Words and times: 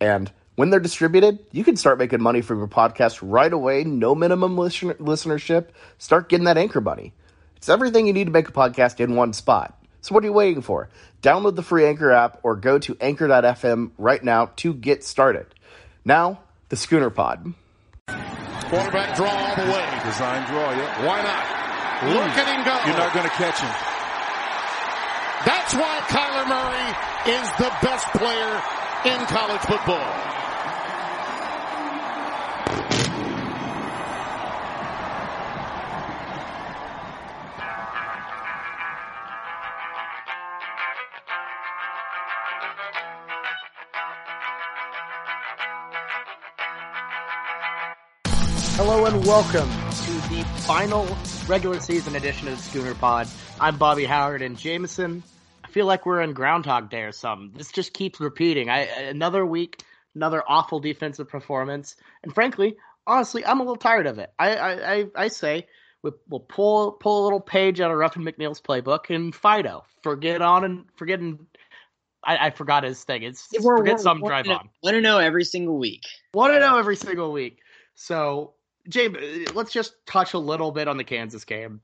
And 0.00 0.30
when 0.56 0.70
they're 0.70 0.80
distributed, 0.80 1.38
you 1.52 1.64
can 1.64 1.76
start 1.76 1.98
making 1.98 2.22
money 2.22 2.40
from 2.40 2.58
your 2.58 2.68
podcast 2.68 3.18
right 3.22 3.52
away, 3.52 3.84
no 3.84 4.14
minimum 4.14 4.56
listen- 4.56 4.94
listenership. 4.94 5.68
Start 5.98 6.28
getting 6.28 6.44
that 6.44 6.58
Anchor 6.58 6.80
money. 6.80 7.12
It's 7.56 7.68
everything 7.68 8.06
you 8.06 8.12
need 8.12 8.24
to 8.24 8.30
make 8.30 8.48
a 8.48 8.52
podcast 8.52 9.00
in 9.00 9.16
one 9.16 9.32
spot. 9.32 9.76
So 10.00 10.14
what 10.14 10.24
are 10.24 10.26
you 10.26 10.32
waiting 10.32 10.62
for? 10.62 10.88
Download 11.22 11.54
the 11.54 11.62
free 11.62 11.84
Anchor 11.84 12.10
app 12.10 12.40
or 12.42 12.56
go 12.56 12.78
to 12.78 12.96
anchor.fm 13.00 13.90
right 13.98 14.24
now 14.24 14.46
to 14.56 14.72
get 14.72 15.04
started. 15.04 15.46
Now, 16.04 16.40
the 16.70 16.76
Schooner 16.76 17.10
Pod. 17.10 17.52
Quarterback 18.08 19.14
draw 19.16 19.28
all 19.28 19.56
the 19.56 19.70
way. 19.70 19.86
Design 20.04 20.46
draw, 20.48 20.70
yeah. 20.72 21.06
Why 21.06 21.20
not? 21.20 22.14
Look 22.16 22.32
at 22.32 22.48
him 22.48 22.64
go. 22.64 22.72
You're 22.88 22.96
not 22.96 23.12
going 23.12 23.28
to 23.28 23.36
catch 23.36 23.60
him. 23.60 23.74
That's 25.44 25.74
why 25.74 26.00
Kyler 26.08 26.48
Murray 26.48 26.88
is 27.36 27.48
the 27.60 27.68
best 27.84 28.06
player 28.16 28.60
in 29.04 29.18
college 29.26 29.60
football. 29.62 29.96
Hello 48.76 49.06
and 49.06 49.24
welcome 49.24 49.60
to 49.60 50.12
the 50.28 50.44
final 50.66 51.06
regular 51.48 51.80
season 51.80 52.16
edition 52.16 52.48
of 52.48 52.58
the 52.58 52.62
Schooner 52.62 52.94
Pod. 52.94 53.28
I'm 53.58 53.78
Bobby 53.78 54.04
Howard 54.04 54.42
and 54.42 54.58
Jameson. 54.58 55.22
Feel 55.70 55.86
like 55.86 56.06
we're 56.06 56.20
in 56.22 56.32
Groundhog 56.32 56.90
Day 56.90 57.02
or 57.02 57.12
something. 57.12 57.56
This 57.56 57.70
just 57.72 57.92
keeps 57.92 58.20
repeating. 58.20 58.68
I 58.68 58.80
another 58.80 59.46
week, 59.46 59.82
another 60.14 60.42
awful 60.48 60.80
defensive 60.80 61.28
performance, 61.28 61.96
and 62.22 62.34
frankly, 62.34 62.76
honestly, 63.06 63.44
I'm 63.44 63.60
a 63.60 63.62
little 63.62 63.76
tired 63.76 64.06
of 64.06 64.18
it. 64.18 64.32
I 64.38 64.54
I, 64.56 64.92
I, 64.94 65.06
I 65.16 65.28
say 65.28 65.66
we'll, 66.02 66.16
we'll 66.28 66.40
pull 66.40 66.92
pull 66.92 67.22
a 67.22 67.24
little 67.24 67.40
page 67.40 67.80
out 67.80 67.90
of 67.90 67.96
Ruffin 67.96 68.22
McNeill's 68.22 68.60
playbook 68.60 69.14
and 69.14 69.34
Fido 69.34 69.84
forget 70.02 70.42
on 70.42 70.64
and 70.64 70.84
forgetting. 70.96 71.46
I, 72.22 72.48
I 72.48 72.50
forgot 72.50 72.84
his 72.84 73.02
thing. 73.04 73.22
It's 73.22 73.48
We're- 73.52 73.78
forget 73.78 73.94
we're- 73.94 74.02
some 74.02 74.20
we're 74.20 74.28
drive 74.28 74.48
on. 74.48 74.68
Want 74.82 74.94
to 74.94 75.00
know 75.00 75.18
every 75.18 75.44
single 75.44 75.78
week. 75.78 76.04
Want 76.34 76.52
to 76.52 76.60
know 76.60 76.76
every 76.78 76.96
single 76.96 77.32
week. 77.32 77.60
So, 77.94 78.52
James, 78.88 79.54
let's 79.54 79.72
just 79.72 79.94
touch 80.04 80.34
a 80.34 80.38
little 80.38 80.70
bit 80.70 80.86
on 80.86 80.98
the 80.98 81.04
Kansas 81.04 81.44
game. 81.46 81.80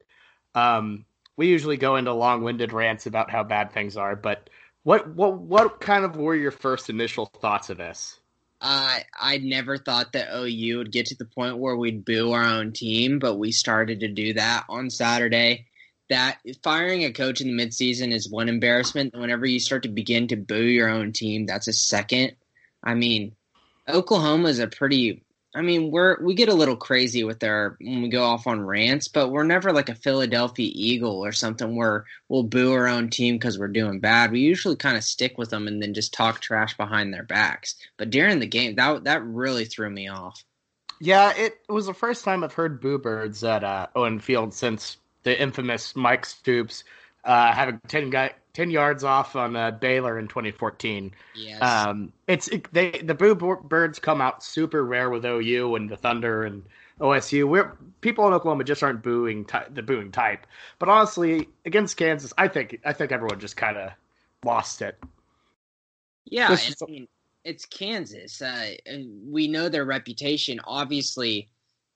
Um, 0.55 1.07
we 1.37 1.48
usually 1.48 1.77
go 1.77 1.97
into 1.97 2.12
long-winded 2.12 2.73
rants 2.73 3.06
about 3.06 3.31
how 3.31 3.45
bad 3.45 3.73
things 3.73 3.97
are, 3.97 4.17
but 4.17 4.48
what 4.83 5.09
what 5.15 5.39
what 5.39 5.81
kind 5.81 6.05
of 6.05 6.17
were 6.17 6.34
your 6.34 6.53
first 6.53 6.89
initial 6.89 7.27
thoughts 7.27 7.70
of 7.70 7.77
this? 7.77 8.20
Uh, 8.61 9.01
I 9.19 9.39
never 9.39 9.77
thought 9.77 10.12
that 10.12 10.34
OU 10.34 10.79
would 10.79 10.92
get 10.92 11.07
to 11.07 11.17
the 11.17 11.25
point 11.25 11.59
where 11.59 11.77
we'd 11.77 12.05
boo 12.05 12.33
our 12.33 12.45
own 12.45 12.73
team, 12.73 13.19
but 13.19 13.34
we 13.34 13.53
started 13.53 14.01
to 14.01 14.09
do 14.09 14.33
that 14.34 14.64
on 14.69 14.89
Saturday. 14.89 15.67
That 16.08 16.39
firing 16.63 17.05
a 17.05 17.13
coach 17.13 17.41
in 17.41 17.55
the 17.55 17.64
midseason 17.64 18.13
is 18.13 18.30
one 18.30 18.48
embarrassment. 18.48 19.14
Whenever 19.14 19.45
you 19.45 19.58
start 19.58 19.83
to 19.83 19.89
begin 19.89 20.29
to 20.29 20.36
boo 20.36 20.63
your 20.63 20.89
own 20.89 21.13
team, 21.13 21.47
that's 21.47 21.68
a 21.68 21.73
second. 21.73 22.36
I 22.83 22.95
mean, 22.95 23.35
Oklahoma 23.89 24.48
is 24.48 24.61
a 24.61 24.68
pretty. 24.68 25.24
I 25.56 25.62
mean, 25.62 25.90
we're 25.90 26.22
we 26.22 26.34
get 26.34 26.50
a 26.50 26.55
little 26.55 26.77
crazy 26.77 27.24
with 27.24 27.42
our 27.42 27.77
when 27.80 28.02
we 28.02 28.08
go 28.08 28.22
off 28.22 28.46
on 28.46 28.61
rants, 28.61 29.08
but 29.08 29.30
we're 29.30 29.42
never 29.42 29.72
like 29.72 29.89
a 29.89 29.94
Philadelphia 29.94 30.70
Eagle 30.72 31.24
or 31.24 31.33
something 31.33 31.74
where 31.74 32.05
we'll 32.28 32.42
boo 32.42 32.72
our 32.72 32.86
own 32.86 33.08
team 33.08 33.36
because 33.36 33.58
we're 33.58 33.68
doing 33.68 33.98
bad. 33.98 34.33
We 34.33 34.40
usually 34.40 34.77
kind 34.77 34.98
of 34.98 35.02
stick 35.02 35.39
with 35.39 35.48
them 35.48 35.67
and 35.67 35.83
then 35.83 35.94
just 35.94 36.12
talk 36.12 36.40
trash 36.40 36.77
behind 36.77 37.14
their 37.14 37.22
backs. 37.22 37.77
But 37.96 38.11
during 38.11 38.39
the 38.39 38.46
game, 38.46 38.74
that 38.77 39.05
that 39.05 39.24
really 39.24 39.64
threw 39.64 39.89
me 39.89 40.08
off. 40.08 40.44
Yeah, 41.00 41.33
it 41.34 41.58
was 41.68 41.86
the 41.86 41.94
first 41.94 42.24
time 42.24 42.44
I've 42.44 42.52
heard 42.52 42.80
boo 42.80 42.98
birds 42.98 43.42
at 43.42 43.64
uh, 43.64 43.86
Owen 43.96 44.20
Field 44.20 44.52
since 44.52 44.98
the 45.23 45.40
infamous 45.40 45.96
Mike 45.96 46.27
Stoops 46.27 46.84
uh, 47.24 47.52
having 47.52 47.80
ten 47.88 48.11
guy 48.11 48.33
ten 48.56 48.70
yards 48.70 49.05
off 49.05 49.36
on 49.36 49.55
uh, 49.55 49.70
Baylor 49.70 50.18
in 50.18 50.28
2014. 50.28 51.12
Yes. 51.34 51.61
Um, 51.61 52.11
it's 52.27 52.48
it, 52.48 52.72
they 52.72 52.90
the 52.90 53.14
boo 53.14 53.34
birds 53.34 53.98
come 53.98 54.22
out 54.22 54.42
super 54.42 54.83
rare 54.83 55.11
with 55.11 55.27
OU 55.27 55.74
and 55.77 55.90
the 55.90 55.96
Thunder 55.98 56.42
and 56.44 56.64
OSU. 56.98 57.46
We're 57.46 57.77
people 58.00 58.27
in 58.27 58.33
Oklahoma 58.33 58.64
just 58.64 58.83
aren't 58.83 59.02
booing 59.02 59.44
ty- 59.44 59.67
the 59.70 59.83
booing 59.83 60.11
type. 60.11 60.46
But 60.78 60.89
honestly, 60.89 61.50
against 61.67 61.98
Kansas, 61.98 62.33
I 62.39 62.48
think 62.48 62.80
I 62.83 62.94
think 62.94 63.12
everyone 63.12 63.40
just 63.40 63.58
kind 63.58 63.77
of 63.77 63.90
lost 64.42 64.80
it. 64.80 64.98
Yeah, 66.24 66.48
I 66.48 66.90
mean, 66.90 67.08
it's 67.44 67.67
Kansas. 67.67 68.40
Uh, 68.40 68.70
we 69.28 69.48
know 69.48 69.68
their 69.68 69.84
reputation. 69.84 70.61
Obviously, 70.64 71.50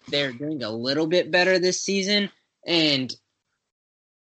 they're 0.09 0.33
doing 0.33 0.63
a 0.63 0.71
little 0.71 1.07
bit 1.07 1.31
better 1.31 1.59
this 1.59 1.81
season, 1.81 2.31
and 2.67 3.17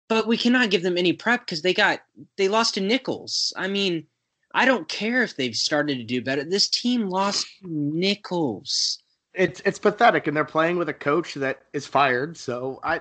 but 0.08 0.26
we 0.26 0.36
cannot 0.36 0.70
give 0.70 0.82
them 0.82 0.96
any 0.96 1.12
prep 1.12 1.40
because 1.40 1.62
they 1.62 1.74
got 1.74 2.00
they 2.36 2.48
lost 2.48 2.74
to 2.74 2.80
Nicholls. 2.80 3.52
I 3.56 3.68
mean, 3.68 4.06
I 4.54 4.64
don't 4.64 4.88
care 4.88 5.22
if 5.22 5.36
they've 5.36 5.54
started 5.54 5.98
to 5.98 6.04
do 6.04 6.22
better. 6.22 6.44
This 6.44 6.68
team 6.68 7.08
lost 7.08 7.46
Nicholls. 7.62 8.98
It's 9.34 9.60
it's 9.64 9.78
pathetic, 9.78 10.26
and 10.26 10.36
they're 10.36 10.44
playing 10.44 10.76
with 10.76 10.88
a 10.88 10.94
coach 10.94 11.34
that 11.34 11.62
is 11.72 11.86
fired. 11.86 12.36
So 12.36 12.80
I 12.82 13.00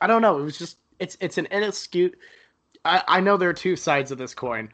I 0.00 0.06
don't 0.06 0.22
know. 0.22 0.38
It 0.38 0.42
was 0.42 0.58
just 0.58 0.78
it's 0.98 1.16
it's 1.20 1.38
an 1.38 1.46
inexcuse. 1.50 2.14
I, 2.84 3.02
I 3.08 3.20
know 3.20 3.36
there 3.36 3.48
are 3.48 3.54
two 3.54 3.76
sides 3.76 4.10
of 4.10 4.18
this 4.18 4.34
coin. 4.34 4.70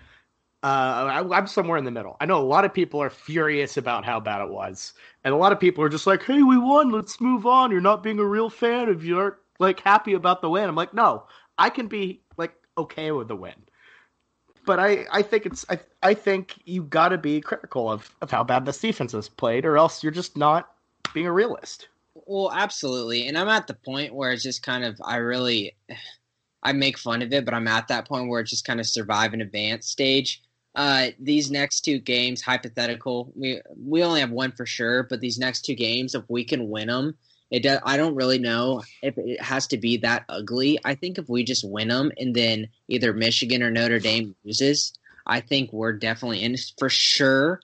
Uh, 0.64 1.24
I, 1.24 1.36
I'm 1.36 1.48
somewhere 1.48 1.76
in 1.76 1.84
the 1.84 1.90
middle. 1.90 2.16
I 2.20 2.26
know 2.26 2.38
a 2.38 2.44
lot 2.44 2.64
of 2.64 2.72
people 2.72 3.02
are 3.02 3.10
furious 3.10 3.76
about 3.76 4.04
how 4.04 4.20
bad 4.20 4.42
it 4.42 4.50
was, 4.50 4.92
and 5.24 5.34
a 5.34 5.36
lot 5.36 5.50
of 5.50 5.58
people 5.58 5.82
are 5.82 5.88
just 5.88 6.06
like, 6.06 6.22
"Hey, 6.22 6.42
we 6.42 6.56
won. 6.56 6.90
Let's 6.90 7.20
move 7.20 7.46
on." 7.46 7.72
You're 7.72 7.80
not 7.80 8.02
being 8.02 8.20
a 8.20 8.24
real 8.24 8.48
fan 8.48 8.88
if 8.88 9.02
you 9.02 9.18
aren't 9.18 9.36
like 9.62 9.80
happy 9.80 10.12
about 10.12 10.42
the 10.42 10.50
win. 10.50 10.68
I'm 10.68 10.74
like, 10.74 10.92
no, 10.92 11.24
I 11.58 11.70
can 11.70 11.86
be 11.86 12.22
like 12.36 12.54
okay 12.78 13.12
with 13.12 13.28
the 13.28 13.36
win, 13.36 13.54
but 14.64 14.78
I 14.78 15.06
I 15.10 15.22
think 15.22 15.46
it's 15.46 15.64
I 15.68 15.78
I 16.02 16.14
think 16.14 16.58
you 16.64 16.82
got 16.82 17.10
to 17.10 17.18
be 17.18 17.40
critical 17.40 17.90
of 17.90 18.14
of 18.20 18.30
how 18.30 18.44
bad 18.44 18.64
this 18.64 18.78
defense 18.80 19.28
played, 19.28 19.64
or 19.64 19.76
else 19.76 20.02
you're 20.02 20.12
just 20.12 20.36
not 20.36 20.74
being 21.14 21.26
a 21.26 21.32
realist. 21.32 21.88
Well, 22.14 22.52
absolutely. 22.52 23.26
And 23.28 23.38
I'm 23.38 23.48
at 23.48 23.66
the 23.66 23.74
point 23.74 24.14
where 24.14 24.32
it's 24.32 24.42
just 24.42 24.62
kind 24.62 24.84
of 24.84 25.00
I 25.04 25.16
really 25.16 25.74
I 26.64 26.72
make 26.72 26.96
fun 26.96 27.22
of 27.22 27.32
it, 27.32 27.44
but 27.44 27.54
I'm 27.54 27.66
at 27.66 27.88
that 27.88 28.06
point 28.06 28.28
where 28.28 28.40
it's 28.40 28.50
just 28.50 28.64
kind 28.64 28.78
of 28.78 28.86
survive 28.86 29.32
and 29.32 29.42
advance 29.42 29.88
stage. 29.88 30.42
Uh, 30.76 31.08
these 31.18 31.50
next 31.50 31.80
two 31.80 31.98
games, 31.98 32.40
hypothetical, 32.40 33.32
we 33.34 33.60
we 33.76 34.02
only 34.02 34.20
have 34.20 34.30
one 34.30 34.52
for 34.52 34.64
sure, 34.64 35.02
but 35.02 35.20
these 35.20 35.38
next 35.38 35.64
two 35.64 35.74
games, 35.74 36.14
if 36.14 36.22
we 36.28 36.44
can 36.44 36.70
win 36.70 36.86
them, 36.86 37.16
it 37.52 37.62
does, 37.62 37.80
I 37.84 37.98
don't 37.98 38.14
really 38.14 38.38
know 38.38 38.82
if 39.02 39.18
it 39.18 39.40
has 39.42 39.66
to 39.68 39.76
be 39.76 39.98
that 39.98 40.24
ugly. 40.26 40.78
I 40.82 40.94
think 40.94 41.18
if 41.18 41.28
we 41.28 41.44
just 41.44 41.68
win 41.68 41.88
them 41.88 42.10
and 42.16 42.34
then 42.34 42.68
either 42.88 43.12
Michigan 43.12 43.62
or 43.62 43.70
Notre 43.70 43.98
Dame 43.98 44.34
loses, 44.42 44.94
I 45.26 45.40
think 45.40 45.70
we're 45.70 45.92
definitely 45.92 46.42
in 46.42 46.56
for 46.78 46.88
sure. 46.88 47.60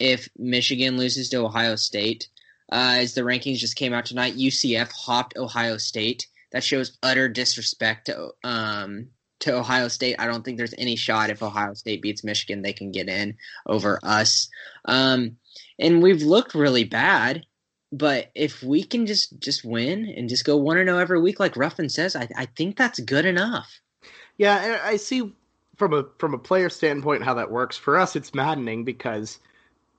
If 0.00 0.30
Michigan 0.38 0.96
loses 0.96 1.28
to 1.28 1.44
Ohio 1.44 1.76
State, 1.76 2.28
uh, 2.72 2.96
as 3.00 3.12
the 3.12 3.20
rankings 3.20 3.58
just 3.58 3.76
came 3.76 3.92
out 3.92 4.06
tonight, 4.06 4.36
UCF 4.36 4.90
hopped 4.92 5.36
Ohio 5.36 5.76
State. 5.76 6.26
That 6.52 6.64
shows 6.64 6.96
utter 7.02 7.28
disrespect 7.28 8.06
to 8.06 8.30
um, 8.42 9.08
to 9.40 9.56
Ohio 9.58 9.88
State. 9.88 10.16
I 10.18 10.26
don't 10.26 10.42
think 10.42 10.56
there's 10.56 10.74
any 10.78 10.96
shot 10.96 11.28
if 11.28 11.42
Ohio 11.42 11.74
State 11.74 12.00
beats 12.00 12.24
Michigan, 12.24 12.62
they 12.62 12.72
can 12.72 12.92
get 12.92 13.08
in 13.08 13.36
over 13.66 14.00
us. 14.02 14.48
Um, 14.86 15.36
and 15.78 16.02
we've 16.02 16.22
looked 16.22 16.54
really 16.54 16.84
bad, 16.84 17.44
but 17.92 18.30
if 18.34 18.62
we 18.62 18.82
can 18.82 19.06
just 19.06 19.38
just 19.40 19.64
win 19.64 20.06
and 20.06 20.28
just 20.28 20.44
go 20.44 20.56
one 20.56 20.76
or 20.76 20.84
no 20.84 20.98
every 20.98 21.20
week, 21.20 21.40
like 21.40 21.56
Ruffin 21.56 21.88
says, 21.88 22.14
I, 22.14 22.28
I 22.36 22.46
think 22.46 22.76
that's 22.76 23.00
good 23.00 23.24
enough. 23.24 23.80
Yeah, 24.36 24.80
I 24.84 24.96
see 24.96 25.32
from 25.76 25.94
a 25.94 26.04
from 26.18 26.34
a 26.34 26.38
player 26.38 26.68
standpoint 26.68 27.24
how 27.24 27.34
that 27.34 27.50
works. 27.50 27.76
For 27.76 27.96
us, 27.96 28.16
it's 28.16 28.34
maddening 28.34 28.84
because 28.84 29.38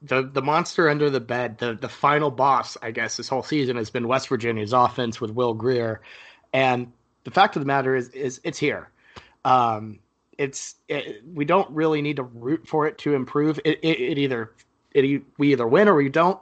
the 0.02 0.24
the 0.24 0.42
monster 0.42 0.90
under 0.90 1.10
the 1.10 1.20
bed, 1.20 1.58
the 1.58 1.74
the 1.74 1.90
final 1.90 2.32
boss, 2.32 2.78
I 2.82 2.92
guess, 2.92 3.18
this 3.18 3.28
whole 3.28 3.44
season 3.44 3.76
has 3.78 3.90
been 3.90 4.08
West 4.08 4.30
Virginia's 4.30 4.74
offense 4.74 5.20
with 5.20 5.32
Will 5.32 5.54
Grier, 5.54 6.02
and 6.54 6.92
the 7.24 7.32
fact 7.32 7.56
of 7.56 7.62
the 7.62 7.68
matter 7.68 7.96
is, 7.96 8.10
is 8.10 8.40
it's 8.44 8.58
here. 8.58 8.90
Um, 9.46 10.00
it's 10.38 10.76
it, 10.88 11.24
we 11.34 11.44
don't 11.44 11.70
really 11.72 12.02
need 12.02 12.16
to 12.18 12.24
root 12.24 12.68
for 12.68 12.88
it 12.88 12.98
to 13.00 13.14
improve. 13.14 13.60
It, 13.66 13.80
it, 13.84 14.00
it 14.00 14.18
either 14.18 14.54
it, 14.94 15.24
we 15.38 15.52
either 15.52 15.68
win 15.68 15.88
or 15.88 15.96
we 15.96 16.10
don't. 16.10 16.40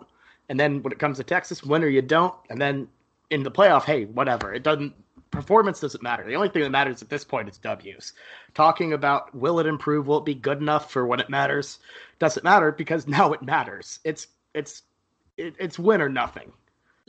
And 0.49 0.59
then 0.59 0.81
when 0.81 0.93
it 0.93 0.99
comes 0.99 1.17
to 1.17 1.23
Texas, 1.23 1.63
win 1.63 1.83
or 1.83 1.87
you 1.87 2.01
don't. 2.01 2.33
And 2.49 2.61
then 2.61 2.87
in 3.29 3.43
the 3.43 3.51
playoff, 3.51 3.83
hey, 3.83 4.05
whatever. 4.05 4.53
It 4.53 4.63
doesn't 4.63 4.93
performance 5.31 5.79
doesn't 5.79 6.03
matter. 6.03 6.23
The 6.23 6.35
only 6.35 6.49
thing 6.49 6.63
that 6.63 6.69
matters 6.69 7.01
at 7.01 7.09
this 7.09 7.23
point 7.23 7.49
is 7.49 7.57
W's. 7.57 8.13
Talking 8.53 8.93
about 8.93 9.33
will 9.35 9.59
it 9.59 9.65
improve, 9.65 10.07
will 10.07 10.19
it 10.19 10.25
be 10.25 10.35
good 10.35 10.59
enough 10.59 10.91
for 10.91 11.05
when 11.05 11.19
it 11.19 11.29
matters, 11.29 11.79
doesn't 12.19 12.43
matter 12.43 12.71
because 12.71 13.07
now 13.07 13.33
it 13.33 13.41
matters. 13.41 13.99
It's 14.03 14.27
it's 14.53 14.83
it, 15.37 15.55
it's 15.59 15.77
win 15.77 16.01
or 16.01 16.09
nothing. 16.09 16.51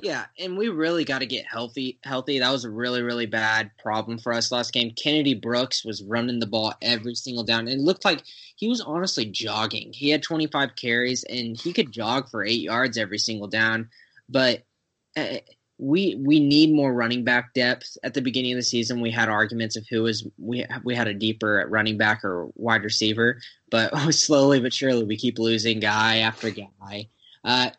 Yeah, 0.00 0.26
and 0.38 0.56
we 0.56 0.68
really 0.68 1.04
got 1.04 1.18
to 1.18 1.26
get 1.26 1.44
healthy. 1.44 1.98
Healthy. 2.04 2.38
That 2.38 2.52
was 2.52 2.64
a 2.64 2.70
really, 2.70 3.02
really 3.02 3.26
bad 3.26 3.72
problem 3.82 4.18
for 4.18 4.32
us 4.32 4.52
last 4.52 4.72
game. 4.72 4.92
Kennedy 4.92 5.34
Brooks 5.34 5.84
was 5.84 6.04
running 6.04 6.38
the 6.38 6.46
ball 6.46 6.72
every 6.80 7.16
single 7.16 7.42
down. 7.42 7.66
And 7.66 7.80
it 7.80 7.84
looked 7.84 8.04
like 8.04 8.22
he 8.54 8.68
was 8.68 8.80
honestly 8.80 9.24
jogging. 9.24 9.92
He 9.92 10.10
had 10.10 10.22
25 10.22 10.76
carries, 10.76 11.24
and 11.24 11.60
he 11.60 11.72
could 11.72 11.90
jog 11.90 12.30
for 12.30 12.44
eight 12.44 12.60
yards 12.60 12.96
every 12.96 13.18
single 13.18 13.48
down. 13.48 13.88
But 14.28 14.62
uh, 15.16 15.38
we 15.78 16.14
we 16.14 16.38
need 16.38 16.72
more 16.72 16.94
running 16.94 17.24
back 17.24 17.52
depth. 17.54 17.98
At 18.04 18.14
the 18.14 18.22
beginning 18.22 18.52
of 18.52 18.58
the 18.58 18.62
season, 18.62 19.00
we 19.00 19.10
had 19.10 19.28
arguments 19.28 19.76
of 19.76 19.84
who 19.90 20.04
was 20.04 20.24
we 20.38 20.64
we 20.84 20.94
had 20.94 21.08
a 21.08 21.14
deeper 21.14 21.66
running 21.68 21.98
back 21.98 22.24
or 22.24 22.50
wide 22.54 22.84
receiver. 22.84 23.40
But 23.68 23.96
slowly 24.12 24.60
but 24.60 24.72
surely, 24.72 25.04
we 25.04 25.16
keep 25.16 25.40
losing 25.40 25.80
guy 25.80 26.18
after 26.18 26.50
guy. 26.50 27.08
Uh, 27.44 27.70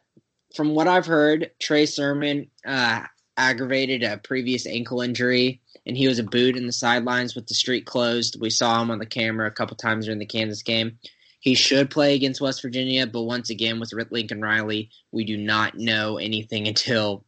from 0.55 0.73
what 0.75 0.87
I've 0.87 1.05
heard, 1.05 1.51
Trey 1.59 1.85
Sermon 1.85 2.49
uh, 2.65 3.03
aggravated 3.37 4.03
a 4.03 4.17
previous 4.17 4.65
ankle 4.65 5.01
injury, 5.01 5.61
and 5.85 5.95
he 5.95 6.07
was 6.07 6.19
a 6.19 6.23
boot 6.23 6.57
in 6.57 6.65
the 6.65 6.73
sidelines 6.73 7.35
with 7.35 7.47
the 7.47 7.53
street 7.53 7.85
closed. 7.85 8.39
We 8.39 8.49
saw 8.49 8.81
him 8.81 8.91
on 8.91 8.99
the 8.99 9.05
camera 9.05 9.47
a 9.47 9.51
couple 9.51 9.77
times 9.77 10.05
during 10.05 10.19
the 10.19 10.25
Kansas 10.25 10.63
game. 10.63 10.97
He 11.39 11.55
should 11.55 11.89
play 11.89 12.15
against 12.15 12.41
West 12.41 12.61
Virginia, 12.61 13.07
but 13.07 13.23
once 13.23 13.49
again, 13.49 13.79
with 13.79 13.93
Lincoln 14.11 14.41
Riley, 14.41 14.89
we 15.11 15.23
do 15.23 15.37
not 15.37 15.77
know 15.77 16.17
anything 16.17 16.67
until 16.67 17.23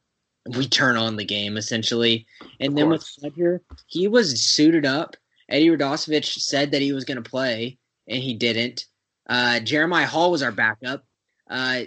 we 0.46 0.68
turn 0.68 0.98
on 0.98 1.16
the 1.16 1.24
game, 1.24 1.56
essentially. 1.56 2.26
And 2.60 2.78
then 2.78 2.90
with 2.90 3.04
Pledger, 3.04 3.60
he 3.88 4.08
was 4.08 4.42
suited 4.42 4.86
up. 4.86 5.16
Eddie 5.48 5.70
Radosevich 5.70 6.40
said 6.40 6.72
that 6.72 6.82
he 6.82 6.94
was 6.94 7.06
going 7.06 7.22
to 7.24 7.30
play, 7.30 7.78
and 8.08 8.22
he 8.22 8.34
didn't. 8.34 8.86
Uh, 9.30 9.60
Jeremiah 9.60 10.08
Hall 10.08 10.32
was 10.32 10.44
our 10.44 10.52
backup. 10.52 11.06
Uh, 11.51 11.83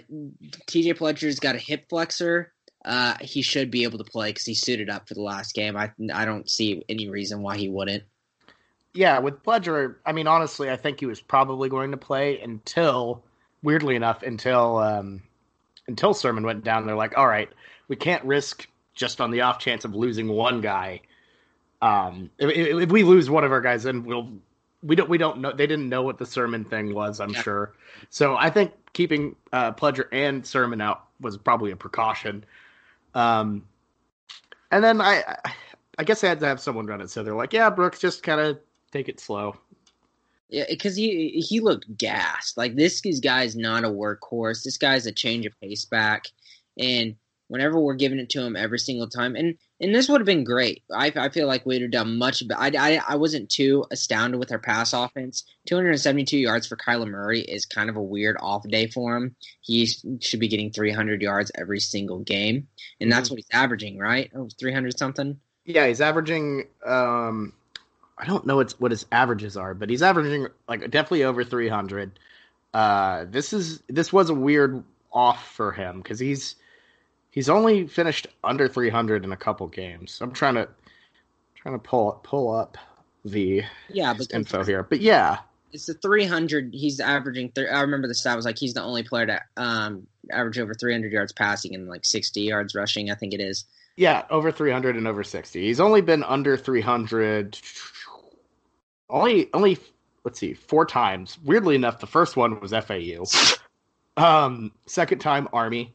TJ 0.67 0.95
Pledger's 0.95 1.39
got 1.39 1.55
a 1.55 1.59
hip 1.59 1.89
flexor. 1.89 2.53
Uh, 2.85 3.15
he 3.19 3.41
should 3.41 3.71
be 3.71 3.83
able 3.83 3.97
to 3.97 4.03
play 4.03 4.29
because 4.29 4.45
he 4.45 4.53
suited 4.53 4.91
up 4.91 5.07
for 5.07 5.15
the 5.15 5.21
last 5.21 5.55
game. 5.55 5.75
I 5.75 5.91
I 6.13 6.23
don't 6.23 6.47
see 6.47 6.85
any 6.87 7.09
reason 7.09 7.41
why 7.41 7.57
he 7.57 7.67
wouldn't. 7.67 8.03
Yeah, 8.93 9.19
with 9.19 9.43
Pledger, 9.43 9.95
I 10.05 10.13
mean, 10.13 10.27
honestly, 10.27 10.69
I 10.69 10.77
think 10.77 10.99
he 10.99 11.07
was 11.07 11.19
probably 11.19 11.67
going 11.67 11.91
to 11.91 11.97
play 11.97 12.39
until, 12.39 13.23
weirdly 13.63 13.95
enough, 13.95 14.21
until 14.21 14.77
um, 14.77 15.23
until 15.87 16.13
Sermon 16.13 16.45
went 16.45 16.63
down. 16.63 16.85
They're 16.85 16.95
like, 16.95 17.17
all 17.17 17.27
right, 17.27 17.49
we 17.87 17.95
can't 17.95 18.23
risk 18.23 18.67
just 18.93 19.19
on 19.19 19.31
the 19.31 19.41
off 19.41 19.57
chance 19.57 19.83
of 19.83 19.95
losing 19.95 20.27
one 20.27 20.61
guy. 20.61 21.01
Um, 21.81 22.29
if, 22.37 22.83
if 22.83 22.89
we 22.89 23.03
lose 23.03 23.29
one 23.29 23.43
of 23.43 23.51
our 23.51 23.61
guys, 23.61 23.83
then 23.83 24.03
we'll 24.03 24.29
we 24.85 24.95
don't 24.95 25.09
we 25.09 25.17
don't 25.17 25.39
know. 25.39 25.51
They 25.51 25.67
didn't 25.67 25.89
know 25.89 26.03
what 26.03 26.17
the 26.17 26.25
Sermon 26.25 26.63
thing 26.63 26.93
was. 26.93 27.19
I'm 27.19 27.31
yeah. 27.31 27.41
sure. 27.41 27.73
So 28.09 28.35
I 28.35 28.49
think 28.49 28.71
keeping 28.93 29.35
uh, 29.51 29.71
Pledger 29.73 30.07
and 30.11 30.45
Sermon 30.45 30.79
out 30.79 31.05
was 31.19 31.37
probably 31.37 31.71
a 31.71 31.75
precaution. 31.75 32.45
Um, 33.15 33.63
and 34.71 34.83
then 34.83 35.01
I, 35.01 35.23
I 35.97 36.03
guess 36.03 36.23
I 36.23 36.27
had 36.27 36.39
to 36.41 36.45
have 36.45 36.59
someone 36.59 36.85
run 36.85 37.01
it. 37.01 37.09
So 37.09 37.23
they're 37.23 37.35
like, 37.35 37.53
yeah, 37.53 37.69
Brooks, 37.69 37.99
just 37.99 38.23
kind 38.23 38.39
of 38.41 38.59
take 38.91 39.09
it 39.09 39.19
slow. 39.19 39.55
Yeah, 40.49 40.65
because 40.69 40.95
he 40.95 41.29
he 41.31 41.59
looked 41.59 41.97
gassed. 41.97 42.57
Like 42.57 42.75
this 42.75 43.01
guy's 43.19 43.55
not 43.55 43.83
a 43.83 43.89
workhorse. 43.89 44.63
This 44.63 44.77
guy's 44.77 45.07
a 45.07 45.11
change 45.11 45.45
of 45.45 45.59
pace 45.59 45.85
back, 45.85 46.25
and 46.77 47.15
whenever 47.47 47.79
we're 47.79 47.95
giving 47.95 48.19
it 48.19 48.29
to 48.31 48.41
him 48.41 48.55
every 48.55 48.79
single 48.79 49.07
time. 49.07 49.35
And 49.35 49.57
and 49.79 49.93
this 49.93 50.07
would 50.07 50.21
have 50.21 50.25
been 50.25 50.43
great. 50.43 50.83
I, 50.93 51.11
I 51.15 51.29
feel 51.29 51.47
like 51.47 51.65
we'd 51.65 51.81
have 51.81 51.91
done 51.91 52.17
much. 52.17 52.47
But 52.47 52.57
I, 52.57 52.71
I 52.77 53.01
I 53.09 53.15
wasn't 53.15 53.49
too 53.49 53.85
astounded 53.91 54.39
with 54.39 54.51
our 54.51 54.59
pass 54.59 54.93
offense. 54.93 55.43
272 55.67 56.37
yards 56.37 56.67
for 56.67 56.77
Kyler 56.77 57.09
Murray 57.09 57.41
is 57.41 57.65
kind 57.65 57.89
of 57.89 57.95
a 57.95 58.01
weird 58.01 58.37
off 58.39 58.67
day 58.67 58.87
for 58.87 59.15
him. 59.15 59.35
He 59.61 59.87
should 60.21 60.39
be 60.39 60.47
getting 60.47 60.71
300 60.71 61.21
yards 61.21 61.51
every 61.55 61.79
single 61.79 62.19
game, 62.19 62.67
and 62.99 63.11
that's 63.11 63.27
mm-hmm. 63.27 63.33
what 63.33 63.37
he's 63.37 63.49
averaging, 63.51 63.97
right? 63.97 64.31
Oh, 64.35 64.49
300 64.59 64.97
something. 64.97 65.39
Yeah, 65.65 65.87
he's 65.87 66.01
averaging. 66.01 66.67
Um, 66.85 67.53
I 68.17 68.25
don't 68.25 68.45
know 68.45 68.63
what 68.77 68.91
his 68.91 69.05
averages 69.11 69.57
are, 69.57 69.73
but 69.73 69.89
he's 69.89 70.01
averaging 70.01 70.47
like 70.69 70.81
definitely 70.89 71.25
over 71.25 71.43
300. 71.43 72.17
Uh, 72.73 73.25
this 73.29 73.53
is 73.53 73.81
this 73.87 74.13
was 74.13 74.29
a 74.29 74.33
weird 74.33 74.83
off 75.11 75.51
for 75.53 75.71
him 75.71 76.01
because 76.01 76.19
he's 76.19 76.55
he's 77.35 77.49
only 77.49 77.85
finished 77.85 78.25
under 78.43 78.67
300 78.67 79.23
in 79.23 79.31
a 79.31 79.37
couple 79.37 79.67
games. 79.67 80.17
I'm 80.21 80.31
trying 80.31 80.55
to 80.55 80.67
trying 81.53 81.75
to 81.75 81.79
pull 81.79 82.19
pull 82.23 82.55
up 82.55 82.77
the 83.23 83.63
yeah 83.89 84.13
but 84.13 84.33
info 84.33 84.63
here, 84.63 84.81
but 84.81 85.01
yeah, 85.01 85.39
it's 85.71 85.85
the 85.85 85.93
300. 85.93 86.73
He's 86.73 86.99
averaging. 86.99 87.51
Th- 87.51 87.67
I 87.69 87.81
remember 87.81 88.07
the 88.07 88.15
stat 88.15 88.35
was 88.35 88.45
like 88.45 88.57
he's 88.57 88.73
the 88.73 88.81
only 88.81 89.03
player 89.03 89.27
to 89.27 89.41
um, 89.57 90.07
average 90.31 90.57
over 90.57 90.73
300 90.73 91.11
yards 91.11 91.33
passing 91.33 91.75
and 91.75 91.87
like 91.87 92.05
60 92.05 92.41
yards 92.41 92.73
rushing. 92.73 93.11
I 93.11 93.15
think 93.15 93.33
it 93.33 93.41
is. 93.41 93.65
Yeah, 93.97 94.25
over 94.29 94.51
300 94.51 94.97
and 94.97 95.07
over 95.07 95.23
60. 95.23 95.61
He's 95.61 95.79
only 95.79 96.01
been 96.01 96.23
under 96.23 96.57
300. 96.57 97.57
Only 99.09 99.49
only 99.53 99.77
let's 100.23 100.39
see 100.39 100.53
four 100.53 100.85
times. 100.85 101.37
Weirdly 101.43 101.75
enough, 101.75 101.99
the 101.99 102.07
first 102.07 102.35
one 102.35 102.59
was 102.59 102.71
FAU. 102.71 103.25
Um, 104.17 104.71
second 104.85 105.19
time 105.19 105.47
Army. 105.51 105.94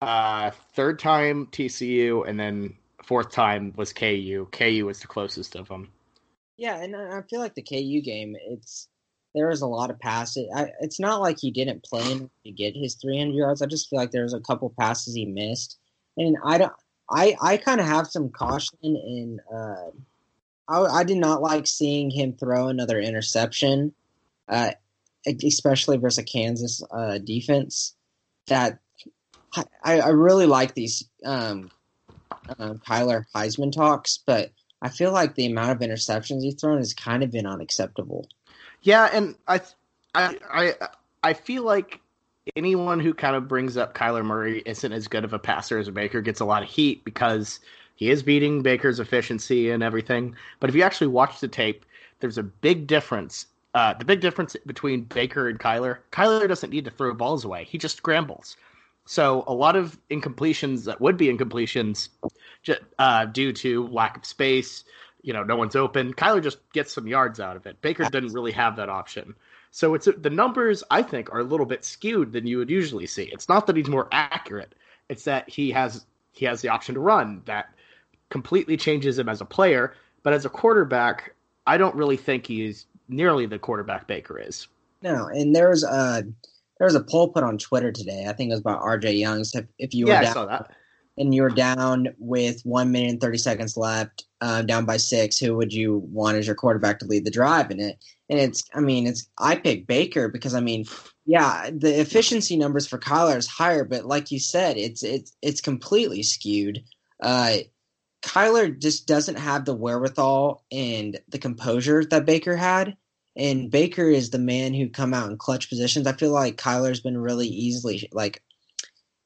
Uh, 0.00 0.50
third 0.74 0.98
time 0.98 1.46
TCU, 1.46 2.26
and 2.28 2.38
then 2.38 2.74
fourth 3.02 3.30
time 3.30 3.72
was 3.76 3.92
KU. 3.92 4.46
KU 4.52 4.84
was 4.86 5.00
the 5.00 5.06
closest 5.06 5.56
of 5.56 5.68
them. 5.68 5.90
Yeah, 6.56 6.80
and 6.82 6.94
I 6.94 7.22
feel 7.22 7.40
like 7.40 7.54
the 7.54 7.62
KU 7.62 8.00
game, 8.02 8.36
it's 8.48 8.88
there 9.34 9.48
was 9.48 9.60
a 9.60 9.66
lot 9.66 9.90
of 9.90 9.98
passes. 9.98 10.48
It's 10.80 11.00
not 11.00 11.20
like 11.20 11.38
he 11.38 11.50
didn't 11.50 11.84
play 11.84 12.20
to 12.44 12.50
get 12.50 12.76
his 12.76 12.94
300 12.96 13.34
yards. 13.34 13.62
I 13.62 13.66
just 13.66 13.88
feel 13.88 13.98
like 13.98 14.10
there 14.10 14.24
was 14.24 14.34
a 14.34 14.40
couple 14.40 14.72
passes 14.78 15.14
he 15.14 15.26
missed, 15.26 15.78
and 16.16 16.36
I 16.44 16.58
don't. 16.58 16.72
I 17.10 17.36
I 17.40 17.56
kind 17.56 17.80
of 17.80 17.86
have 17.86 18.08
some 18.08 18.30
caution 18.30 18.78
in. 18.82 19.40
Uh, 19.52 19.90
I 20.68 21.00
I 21.00 21.04
did 21.04 21.18
not 21.18 21.42
like 21.42 21.66
seeing 21.66 22.10
him 22.10 22.34
throw 22.34 22.68
another 22.68 23.00
interception, 23.00 23.94
uh, 24.48 24.72
especially 25.26 25.96
versus 25.96 26.18
a 26.18 26.24
Kansas 26.24 26.82
uh, 26.90 27.18
defense 27.18 27.94
that 28.46 28.80
I, 29.84 30.00
I 30.00 30.08
really 30.08 30.46
like 30.46 30.74
these 30.74 31.04
um, 31.24 31.70
uh, 32.48 32.74
Kyler 32.86 33.24
Heisman 33.34 33.72
talks, 33.72 34.18
but 34.24 34.50
I 34.82 34.88
feel 34.88 35.12
like 35.12 35.34
the 35.34 35.46
amount 35.46 35.70
of 35.70 35.78
interceptions 35.78 36.42
he's 36.42 36.54
thrown 36.54 36.78
has 36.78 36.94
kind 36.94 37.22
of 37.22 37.30
been 37.30 37.46
unacceptable. 37.46 38.28
Yeah, 38.82 39.08
and 39.12 39.34
I, 39.46 39.60
I, 40.14 40.36
I, 40.50 40.74
I 41.22 41.32
feel 41.32 41.64
like 41.64 42.00
anyone 42.56 43.00
who 43.00 43.12
kind 43.12 43.36
of 43.36 43.48
brings 43.48 43.76
up 43.76 43.94
Kyler 43.94 44.24
Murray 44.24 44.62
isn't 44.64 44.92
as 44.92 45.08
good 45.08 45.24
of 45.24 45.32
a 45.32 45.38
passer 45.38 45.78
as 45.78 45.90
Baker 45.90 46.20
gets 46.20 46.40
a 46.40 46.44
lot 46.44 46.62
of 46.62 46.68
heat 46.68 47.04
because 47.04 47.60
he 47.96 48.10
is 48.10 48.22
beating 48.22 48.62
Baker's 48.62 49.00
efficiency 49.00 49.70
and 49.70 49.82
everything. 49.82 50.36
But 50.60 50.70
if 50.70 50.76
you 50.76 50.82
actually 50.82 51.08
watch 51.08 51.40
the 51.40 51.48
tape, 51.48 51.84
there's 52.20 52.38
a 52.38 52.42
big 52.42 52.86
difference. 52.86 53.46
Uh, 53.74 53.94
the 53.94 54.04
big 54.04 54.20
difference 54.20 54.56
between 54.66 55.02
Baker 55.02 55.48
and 55.48 55.58
Kyler, 55.58 55.98
Kyler 56.12 56.48
doesn't 56.48 56.70
need 56.70 56.84
to 56.84 56.90
throw 56.90 57.12
balls 57.12 57.44
away; 57.44 57.64
he 57.64 57.78
just 57.78 57.96
scrambles. 57.96 58.56
So 59.08 59.42
a 59.46 59.54
lot 59.54 59.74
of 59.74 59.98
incompletions 60.10 60.84
that 60.84 61.00
would 61.00 61.16
be 61.16 61.28
incompletions 61.28 62.10
uh, 62.98 63.24
due 63.24 63.54
to 63.54 63.86
lack 63.88 64.18
of 64.18 64.26
space, 64.26 64.84
you 65.22 65.32
know, 65.32 65.42
no 65.42 65.56
one's 65.56 65.74
open. 65.74 66.12
Kyler 66.12 66.42
just 66.42 66.58
gets 66.74 66.92
some 66.92 67.06
yards 67.06 67.40
out 67.40 67.56
of 67.56 67.66
it. 67.66 67.80
Baker 67.80 68.04
didn't 68.04 68.34
really 68.34 68.52
have 68.52 68.76
that 68.76 68.90
option. 68.90 69.34
So 69.70 69.94
it's 69.94 70.10
the 70.18 70.28
numbers 70.28 70.84
I 70.90 71.00
think 71.00 71.32
are 71.32 71.38
a 71.38 71.44
little 71.44 71.64
bit 71.64 71.86
skewed 71.86 72.32
than 72.32 72.46
you 72.46 72.58
would 72.58 72.68
usually 72.68 73.06
see. 73.06 73.22
It's 73.22 73.48
not 73.48 73.66
that 73.66 73.76
he's 73.76 73.88
more 73.88 74.08
accurate; 74.12 74.74
it's 75.08 75.24
that 75.24 75.48
he 75.48 75.70
has 75.70 76.04
he 76.32 76.44
has 76.44 76.60
the 76.60 76.68
option 76.68 76.94
to 76.94 77.00
run 77.00 77.40
that 77.46 77.70
completely 78.28 78.76
changes 78.76 79.18
him 79.18 79.30
as 79.30 79.40
a 79.40 79.46
player. 79.46 79.94
But 80.22 80.34
as 80.34 80.44
a 80.44 80.50
quarterback, 80.50 81.34
I 81.66 81.78
don't 81.78 81.94
really 81.94 82.18
think 82.18 82.46
he's 82.46 82.84
nearly 83.08 83.46
the 83.46 83.58
quarterback 83.58 84.06
Baker 84.06 84.38
is. 84.38 84.68
No, 85.00 85.28
and 85.28 85.56
there's 85.56 85.82
a 85.82 86.24
there 86.78 86.86
was 86.86 86.94
a 86.94 87.02
poll 87.02 87.28
put 87.28 87.42
on 87.44 87.58
Twitter 87.58 87.92
today. 87.92 88.26
I 88.28 88.32
think 88.32 88.50
it 88.50 88.54
was 88.54 88.60
about 88.60 88.82
RJ 88.82 89.18
Young's. 89.18 89.54
If, 89.54 89.66
if 89.78 89.94
you 89.94 90.06
were 90.06 90.12
down, 90.12 90.24
I 90.24 90.32
saw 90.32 90.46
that. 90.46 90.70
and 91.16 91.34
you 91.34 91.42
were 91.42 91.50
down 91.50 92.08
with 92.18 92.62
one 92.62 92.92
minute 92.92 93.10
and 93.10 93.20
thirty 93.20 93.38
seconds 93.38 93.76
left, 93.76 94.24
uh, 94.40 94.62
down 94.62 94.84
by 94.84 94.96
six, 94.96 95.38
who 95.38 95.56
would 95.56 95.72
you 95.72 95.98
want 96.10 96.36
as 96.36 96.46
your 96.46 96.56
quarterback 96.56 96.98
to 97.00 97.06
lead 97.06 97.24
the 97.24 97.30
drive 97.30 97.70
in 97.70 97.80
it? 97.80 98.04
And 98.30 98.38
it's, 98.38 98.62
I 98.74 98.80
mean, 98.80 99.06
it's 99.06 99.28
I 99.38 99.56
pick 99.56 99.86
Baker 99.86 100.28
because 100.28 100.54
I 100.54 100.60
mean, 100.60 100.84
yeah, 101.26 101.70
the 101.72 102.00
efficiency 102.00 102.56
numbers 102.56 102.86
for 102.86 102.98
Kyler 102.98 103.36
is 103.36 103.46
higher, 103.46 103.84
but 103.84 104.04
like 104.04 104.30
you 104.30 104.38
said, 104.38 104.76
it's 104.76 105.02
it's 105.02 105.36
it's 105.42 105.60
completely 105.60 106.22
skewed. 106.22 106.82
Uh, 107.22 107.58
Kyler 108.22 108.76
just 108.78 109.06
doesn't 109.06 109.38
have 109.38 109.64
the 109.64 109.74
wherewithal 109.74 110.64
and 110.72 111.18
the 111.28 111.38
composure 111.38 112.04
that 112.04 112.26
Baker 112.26 112.56
had 112.56 112.96
and 113.38 113.70
Baker 113.70 114.10
is 114.10 114.30
the 114.30 114.38
man 114.38 114.74
who 114.74 114.88
come 114.88 115.14
out 115.14 115.30
in 115.30 115.38
clutch 115.38 115.68
positions. 115.68 116.06
I 116.06 116.12
feel 116.12 116.32
like 116.32 116.56
Kyler's 116.56 117.00
been 117.00 117.16
really 117.16 117.46
easily 117.46 118.08
like 118.12 118.42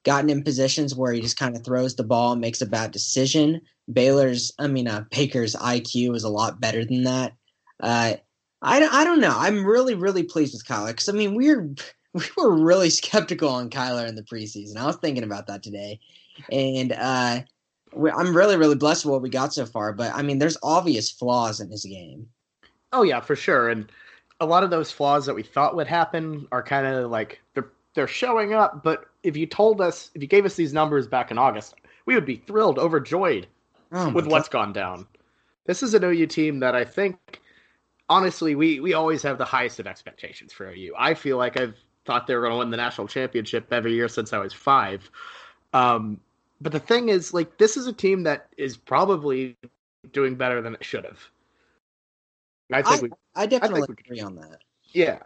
gotten 0.05 0.29
in 0.29 0.45
positions 0.45 0.95
where 0.95 1.13
he 1.13 1.21
just 1.21 1.39
kind 1.39 1.57
of 1.57 1.65
throws 1.65 1.97
the 1.97 2.05
ball 2.05 2.33
and 2.33 2.41
makes 2.41 2.61
a 2.61 2.67
bad 2.67 2.91
decision. 2.91 3.63
Baylor's, 3.91 4.53
I 4.59 4.67
mean, 4.67 4.87
uh, 4.87 5.05
Baker's 5.11 5.55
IQ 5.55 6.15
is 6.15 6.25
a 6.25 6.29
lot 6.29 6.61
better 6.61 6.85
than 6.85 7.05
that. 7.05 7.33
Uh, 7.81 8.15
I, 8.61 8.87
I 8.87 9.05
don't 9.05 9.21
know. 9.21 9.35
I'm 9.35 9.65
really, 9.65 9.95
really 9.95 10.23
pleased 10.23 10.53
with 10.53 10.67
Kyler 10.67 10.89
because 10.89 11.09
I 11.09 11.13
mean, 11.13 11.35
we're 11.35 11.75
we 12.13 12.25
were 12.37 12.53
really 12.53 12.91
skeptical 12.91 13.49
on 13.49 13.71
Kyler 13.71 14.07
in 14.07 14.15
the 14.15 14.23
preseason. 14.23 14.77
I 14.77 14.87
was 14.87 14.97
thinking 14.97 15.25
about 15.25 15.47
that 15.47 15.63
today, 15.63 15.99
and 16.51 16.93
uh, 16.93 17.41
I'm 17.95 18.37
really, 18.37 18.57
really 18.57 18.75
blessed 18.75 19.07
with 19.07 19.13
what 19.13 19.23
we 19.23 19.31
got 19.31 19.55
so 19.55 19.65
far. 19.65 19.95
But 19.95 20.15
I 20.15 20.21
mean, 20.21 20.39
there's 20.39 20.59
obvious 20.63 21.11
flaws 21.11 21.61
in 21.61 21.71
his 21.71 21.85
game. 21.85 22.29
Oh 22.93 23.03
yeah, 23.03 23.21
for 23.21 23.35
sure. 23.35 23.71
And 23.71 23.91
a 24.43 24.47
lot 24.47 24.65
of 24.65 24.71
those 24.71 24.91
flaws 24.91 25.25
that 25.27 25.35
we 25.35 25.43
thought 25.45 25.77
would 25.77 25.87
happen 25.87 26.49
are 26.51 26.63
kind 26.63 26.85
of 26.85 27.11
like 27.11 27.41
they're 27.55 27.71
they're 27.95 28.09
showing 28.09 28.53
up. 28.53 28.83
But 28.83 29.07
if 29.23 29.37
you 29.37 29.47
told 29.47 29.81
us, 29.81 30.11
if 30.15 30.21
you 30.21 30.29
gave 30.29 30.45
us 30.45 30.57
these 30.57 30.73
numbers 30.73 31.07
back 31.07 31.31
in 31.31 31.39
August, 31.39 31.77
we 32.07 32.15
would 32.15 32.27
be 32.27 32.37
thrilled, 32.37 32.79
overjoyed 32.79 33.47
oh 33.93 34.11
with 34.11 34.27
what's 34.27 34.49
gone 34.49 34.73
down. 34.73 35.07
This 35.65 35.83
is 35.83 35.95
an 35.95 36.03
OU 36.03 36.27
team 36.27 36.59
that 36.59 36.75
I 36.75 36.85
think, 36.85 37.41
honestly, 38.09 38.57
we 38.57 38.81
we 38.81 38.95
always 38.95 39.23
have 39.23 39.39
the 39.39 39.45
highest 39.45 39.79
of 39.79 39.87
expectations 39.87 40.53
for 40.53 40.69
OU. 40.69 40.93
I 40.99 41.15
feel 41.15 41.39
like 41.39 41.57
I've 41.57 41.77
thought 42.05 42.27
they 42.27 42.35
were 42.35 42.41
going 42.41 42.53
to 42.53 42.59
win 42.59 42.71
the 42.71 42.77
national 42.77 43.07
championship 43.07 43.73
every 43.73 43.95
year 43.95 44.09
since 44.09 44.33
I 44.33 44.39
was 44.39 44.53
five. 44.53 45.09
Um, 45.73 46.19
but 46.61 46.73
the 46.73 46.81
thing 46.81 47.11
is, 47.11 47.33
like, 47.33 47.59
this 47.59 47.77
is 47.77 47.87
a 47.87 47.93
team 47.93 48.25
that 48.25 48.49
is 48.57 48.77
probably 48.77 49.57
doing 50.13 50.35
better 50.35 50.61
than 50.61 50.75
it 50.75 50.85
should 50.85 51.05
have. 51.05 51.21
I 52.75 52.83
think 52.83 52.99
I, 52.99 53.03
we, 53.03 53.11
I 53.35 53.47
definitely 53.47 53.83
I 53.83 53.87
think 53.87 54.01
agree 54.01 54.21
on 54.21 54.37
that. 54.37 54.59
Yeah, 54.93 55.19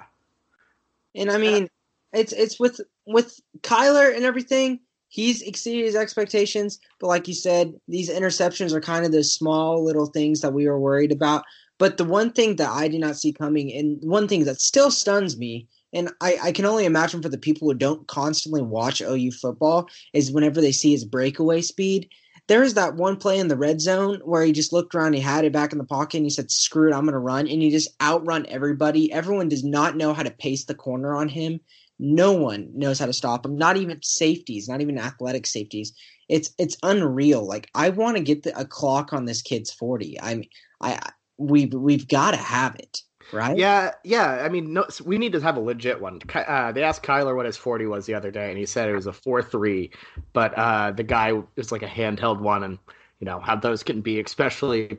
and 1.15 1.31
I 1.31 1.39
mean, 1.39 1.69
it's 2.13 2.33
it's 2.33 2.59
with 2.61 2.81
with 3.07 3.41
Kyler 3.61 4.15
and 4.15 4.25
everything. 4.25 4.81
He's 5.09 5.41
exceeded 5.43 5.85
his 5.85 5.97
expectations, 5.97 6.79
but 7.01 7.07
like 7.07 7.29
you 7.29 7.35
said, 7.35 7.75
these 7.89 8.11
interceptions 8.11 8.73
are 8.73 8.81
kind 8.81 9.07
of 9.07 9.13
the 9.13 9.23
small 9.23 9.85
little 9.85 10.07
things 10.07 10.41
that 10.41 10.53
we 10.53 10.67
were 10.67 10.81
worried 10.81 11.13
about. 11.13 11.45
But 11.79 11.97
the 11.97 12.05
one 12.05 12.33
thing 12.33 12.57
that 12.57 12.71
I 12.71 12.89
did 12.89 13.01
not 13.01 13.17
see 13.17 13.33
coming, 13.33 13.73
and 13.73 13.99
one 14.03 14.27
thing 14.29 14.45
that 14.45 14.61
still 14.61 14.91
stuns 14.91 15.37
me, 15.37 15.69
and 15.93 16.11
I, 16.21 16.39
I, 16.43 16.53
can 16.53 16.65
only 16.65 16.87
imagine 16.87 17.23
for 17.23 17.29
the 17.29 17.39
people 17.39 17.69
who 17.69 17.75
don't 17.75 18.07
constantly 18.09 18.63
watch 18.63 19.01
OU 19.01 19.31
football 19.33 19.89
is 20.13 20.33
whenever 20.33 20.61
they 20.61 20.73
see 20.73 20.91
his 20.91 21.05
breakaway 21.05 21.61
speed. 21.63 22.09
There 22.49 22.61
was 22.61 22.75
that 22.75 22.95
one 22.95 23.17
play 23.17 23.39
in 23.39 23.49
the 23.49 23.57
red 23.57 23.81
zone 23.81 24.21
where 24.25 24.45
he 24.45 24.53
just 24.53 24.73
looked 24.73 24.95
around, 24.95 25.15
he 25.15 25.21
had 25.21 25.45
it 25.45 25.53
back 25.53 25.73
in 25.73 25.79
the 25.79 25.85
pocket, 25.85 26.19
and 26.19 26.27
he 26.27 26.31
said, 26.31 26.51
"Screw 26.51 26.89
it, 26.89 26.95
I'm 26.95 27.05
going 27.05 27.13
to 27.13 27.19
run," 27.19 27.49
and 27.49 27.63
he 27.63 27.71
just 27.71 27.89
outrun 28.01 28.47
everybody. 28.49 29.13
Everyone 29.13 29.49
does 29.49 29.65
not 29.65 29.97
know 29.97 30.15
how 30.15 30.23
to 30.23 30.31
pace 30.31 30.65
the 30.65 30.75
corner 30.75 31.17
on 31.17 31.29
him. 31.29 31.61
No 31.99 32.33
one 32.33 32.71
knows 32.75 32.99
how 32.99 33.07
to 33.07 33.13
stop 33.13 33.45
him. 33.45 33.57
Not 33.57 33.77
even 33.77 34.01
safeties, 34.03 34.69
not 34.69 34.81
even 34.81 34.99
athletic 34.99 35.47
safeties. 35.47 35.93
It's 36.29 36.51
it's 36.59 36.77
unreal. 36.83 37.45
Like 37.45 37.69
I 37.75 37.89
want 37.91 38.17
to 38.17 38.23
get 38.23 38.43
the, 38.43 38.59
a 38.59 38.65
clock 38.65 39.13
on 39.13 39.25
this 39.25 39.43
kid's 39.43 39.73
forty. 39.73 40.21
I 40.21 40.35
mean, 40.35 40.49
I 40.81 41.01
we 41.39 41.67
we've 41.67 42.07
got 42.07 42.33
to 42.33 42.37
have 42.37 42.77
it 42.77 43.03
right? 43.33 43.57
Yeah, 43.57 43.93
yeah. 44.05 44.43
I 44.45 44.49
mean, 44.49 44.73
no, 44.73 44.87
we 45.05 45.19
need 45.19 45.33
to 45.33 45.41
have 45.41 45.57
a 45.57 45.61
legit 45.61 46.01
one. 46.01 46.21
Uh, 46.35 46.73
they 46.73 46.83
asked 46.83 47.03
Kyler 47.03 47.37
what 47.37 47.47
his 47.47 47.57
forty 47.57 47.87
was 47.87 48.07
the 48.07 48.15
other 48.15 48.31
day, 48.31 48.49
and 48.49 48.59
he 48.59 48.67
said 48.67 48.89
it 48.89 48.95
was 48.95 49.07
a 49.07 49.13
four 49.13 49.43
three. 49.43 49.91
But 50.33 50.55
uh, 50.55 50.93
the 50.93 51.03
guy 51.03 51.41
is 51.57 51.73
like 51.73 51.83
a 51.83 51.89
handheld 51.89 52.41
one, 52.41 52.63
and 52.63 52.79
you 53.21 53.25
know 53.25 53.41
how 53.41 53.57
those 53.57 53.83
can 53.83 54.01
be, 54.01 54.21
especially 54.21 54.99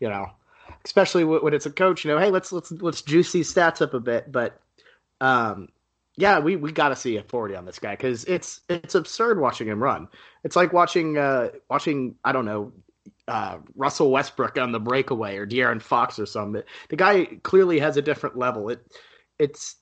you 0.00 0.08
know, 0.08 0.26
especially 0.84 1.24
when 1.24 1.54
it's 1.54 1.66
a 1.66 1.70
coach. 1.70 2.04
You 2.04 2.12
know, 2.12 2.18
hey, 2.18 2.30
let's 2.30 2.52
let's 2.52 2.70
let's 2.72 3.02
juice 3.02 3.32
these 3.32 3.52
stats 3.52 3.82
up 3.82 3.94
a 3.94 4.00
bit. 4.00 4.30
But 4.32 4.60
um, 5.20 5.68
yeah, 6.16 6.38
we 6.38 6.56
we 6.56 6.72
got 6.72 6.88
to 6.88 6.96
see 6.96 7.16
a 7.16 7.22
forty 7.22 7.54
on 7.54 7.64
this 7.64 7.78
guy 7.78 7.92
because 7.92 8.24
it's 8.24 8.60
it's 8.68 8.94
absurd 8.94 9.40
watching 9.40 9.68
him 9.68 9.82
run. 9.82 10.08
It's 10.44 10.56
like 10.56 10.72
watching 10.72 11.16
uh 11.16 11.50
watching 11.70 12.16
I 12.24 12.32
don't 12.32 12.44
know 12.44 12.72
uh, 13.28 13.58
Russell 13.76 14.10
Westbrook 14.10 14.58
on 14.58 14.72
the 14.72 14.80
breakaway 14.80 15.36
or 15.36 15.46
De'Aaron 15.46 15.82
Fox 15.82 16.18
or 16.18 16.26
something. 16.26 16.62
The 16.88 16.96
guy 16.96 17.26
clearly 17.42 17.78
has 17.78 17.96
a 17.96 18.02
different 18.02 18.36
level. 18.36 18.70
It 18.70 18.80
it's 19.38 19.76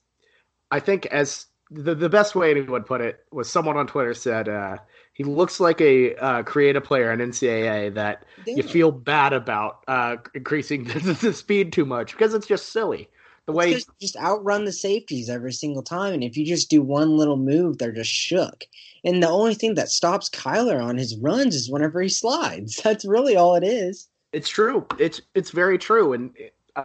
I 0.69 0.79
think 0.79 1.05
as 1.07 1.47
the 1.71 1.95
the 1.95 2.09
best 2.09 2.35
way 2.35 2.51
anyone 2.51 2.83
put 2.83 3.01
it 3.01 3.19
was 3.31 3.49
someone 3.49 3.77
on 3.77 3.87
Twitter 3.87 4.13
said 4.13 4.47
uh, 4.49 4.77
he 5.13 5.23
looks 5.23 5.59
like 5.59 5.81
a 5.81 6.15
uh, 6.15 6.43
creative 6.43 6.83
player 6.83 7.11
in 7.11 7.19
NCAA 7.19 7.93
that 7.95 8.23
Damn. 8.45 8.57
you 8.57 8.63
feel 8.63 8.91
bad 8.91 9.33
about 9.33 9.83
uh, 9.87 10.17
increasing 10.33 10.83
the, 10.85 10.99
the, 11.13 11.33
speed 11.33 11.73
too 11.73 11.85
much 11.85 12.11
because 12.11 12.33
it's 12.33 12.47
just 12.47 12.71
silly. 12.71 13.09
The 13.47 13.53
way 13.53 13.73
just, 13.73 13.89
just 13.99 14.17
outrun 14.17 14.65
the 14.65 14.71
safeties 14.71 15.29
every 15.29 15.53
single 15.53 15.81
time, 15.81 16.13
and 16.13 16.23
if 16.23 16.37
you 16.37 16.45
just 16.45 16.69
do 16.69 16.81
one 16.81 17.17
little 17.17 17.37
move, 17.37 17.77
they're 17.77 17.91
just 17.91 18.11
shook. 18.11 18.65
And 19.03 19.23
the 19.23 19.29
only 19.29 19.55
thing 19.55 19.75
that 19.75 19.89
stops 19.89 20.29
Kyler 20.29 20.83
on 20.83 20.97
his 20.97 21.17
runs 21.17 21.55
is 21.55 21.71
whenever 21.71 22.01
he 22.01 22.09
slides. 22.09 22.75
That's 22.83 23.05
really 23.05 23.35
all 23.35 23.55
it 23.55 23.63
is. 23.63 24.09
It's 24.33 24.49
true. 24.49 24.85
It's 24.99 25.21
it's 25.33 25.51
very 25.51 25.77
true, 25.77 26.11
and 26.11 26.31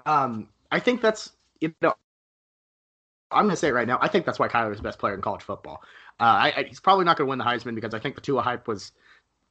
um, 0.07 0.49
I 0.71 0.79
think 0.79 1.03
that's 1.03 1.33
you 1.61 1.75
know 1.83 1.93
I'm 3.33 3.45
going 3.45 3.51
to 3.51 3.57
say 3.57 3.69
it 3.69 3.73
right 3.73 3.89
now. 3.89 3.99
I 4.01 4.09
think 4.09 4.27
that's 4.27 4.39
why 4.39 4.49
Kyler 4.49 4.71
is 4.73 4.79
the 4.79 4.83
best 4.83 4.99
player 4.99 5.15
in 5.15 5.21
college 5.21 5.43
football. 5.43 5.83
Uh, 6.21 6.25
I, 6.25 6.53
I, 6.57 6.63
he's 6.65 6.81
probably 6.81 7.05
not 7.05 7.17
going 7.17 7.27
to 7.27 7.31
win 7.31 7.39
the 7.39 7.45
Heisman 7.45 7.75
because 7.75 7.95
I 7.95 7.99
think 7.99 8.15
the 8.15 8.21
Tua 8.21 8.43
hype 8.43 8.69
was 8.69 8.93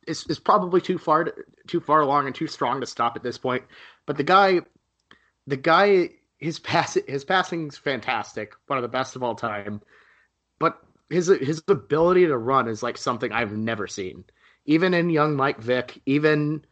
is, 0.07 0.25
is 0.27 0.39
probably 0.39 0.81
too 0.81 0.97
far 0.97 1.25
to, 1.25 1.33
too 1.67 1.79
far 1.79 2.01
along 2.01 2.27
and 2.27 2.35
too 2.35 2.47
strong 2.47 2.79
to 2.81 2.87
stop 2.87 3.15
at 3.15 3.23
this 3.23 3.37
point. 3.37 3.63
But 4.05 4.17
the 4.17 4.23
guy, 4.23 4.61
the 5.47 5.57
guy, 5.57 6.09
his 6.41 6.59
pass 6.59 6.97
his 7.07 7.23
passing's 7.23 7.77
fantastic, 7.77 8.53
one 8.67 8.77
of 8.77 8.81
the 8.81 8.89
best 8.89 9.15
of 9.15 9.23
all 9.23 9.35
time. 9.35 9.81
But 10.59 10.81
his 11.09 11.27
his 11.27 11.63
ability 11.67 12.25
to 12.27 12.37
run 12.37 12.67
is 12.67 12.83
like 12.83 12.97
something 12.97 13.31
I've 13.31 13.53
never 13.53 13.87
seen. 13.87 14.25
Even 14.65 14.93
in 14.93 15.09
young 15.09 15.35
Mike 15.35 15.59
Vick, 15.59 16.01
even 16.05 16.65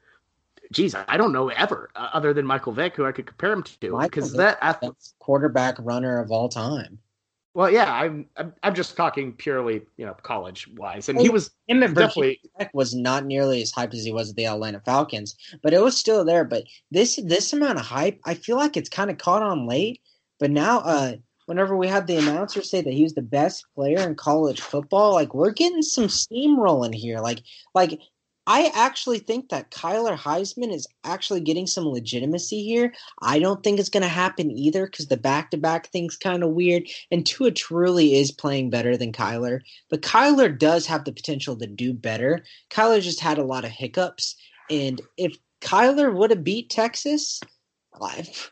geez, 0.71 0.95
I 1.07 1.17
don't 1.17 1.31
know 1.31 1.49
ever 1.49 1.89
uh, 1.95 2.09
other 2.13 2.33
than 2.33 2.45
Michael 2.45 2.73
Vick 2.73 2.95
who 2.95 3.05
I 3.05 3.11
could 3.11 3.27
compare 3.27 3.53
him 3.53 3.63
to 3.63 3.97
because 4.01 4.33
that 4.33 4.57
quarterback 5.19 5.75
runner 5.79 6.19
of 6.19 6.31
all 6.31 6.49
time. 6.49 6.99
Well, 7.59 7.69
yeah, 7.69 7.91
I'm 7.91 8.25
I'm 8.63 8.73
just 8.73 8.95
talking 8.95 9.33
purely, 9.33 9.81
you 9.97 10.05
know, 10.05 10.13
college 10.23 10.65
wise, 10.77 11.09
and 11.09 11.19
he 11.19 11.27
was 11.27 11.51
him 11.67 11.83
and 11.83 11.93
definitely 11.93 12.39
was 12.71 12.95
not 12.95 13.25
nearly 13.25 13.61
as 13.61 13.73
hyped 13.73 13.93
as 13.93 14.05
he 14.05 14.13
was 14.13 14.29
at 14.29 14.37
the 14.37 14.45
Atlanta 14.45 14.79
Falcons, 14.79 15.35
but 15.61 15.73
it 15.73 15.81
was 15.81 15.97
still 15.97 16.23
there. 16.23 16.45
But 16.45 16.63
this 16.89 17.19
this 17.25 17.51
amount 17.51 17.77
of 17.77 17.85
hype, 17.85 18.17
I 18.23 18.35
feel 18.35 18.55
like 18.55 18.77
it's 18.77 18.87
kind 18.87 19.11
of 19.11 19.17
caught 19.17 19.43
on 19.43 19.67
late. 19.67 19.99
But 20.39 20.51
now, 20.51 20.79
uh, 20.79 21.15
whenever 21.47 21.75
we 21.75 21.89
had 21.89 22.07
the 22.07 22.15
announcer 22.15 22.61
say 22.61 22.79
that 22.79 22.93
he 22.93 23.03
was 23.03 23.15
the 23.15 23.21
best 23.21 23.65
player 23.75 23.99
in 24.07 24.15
college 24.15 24.61
football, 24.61 25.11
like 25.11 25.33
we're 25.33 25.51
getting 25.51 25.81
some 25.81 26.07
steam 26.07 26.57
rolling 26.57 26.93
here. 26.93 27.19
Like 27.19 27.39
like 27.75 27.99
I 28.49 28.71
actually 28.73 29.19
think 29.19 29.49
that 29.49 29.69
Kyler 29.69 30.17
Heisman 30.17 30.73
is 30.73 30.87
actually 31.03 31.41
getting 31.41 31.67
some 31.67 31.85
legitimacy 31.85 32.63
here. 32.63 32.91
I 33.21 33.37
don't 33.37 33.63
think 33.63 33.79
it's 33.79 33.89
going 33.89 34.01
to 34.01 34.09
happen 34.09 34.49
either 34.49 34.87
because 34.87 35.05
the 35.05 35.17
back 35.17 35.51
to 35.51 35.57
back 35.57 35.89
thing's 35.89 36.17
kind 36.17 36.43
of 36.43 36.49
weird. 36.49 36.89
And 37.11 37.23
Tua 37.23 37.51
truly 37.51 38.15
is 38.15 38.31
playing 38.31 38.71
better 38.71 38.97
than 38.97 39.11
Kyler. 39.11 39.59
But 39.91 40.01
Kyler 40.01 40.57
does 40.57 40.87
have 40.87 41.05
the 41.05 41.11
potential 41.11 41.55
to 41.57 41.67
do 41.67 41.93
better. 41.93 42.43
Kyler 42.71 43.03
just 43.03 43.19
had 43.19 43.37
a 43.37 43.43
lot 43.43 43.65
of 43.65 43.69
hiccups. 43.71 44.35
And 44.71 44.99
if 45.15 45.37
Kyler 45.61 46.11
would 46.11 46.31
have 46.31 46.43
beat 46.43 46.71
Texas, 46.71 47.39
I've, 48.01 48.51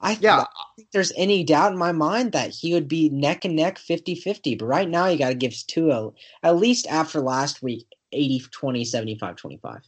I 0.00 0.16
yeah. 0.20 0.36
don't 0.36 0.48
think 0.76 0.88
there's 0.92 1.12
any 1.16 1.42
doubt 1.42 1.72
in 1.72 1.78
my 1.78 1.90
mind 1.90 2.30
that 2.32 2.50
he 2.50 2.72
would 2.72 2.86
be 2.86 3.08
neck 3.08 3.44
and 3.44 3.56
neck 3.56 3.78
50 3.78 4.14
50. 4.14 4.54
But 4.54 4.66
right 4.66 4.88
now, 4.88 5.08
you 5.08 5.18
got 5.18 5.30
to 5.30 5.34
give 5.34 5.56
Tua, 5.66 6.12
at 6.44 6.56
least 6.56 6.86
after 6.86 7.20
last 7.20 7.64
week, 7.64 7.88
80 8.12 8.44
20, 8.50 8.84
75 8.84 9.36
25. 9.36 9.80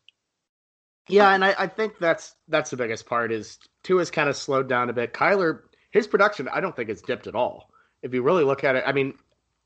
Yeah, 1.08 1.34
and 1.34 1.44
I, 1.44 1.54
I 1.58 1.66
think 1.66 1.98
that's 1.98 2.34
that's 2.48 2.70
the 2.70 2.76
biggest 2.76 3.06
part 3.06 3.32
is 3.32 3.58
Tua 3.82 4.00
has 4.00 4.10
kind 4.10 4.28
of 4.28 4.36
slowed 4.36 4.68
down 4.68 4.90
a 4.90 4.92
bit. 4.92 5.12
Kyler, 5.12 5.60
his 5.90 6.06
production, 6.06 6.48
I 6.48 6.60
don't 6.60 6.74
think 6.76 6.88
it's 6.88 7.02
dipped 7.02 7.26
at 7.26 7.34
all. 7.34 7.70
If 8.02 8.14
you 8.14 8.22
really 8.22 8.44
look 8.44 8.64
at 8.64 8.76
it, 8.76 8.84
I 8.86 8.92
mean, 8.92 9.14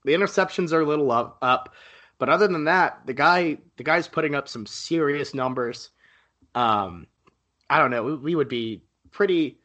the 0.04 0.12
interceptions 0.12 0.73
are 0.73 0.80
a 0.80 0.87
little 0.87 1.11
up, 1.12 1.38
up 1.42 1.75
but 2.18 2.28
other 2.28 2.49
than 2.49 2.64
that, 2.64 3.00
the 3.06 3.12
guy 3.12 3.58
the 3.76 3.84
guy's 3.84 4.08
putting 4.08 4.34
up 4.34 4.49
some 4.49 4.66
serious 4.66 5.34
numbers. 5.34 5.90
Um, 6.54 7.06
I 7.68 7.78
don't 7.78 7.90
know. 7.90 8.04
We, 8.04 8.16
we 8.16 8.34
would 8.34 8.49
be 8.49 8.82
pretty 9.11 9.58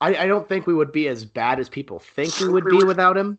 I, 0.00 0.14
I 0.14 0.26
don't 0.26 0.48
think 0.48 0.66
we 0.66 0.74
would 0.74 0.92
be 0.92 1.08
as 1.08 1.24
bad 1.24 1.58
as 1.58 1.68
people 1.68 1.98
think 1.98 2.38
we 2.40 2.48
would 2.48 2.66
be 2.66 2.84
without 2.84 3.16
him, 3.16 3.38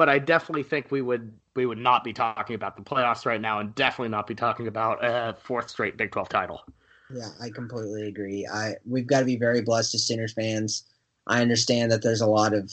but 0.00 0.08
I 0.08 0.18
definitely 0.18 0.62
think 0.62 0.90
we 0.90 1.02
would 1.02 1.30
we 1.54 1.66
would 1.66 1.76
not 1.76 2.04
be 2.04 2.14
talking 2.14 2.56
about 2.56 2.74
the 2.74 2.82
playoffs 2.82 3.26
right 3.26 3.38
now, 3.38 3.58
and 3.58 3.74
definitely 3.74 4.08
not 4.08 4.26
be 4.26 4.34
talking 4.34 4.66
about 4.66 4.98
a 5.02 5.36
fourth 5.42 5.68
straight 5.68 5.98
Big 5.98 6.10
Twelve 6.10 6.30
title. 6.30 6.62
Yeah, 7.14 7.28
I 7.38 7.50
completely 7.50 8.08
agree. 8.08 8.48
I 8.50 8.76
we've 8.86 9.06
got 9.06 9.20
to 9.20 9.26
be 9.26 9.36
very 9.36 9.60
blessed 9.60 9.94
as 9.94 10.06
Sooners 10.06 10.32
fans. 10.32 10.84
I 11.26 11.42
understand 11.42 11.92
that 11.92 12.02
there's 12.02 12.22
a 12.22 12.26
lot 12.26 12.54
of 12.54 12.72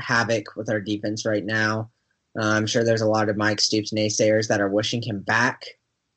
havoc 0.00 0.56
with 0.56 0.68
our 0.68 0.80
defense 0.80 1.24
right 1.24 1.44
now. 1.44 1.88
Uh, 2.36 2.46
I'm 2.46 2.66
sure 2.66 2.82
there's 2.82 3.00
a 3.00 3.06
lot 3.06 3.28
of 3.28 3.36
Mike 3.36 3.60
Stoops 3.60 3.92
naysayers 3.92 4.48
that 4.48 4.60
are 4.60 4.68
wishing 4.68 5.02
him 5.02 5.20
back. 5.20 5.66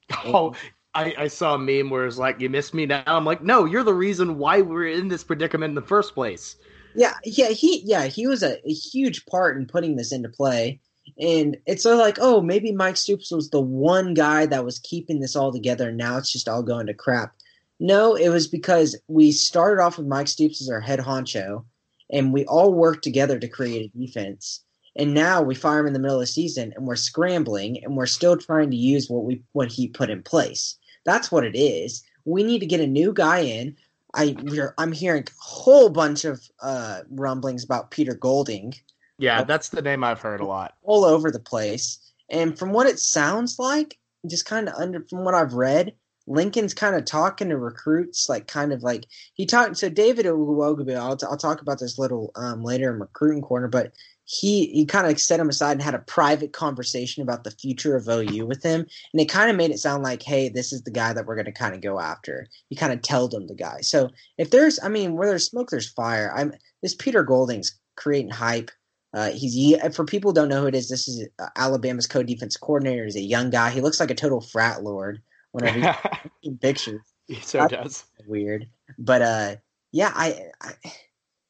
Oh, 0.25 0.55
I, 0.95 1.13
I 1.15 1.27
saw 1.27 1.53
a 1.53 1.59
meme 1.59 1.91
where 1.91 2.07
it's 2.07 2.17
like, 2.17 2.39
"You 2.39 2.49
miss 2.49 2.73
me 2.73 2.87
now." 2.87 3.03
I'm 3.05 3.23
like, 3.23 3.43
"No, 3.43 3.65
you're 3.65 3.83
the 3.83 3.93
reason 3.93 4.39
why 4.39 4.61
we're 4.61 4.87
in 4.87 5.09
this 5.09 5.23
predicament 5.23 5.69
in 5.69 5.75
the 5.75 5.83
first 5.83 6.15
place." 6.15 6.55
Yeah, 6.99 7.13
yeah, 7.23 7.47
he 7.47 7.81
yeah, 7.85 8.07
he 8.07 8.27
was 8.27 8.43
a, 8.43 8.59
a 8.67 8.73
huge 8.73 9.25
part 9.25 9.55
in 9.55 9.67
putting 9.67 9.95
this 9.95 10.11
into 10.11 10.27
play. 10.27 10.81
And 11.17 11.55
it's 11.65 11.83
sort 11.83 11.93
of 11.93 11.99
like, 12.01 12.17
oh, 12.19 12.41
maybe 12.41 12.73
Mike 12.73 12.97
Stoops 12.97 13.31
was 13.31 13.49
the 13.49 13.61
one 13.61 14.13
guy 14.13 14.45
that 14.45 14.65
was 14.65 14.79
keeping 14.79 15.21
this 15.21 15.33
all 15.33 15.53
together, 15.53 15.89
and 15.89 15.97
now 15.97 16.17
it's 16.17 16.31
just 16.31 16.49
all 16.49 16.61
going 16.61 16.87
to 16.87 16.93
crap. 16.93 17.33
No, 17.79 18.15
it 18.15 18.27
was 18.27 18.47
because 18.47 18.99
we 19.07 19.31
started 19.31 19.81
off 19.81 19.97
with 19.97 20.07
Mike 20.07 20.27
Stoops 20.27 20.61
as 20.61 20.69
our 20.69 20.81
head 20.81 20.99
honcho, 20.99 21.63
and 22.11 22.33
we 22.33 22.43
all 22.45 22.73
worked 22.73 23.05
together 23.05 23.39
to 23.39 23.47
create 23.47 23.91
a 23.95 23.97
defense. 23.97 24.61
And 24.97 25.13
now 25.13 25.41
we 25.41 25.55
fire 25.55 25.79
him 25.79 25.87
in 25.87 25.93
the 25.93 25.99
middle 25.99 26.17
of 26.17 26.23
the 26.23 26.27
season, 26.27 26.73
and 26.75 26.85
we're 26.85 26.97
scrambling, 26.97 27.81
and 27.81 27.95
we're 27.95 28.07
still 28.07 28.35
trying 28.35 28.71
to 28.71 28.77
use 28.77 29.09
what 29.09 29.23
we 29.23 29.41
what 29.53 29.71
he 29.71 29.87
put 29.87 30.09
in 30.09 30.21
place. 30.21 30.75
That's 31.05 31.31
what 31.31 31.45
it 31.45 31.57
is. 31.57 32.03
We 32.25 32.43
need 32.43 32.59
to 32.59 32.65
get 32.65 32.81
a 32.81 32.87
new 32.87 33.13
guy 33.13 33.39
in. 33.39 33.77
I 34.13 34.35
I'm 34.77 34.91
hearing 34.91 35.23
a 35.23 35.43
whole 35.43 35.89
bunch 35.89 36.25
of 36.25 36.41
uh, 36.61 37.01
rumblings 37.09 37.63
about 37.63 37.91
Peter 37.91 38.15
Golding. 38.15 38.73
Yeah, 39.17 39.43
that's 39.43 39.69
the 39.69 39.81
name 39.81 40.03
I've 40.03 40.21
heard 40.21 40.39
a 40.39 40.45
lot. 40.45 40.75
All 40.83 41.03
over 41.05 41.29
the 41.29 41.39
place. 41.39 41.99
And 42.29 42.57
from 42.57 42.71
what 42.71 42.87
it 42.87 42.99
sounds 42.99 43.59
like, 43.59 43.97
just 44.27 44.45
kind 44.45 44.69
of 44.69 44.75
under 44.75 45.05
from 45.09 45.25
what 45.25 45.33
I've 45.33 45.53
read, 45.53 45.93
Lincoln's 46.27 46.73
kind 46.73 46.95
of 46.95 47.05
talking 47.05 47.49
to 47.49 47.57
recruits, 47.57 48.29
like 48.29 48.47
kind 48.47 48.71
of 48.71 48.83
like 48.83 49.05
he 49.33 49.45
talked. 49.45 49.77
So 49.77 49.89
David 49.89 50.25
Ugwoegbu, 50.25 50.95
I'll, 50.95 51.17
t- 51.17 51.25
I'll 51.29 51.37
talk 51.37 51.61
about 51.61 51.79
this 51.79 51.97
little 51.97 52.31
um, 52.35 52.63
later 52.63 52.93
in 52.93 52.99
recruiting 52.99 53.41
corner, 53.41 53.67
but 53.67 53.93
he 54.31 54.67
he 54.67 54.85
kind 54.85 55.07
of 55.07 55.19
set 55.19 55.39
him 55.39 55.49
aside 55.49 55.71
and 55.71 55.81
had 55.81 55.95
a 55.95 55.99
private 55.99 56.53
conversation 56.53 57.23
about 57.23 57.43
the 57.43 57.49
future 57.49 57.95
of 57.95 58.07
OU 58.07 58.45
with 58.45 58.61
him, 58.61 58.85
and 59.11 59.19
it 59.19 59.25
kind 59.25 59.49
of 59.49 59.57
made 59.57 59.71
it 59.71 59.79
sound 59.79 60.03
like, 60.03 60.21
hey, 60.21 60.49
this 60.49 60.71
is 60.71 60.83
the 60.83 60.91
guy 60.91 61.13
that 61.13 61.25
we're 61.25 61.35
going 61.35 61.45
to 61.45 61.51
kind 61.51 61.73
of 61.73 61.81
go 61.81 61.99
after. 61.99 62.47
He 62.69 62.75
kind 62.75 62.93
of 62.93 63.01
told 63.01 63.33
him 63.33 63.47
the 63.47 63.55
guy. 63.55 63.81
So 63.81 64.11
if 64.37 64.51
there's, 64.51 64.79
I 64.83 64.87
mean, 64.87 65.15
where 65.15 65.27
there's 65.27 65.47
smoke, 65.47 65.71
there's 65.71 65.89
fire. 65.89 66.31
I'm 66.35 66.53
this 66.83 66.93
Peter 66.93 67.23
Golding's 67.23 67.79
creating 67.95 68.29
hype. 68.29 68.69
Uh, 69.15 69.31
he's 69.31 69.75
for 69.95 70.05
people 70.05 70.29
who 70.29 70.35
don't 70.35 70.49
know 70.49 70.61
who 70.61 70.67
it 70.67 70.75
is. 70.75 70.89
This 70.89 71.07
is 71.07 71.27
uh, 71.39 71.47
Alabama's 71.55 72.05
co-defense 72.05 72.55
coordinator. 72.55 73.05
He's 73.05 73.15
a 73.15 73.21
young 73.21 73.49
guy. 73.49 73.71
He 73.71 73.81
looks 73.81 73.99
like 73.99 74.11
a 74.11 74.15
total 74.15 74.41
frat 74.41 74.83
lord 74.83 75.23
whenever 75.53 75.95
he's 76.43 76.57
pictures. 76.61 77.01
He 77.25 77.41
so 77.41 77.57
That's 77.57 77.71
does. 77.71 78.03
Weird, 78.27 78.67
but 78.99 79.23
uh, 79.23 79.55
yeah, 79.91 80.13
I, 80.13 80.51
I, 80.61 80.73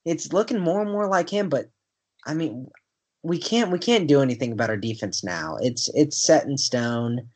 it's 0.06 0.32
looking 0.32 0.60
more 0.60 0.82
and 0.82 0.90
more 0.90 1.10
like 1.10 1.30
him. 1.30 1.50
But 1.50 1.70
I 2.26 2.34
mean, 2.34 2.70
we 3.24 3.38
can't 3.38 3.72
we 3.72 3.80
can't 3.80 4.08
do 4.08 4.22
anything 4.22 4.52
about 4.52 4.70
our 4.70 4.78
defense 4.78 5.24
now. 5.24 5.58
It's 5.62 5.90
it's 5.94 6.26
set 6.26 6.46
in 6.46 6.58
stone. 6.58 7.30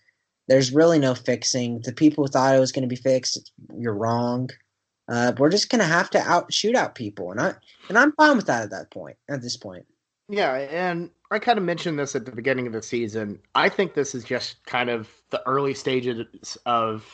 There's 0.48 0.74
really 0.74 1.00
no 1.00 1.16
fixing. 1.16 1.82
The 1.84 1.94
people 1.94 2.24
who 2.24 2.30
thought 2.30 2.56
it 2.56 2.60
was 2.60 2.72
going 2.72 2.88
to 2.88 2.94
be 2.94 2.96
fixed, 2.96 3.52
you're 3.78 3.96
wrong. 3.96 4.50
Uh, 5.10 5.34
we're 5.38 5.50
just 5.50 5.70
going 5.70 5.80
to 5.80 5.86
have 5.86 6.10
to 6.12 6.20
out 6.20 6.54
shoot 6.54 6.76
out 6.76 6.96
people, 6.96 7.32
and 7.32 7.42
I 7.42 7.54
and 7.90 7.98
I'm 7.98 8.14
fine 8.14 8.38
with 8.38 8.48
that 8.48 8.64
at 8.64 8.72
that 8.72 8.92
point. 8.92 9.18
At 9.30 9.42
this 9.42 9.58
point. 9.58 9.86
Yeah, 10.30 10.54
and 10.54 11.10
I 11.32 11.40
kind 11.40 11.58
of 11.58 11.66
mentioned 11.66 12.00
this 12.00 12.16
at 12.16 12.26
the 12.26 12.32
beginning 12.32 12.68
of 12.68 12.74
the 12.74 12.82
season. 12.82 13.40
I 13.56 13.68
think 13.68 13.94
this 13.94 14.16
is 14.16 14.24
just 14.24 14.64
kind 14.66 14.90
of 14.90 15.10
the 15.32 15.46
early 15.46 15.74
stages 15.74 16.58
of 16.66 17.06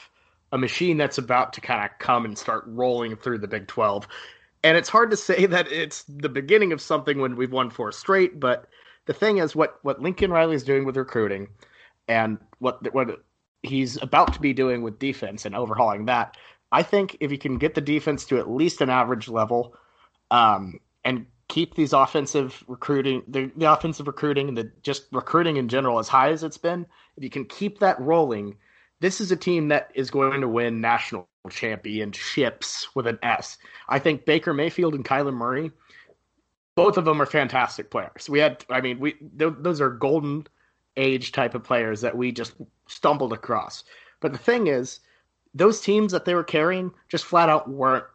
a 0.52 0.58
machine 0.58 0.98
that's 0.98 1.18
about 1.18 1.54
to 1.54 1.62
kind 1.62 1.84
of 1.84 1.92
come 2.00 2.26
and 2.26 2.38
start 2.38 2.64
rolling 2.68 3.16
through 3.16 3.40
the 3.40 3.48
Big 3.48 3.68
12. 3.68 4.08
And 4.63 4.78
it's 4.78 4.89
hard 4.89 5.12
to 5.12 5.18
say 5.18 5.46
that 5.48 5.72
it's 5.72 6.04
the 6.04 6.30
beginning 6.30 6.72
of 6.72 6.82
something 6.82 7.20
when 7.20 7.36
we've 7.36 7.51
won 7.51 7.70
four 7.70 7.92
straight, 7.92 8.39
but 8.39 8.68
the 9.06 9.13
thing 9.13 9.38
is 9.38 9.56
what 9.56 9.80
what 9.82 10.01
Lincoln 10.01 10.32
Riley 10.32 10.56
is 10.56 10.63
doing 10.63 10.86
with 10.86 10.98
recruiting 10.98 11.48
and 12.08 12.38
what 12.60 12.94
what 12.94 13.24
he's 13.63 14.01
about 14.01 14.34
to 14.34 14.39
be 14.39 14.54
doing 14.54 14.84
with 14.84 15.00
defense 15.00 15.46
and 15.46 15.56
overhauling 15.56 16.06
that. 16.06 16.38
I 16.72 16.84
think 16.84 17.18
if 17.20 17.32
you 17.32 17.38
can 17.38 17.58
get 17.58 17.74
the 17.74 17.82
defense 17.82 18.25
to 18.25 18.38
at 18.38 18.50
least 18.50 18.82
an 18.82 18.89
average 18.89 19.28
level 19.28 19.75
um, 20.32 20.80
and 21.04 21.25
keep 21.48 21.75
these 21.75 21.94
offensive 21.94 22.63
recruiting, 22.68 23.24
the, 23.28 23.51
the 23.58 23.72
offensive 23.72 24.08
recruiting, 24.08 24.48
and 24.48 24.58
the 24.58 24.72
just 24.84 25.08
recruiting 25.12 25.58
in 25.58 25.68
general 25.68 26.00
as 26.00 26.08
high 26.08 26.30
as 26.30 26.44
it's 26.44 26.58
been, 26.58 26.86
if 27.18 27.24
you 27.24 27.30
can 27.30 27.46
keep 27.46 27.80
that 27.80 28.00
rolling, 28.00 28.56
this 29.00 29.20
is 29.20 29.32
a 29.32 29.36
team 29.36 29.70
that 29.70 29.92
is 29.96 30.12
going 30.12 30.42
to 30.42 30.48
win 30.48 30.80
national 30.82 31.27
championships 31.50 32.88
with 32.96 33.07
an 33.07 33.20
S. 33.24 33.57
I 33.88 34.00
think 34.00 34.25
Baker 34.25 34.53
Mayfield 34.53 34.96
and 34.96 35.05
Kyler 35.05 35.33
Murray, 35.33 35.72
both 36.75 36.98
of 36.98 37.05
them 37.05 37.22
are 37.22 37.25
fantastic 37.25 37.92
players. 37.92 38.29
We 38.29 38.40
had, 38.40 38.64
I 38.70 38.81
mean, 38.81 39.00
we 39.00 39.16
those 39.35 39.81
are 39.81 39.90
golden 39.90 40.48
age 40.98 41.31
type 41.31 41.55
of 41.55 41.64
players 41.64 42.01
that 42.01 42.16
we 42.16 42.31
just 42.31 42.53
stumbled 42.88 43.33
across. 43.33 43.83
But 44.20 44.31
the 44.31 44.38
thing 44.38 44.68
is, 44.68 45.00
those 45.53 45.81
teams 45.81 46.12
that 46.12 46.25
they 46.25 46.35
were 46.35 46.44
carrying 46.44 46.92
just 47.07 47.25
flat 47.25 47.50
out 47.50 47.70
weren't 47.70 48.05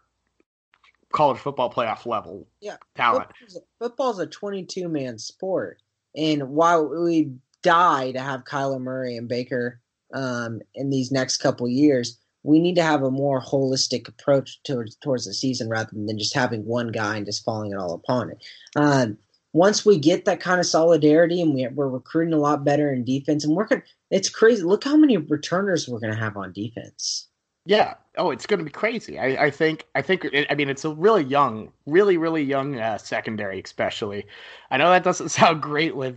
college 1.13 1.39
football 1.39 1.73
playoff 1.73 2.07
level 2.07 2.47
yeah. 2.61 2.77
talent. 2.95 3.29
Football's 3.29 3.57
a, 3.57 3.61
football's 3.79 4.19
a 4.19 4.27
22 4.27 4.89
man 4.89 5.19
sport. 5.19 5.81
And 6.17 6.51
while 6.51 6.87
we 6.87 7.33
die 7.63 8.13
to 8.13 8.21
have 8.21 8.45
Kyler 8.45 8.81
Murray 8.81 9.17
and 9.17 9.29
Baker 9.29 9.81
um, 10.13 10.61
in 10.75 10.91
these 10.91 11.11
next 11.11 11.39
couple 11.39 11.69
years, 11.69 12.19
we 12.45 12.61
need 12.61 12.77
to 12.77 12.83
have 12.83 13.03
a 13.03 13.11
more 13.11 13.43
holistic 13.43 14.07
approach 14.07 14.63
towards 14.63 14.95
towards 14.97 15.25
the 15.25 15.35
season 15.35 15.69
rather 15.69 15.91
than 15.93 16.19
just 16.19 16.35
having 16.35 16.65
one 16.65 16.93
guy 16.93 17.17
and 17.17 17.27
just 17.27 17.45
falling 17.45 17.73
it 17.73 17.79
all 17.79 17.95
upon 17.95 18.31
it. 18.31 18.45
Um, 18.77 19.19
once 19.53 19.87
we 19.87 19.99
get 19.99 20.25
that 20.27 20.41
kind 20.41 20.61
of 20.61 20.67
solidarity 20.67 21.41
and 21.41 21.55
we, 21.55 21.67
we're 21.69 21.89
recruiting 21.89 22.35
a 22.35 22.39
lot 22.39 22.65
better 22.65 22.93
in 22.93 23.05
defense 23.05 23.45
and 23.45 23.57
working, 23.57 23.83
it's 24.11 24.29
crazy. 24.29 24.63
Look 24.63 24.85
how 24.85 24.97
many 24.97 25.17
returners 25.17 25.89
we're 25.89 26.01
going 26.01 26.13
to 26.13 26.19
have 26.19 26.37
on 26.37 26.53
defense. 26.53 27.29
Yeah. 27.65 27.95
Oh, 28.19 28.31
it's 28.31 28.47
going 28.47 28.59
to 28.59 28.65
be 28.65 28.71
crazy. 28.71 29.19
I, 29.19 29.47
I 29.47 29.51
think. 29.51 29.87
I 29.95 30.03
think. 30.03 30.27
I 30.51 30.55
mean, 30.55 30.69
it's 30.69 30.85
a 30.85 30.95
really 30.95 31.25
young, 31.25 31.73
really, 31.87 32.19
really 32.19 32.43
young 32.43 32.79
uh, 32.79 32.99
secondary, 32.99 33.61
especially. 33.65 34.27
I 34.71 34.77
know 34.77 34.91
that 34.91 35.03
doesn't 35.03 35.29
sound 35.31 35.63
great 35.63 35.97
with, 35.97 36.17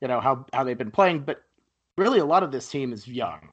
you 0.00 0.06
know, 0.06 0.20
how 0.20 0.46
how 0.52 0.62
they've 0.62 0.78
been 0.78 0.92
playing, 0.92 1.20
but 1.20 1.42
really, 1.98 2.20
a 2.20 2.24
lot 2.24 2.44
of 2.44 2.52
this 2.52 2.68
team 2.68 2.92
is 2.92 3.08
young. 3.08 3.48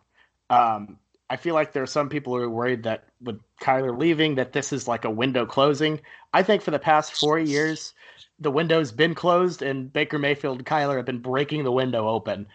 Um, 0.51 0.99
I 1.33 1.35
feel 1.35 1.55
like 1.55 1.73
there 1.73 1.81
are 1.81 1.87
some 1.87 2.09
people 2.09 2.35
who 2.35 2.43
are 2.43 2.49
worried 2.49 2.83
that 2.83 3.05
with 3.19 3.39
Kyler 3.59 3.97
leaving, 3.97 4.35
that 4.35 4.53
this 4.53 4.71
is 4.71 4.87
like 4.87 5.03
a 5.03 5.09
window 5.09 5.47
closing. 5.47 5.99
I 6.31 6.43
think 6.43 6.61
for 6.61 6.69
the 6.69 6.77
past 6.77 7.13
four 7.13 7.39
years, 7.39 7.95
the 8.39 8.51
window's 8.51 8.91
been 8.91 9.15
closed, 9.15 9.63
and 9.63 9.91
Baker 9.91 10.19
Mayfield 10.19 10.59
and 10.59 10.67
Kyler 10.67 10.97
have 10.97 11.07
been 11.07 11.23
breaking 11.23 11.63
the 11.63 11.71
window 11.71 12.07
open. 12.07 12.45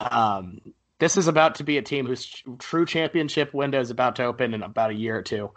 Um, 0.00 0.62
this 0.98 1.18
is 1.18 1.28
about 1.28 1.56
to 1.56 1.64
be 1.64 1.76
a 1.76 1.82
team 1.82 2.06
whose 2.06 2.42
true 2.58 2.86
championship 2.86 3.52
window 3.52 3.80
is 3.80 3.90
about 3.90 4.16
to 4.16 4.24
open 4.24 4.54
in 4.54 4.62
about 4.62 4.92
a 4.92 4.94
year 4.94 5.18
or 5.18 5.22
two, 5.22 5.50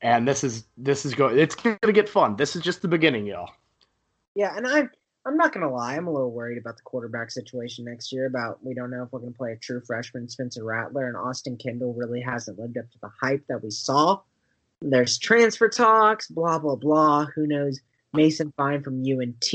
and 0.00 0.26
this 0.26 0.44
is 0.44 0.64
this 0.78 1.04
is 1.04 1.14
going. 1.14 1.38
It's 1.38 1.56
going 1.56 1.76
to 1.82 1.92
get 1.92 2.08
fun. 2.08 2.36
This 2.36 2.56
is 2.56 2.62
just 2.62 2.80
the 2.80 2.88
beginning, 2.88 3.26
y'all. 3.26 3.50
Yeah, 4.34 4.56
and 4.56 4.66
I'm 4.66 4.90
I'm 5.24 5.36
not 5.36 5.52
gonna 5.52 5.70
lie. 5.70 5.94
I'm 5.96 6.08
a 6.08 6.12
little 6.12 6.32
worried 6.32 6.58
about 6.58 6.76
the 6.76 6.82
quarterback 6.82 7.30
situation 7.30 7.84
next 7.84 8.12
year. 8.12 8.26
About 8.26 8.64
we 8.64 8.74
don't 8.74 8.90
know 8.90 9.04
if 9.04 9.12
we're 9.12 9.20
gonna 9.20 9.32
play 9.32 9.52
a 9.52 9.56
true 9.56 9.80
freshman, 9.80 10.28
Spencer 10.28 10.64
Rattler, 10.64 11.06
and 11.06 11.16
Austin 11.16 11.56
Kendall 11.56 11.94
really 11.94 12.20
hasn't 12.20 12.58
lived 12.58 12.76
up 12.76 12.90
to 12.90 12.98
the 13.00 13.10
hype 13.20 13.46
that 13.46 13.62
we 13.62 13.70
saw. 13.70 14.20
There's 14.80 15.18
transfer 15.18 15.68
talks, 15.68 16.26
blah 16.26 16.58
blah 16.58 16.76
blah. 16.76 17.26
Who 17.34 17.46
knows? 17.46 17.80
Mason 18.12 18.52
Fine 18.56 18.82
from 18.82 19.02
UNT, 19.02 19.50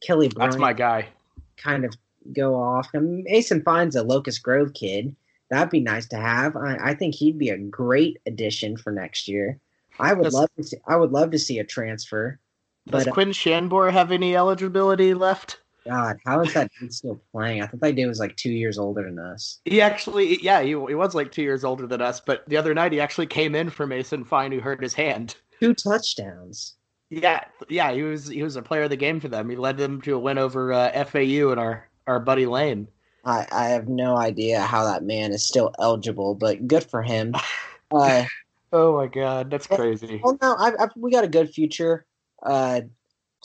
Kelly 0.00 0.28
Bryant. 0.28 0.52
That's 0.52 0.56
my 0.56 0.72
guy. 0.72 1.08
Kind 1.56 1.84
of 1.84 1.94
go 2.32 2.54
off. 2.54 2.88
And 2.94 3.24
Mason 3.24 3.62
Fine's 3.62 3.96
a 3.96 4.02
Locust 4.02 4.42
Grove 4.42 4.72
kid. 4.74 5.14
That'd 5.50 5.70
be 5.70 5.80
nice 5.80 6.06
to 6.08 6.16
have. 6.16 6.56
I, 6.56 6.78
I 6.80 6.94
think 6.94 7.14
he'd 7.14 7.38
be 7.38 7.50
a 7.50 7.58
great 7.58 8.18
addition 8.26 8.76
for 8.76 8.92
next 8.92 9.28
year. 9.28 9.58
I 9.98 10.12
would 10.12 10.24
does, 10.24 10.34
love 10.34 10.50
to 10.56 10.62
see. 10.62 10.76
I 10.86 10.96
would 10.96 11.10
love 11.10 11.30
to 11.32 11.38
see 11.38 11.58
a 11.58 11.64
transfer. 11.64 12.38
Does 12.90 13.04
but, 13.04 13.08
uh, 13.08 13.12
Quinn 13.12 13.32
Shanbour 13.32 13.90
have 13.90 14.12
any 14.12 14.36
eligibility 14.36 15.14
left? 15.14 15.60
God, 15.86 16.18
how 16.26 16.40
is 16.40 16.52
that 16.54 16.70
dude 16.78 16.92
still 16.92 17.20
playing? 17.32 17.62
I 17.62 17.66
thought 17.66 17.80
that 17.80 17.94
dude 17.94 18.08
was 18.08 18.18
like 18.18 18.36
two 18.36 18.50
years 18.50 18.78
older 18.78 19.04
than 19.04 19.18
us. 19.18 19.60
He 19.64 19.80
actually, 19.80 20.42
yeah, 20.42 20.60
he, 20.60 20.68
he 20.68 20.74
was 20.74 21.14
like 21.14 21.32
two 21.32 21.42
years 21.42 21.64
older 21.64 21.86
than 21.86 22.02
us. 22.02 22.20
But 22.20 22.46
the 22.48 22.56
other 22.58 22.74
night, 22.74 22.92
he 22.92 23.00
actually 23.00 23.26
came 23.26 23.54
in 23.54 23.70
for 23.70 23.86
Mason 23.86 24.24
Fine, 24.24 24.52
who 24.52 24.60
hurt 24.60 24.82
his 24.82 24.92
hand. 24.92 25.36
Two 25.60 25.74
touchdowns. 25.74 26.74
Yeah, 27.10 27.44
yeah, 27.70 27.92
he 27.92 28.02
was 28.02 28.28
he 28.28 28.42
was 28.42 28.56
a 28.56 28.62
player 28.62 28.82
of 28.82 28.90
the 28.90 28.96
game 28.96 29.18
for 29.18 29.28
them. 29.28 29.48
He 29.48 29.56
led 29.56 29.78
them 29.78 30.02
to 30.02 30.14
a 30.14 30.18
win 30.18 30.36
over 30.36 30.72
uh, 30.72 31.04
FAU 31.04 31.50
and 31.50 31.58
our 31.58 31.88
our 32.06 32.20
buddy 32.20 32.44
Lane. 32.44 32.88
I, 33.24 33.46
I 33.50 33.64
have 33.68 33.88
no 33.88 34.16
idea 34.16 34.60
how 34.60 34.84
that 34.84 35.02
man 35.02 35.32
is 35.32 35.44
still 35.44 35.72
eligible, 35.78 36.34
but 36.34 36.66
good 36.66 36.84
for 36.84 37.02
him. 37.02 37.34
Uh, 37.90 38.26
oh 38.70 38.98
my 38.98 39.06
god, 39.06 39.50
that's 39.50 39.66
crazy. 39.66 40.20
Well, 40.22 40.36
no, 40.42 40.54
I, 40.58 40.72
I, 40.78 40.88
we 40.94 41.10
got 41.10 41.24
a 41.24 41.28
good 41.28 41.48
future. 41.48 42.04
Uh, 42.42 42.82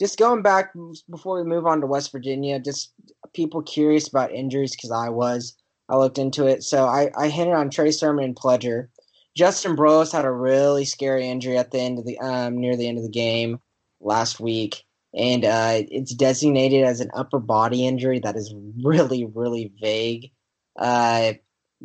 just 0.00 0.18
going 0.18 0.42
back 0.42 0.72
before 1.08 1.36
we 1.36 1.48
move 1.48 1.66
on 1.66 1.80
to 1.80 1.86
West 1.86 2.10
Virginia, 2.10 2.58
just 2.58 2.92
people 3.32 3.62
curious 3.62 4.08
about 4.08 4.32
injuries 4.32 4.74
because 4.74 4.90
I 4.90 5.08
was. 5.08 5.54
I 5.88 5.96
looked 5.96 6.18
into 6.18 6.46
it, 6.46 6.62
so 6.62 6.86
I, 6.86 7.10
I 7.16 7.28
hinted 7.28 7.54
on 7.54 7.68
Trey 7.68 7.90
Sermon 7.90 8.24
and 8.24 8.34
Pledger. 8.34 8.88
Justin 9.36 9.76
Broiles 9.76 10.12
had 10.12 10.24
a 10.24 10.30
really 10.30 10.86
scary 10.86 11.28
injury 11.28 11.58
at 11.58 11.70
the 11.72 11.80
end 11.80 11.98
of 11.98 12.06
the 12.06 12.18
um, 12.20 12.58
near 12.58 12.76
the 12.76 12.88
end 12.88 12.96
of 12.96 13.04
the 13.04 13.10
game 13.10 13.60
last 14.00 14.40
week 14.40 14.84
and 15.14 15.44
uh, 15.44 15.82
it's 15.90 16.12
designated 16.12 16.84
as 16.84 17.00
an 17.00 17.10
upper 17.14 17.38
body 17.38 17.86
injury 17.86 18.18
that 18.20 18.36
is 18.36 18.52
really, 18.82 19.24
really 19.24 19.72
vague. 19.80 20.32
Uh, 20.76 21.34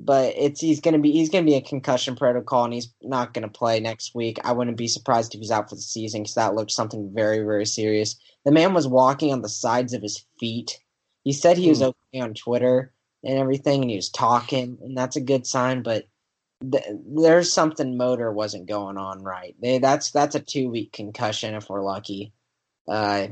but 0.06 0.34
it's 0.38 0.62
he's 0.62 0.80
gonna 0.82 1.00
be 1.00 1.12
he's 1.12 1.30
gonna 1.30 1.46
be 1.46 1.56
a 1.56 1.62
concussion 1.62 2.16
protocol, 2.16 2.66
and 2.66 2.74
he's 2.74 2.94
not 3.02 3.34
gonna 3.34 3.50
play 3.50 3.80
next 3.80 4.16
week. 4.16 4.40
I 4.44 4.52
wouldn't 4.54 4.78
be 4.78 4.88
surprised 4.88 5.34
if 5.34 5.40
he's 5.42 5.52
out 5.52 5.70
for 5.70 5.76
the 5.76 5.82
season 5.82 6.22
because 6.24 6.36
that 6.36 6.56
looked 6.56 6.72
something 6.72 7.12
very 7.14 7.40
very 7.40 7.66
serious. 7.66 8.16
The 8.46 8.52
man 8.52 8.74
was 8.74 8.88
walking 8.88 9.34
on 9.34 9.42
the 9.42 9.50
sides 9.50 9.94
of 9.94 10.02
his 10.02 10.26
feet. 10.40 10.80
He 11.24 11.34
said 11.34 11.58
he 11.58 11.70
was 11.70 11.80
Hmm. 11.80 11.86
okay 11.86 12.22
on 12.22 12.34
Twitter 12.34 12.94
and 13.24 13.38
everything, 13.38 13.82
and 13.82 13.90
he 13.90 13.96
was 13.98 14.10
talking, 14.10 14.78
and 14.82 14.98
that's 14.98 15.18
a 15.18 15.22
good 15.22 15.46
sign. 15.46 15.84
But 15.84 16.06
th- 16.72 16.86
there's 17.06 17.52
something 17.52 17.98
motor 17.98 18.32
wasn't 18.32 18.68
going 18.68 18.98
on 18.98 19.22
right. 19.22 19.56
They, 19.62 19.80
that's 19.80 20.12
that's 20.12 20.36
a 20.36 20.40
two 20.40 20.70
week 20.70 20.94
concussion 20.94 21.54
if 21.56 21.70
we're 21.70 21.84
lucky. 21.84 22.32
Uh, 22.88 23.28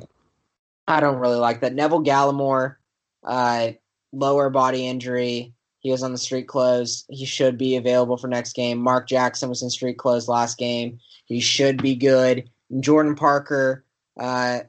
I 0.88 1.00
don't 1.00 1.20
really 1.20 1.38
like 1.38 1.62
that. 1.62 1.74
Neville 1.74 2.04
Gallimore, 2.04 2.76
uh, 3.24 3.72
lower 4.12 4.50
body 4.50 4.88
injury. 4.88 5.54
He 5.80 5.92
was 5.92 6.04
on 6.04 6.12
the 6.12 6.18
street 6.18 6.48
clothes. 6.48 7.06
He 7.10 7.26
should 7.26 7.58
be 7.58 7.76
available 7.76 8.18
for 8.18 8.28
next 8.28 8.54
game. 8.54 8.80
Mark 8.80 9.08
Jackson 9.08 9.50
was 9.50 9.62
in 9.62 9.70
street 9.70 9.98
clothes 9.98 10.28
last 10.28 10.58
game. 10.58 11.00
He 11.26 11.40
should 11.40 11.82
be 11.82 11.96
good. 11.96 12.50
Jordan 12.80 13.16
Parker, 13.16 13.86
uh, 14.20 14.62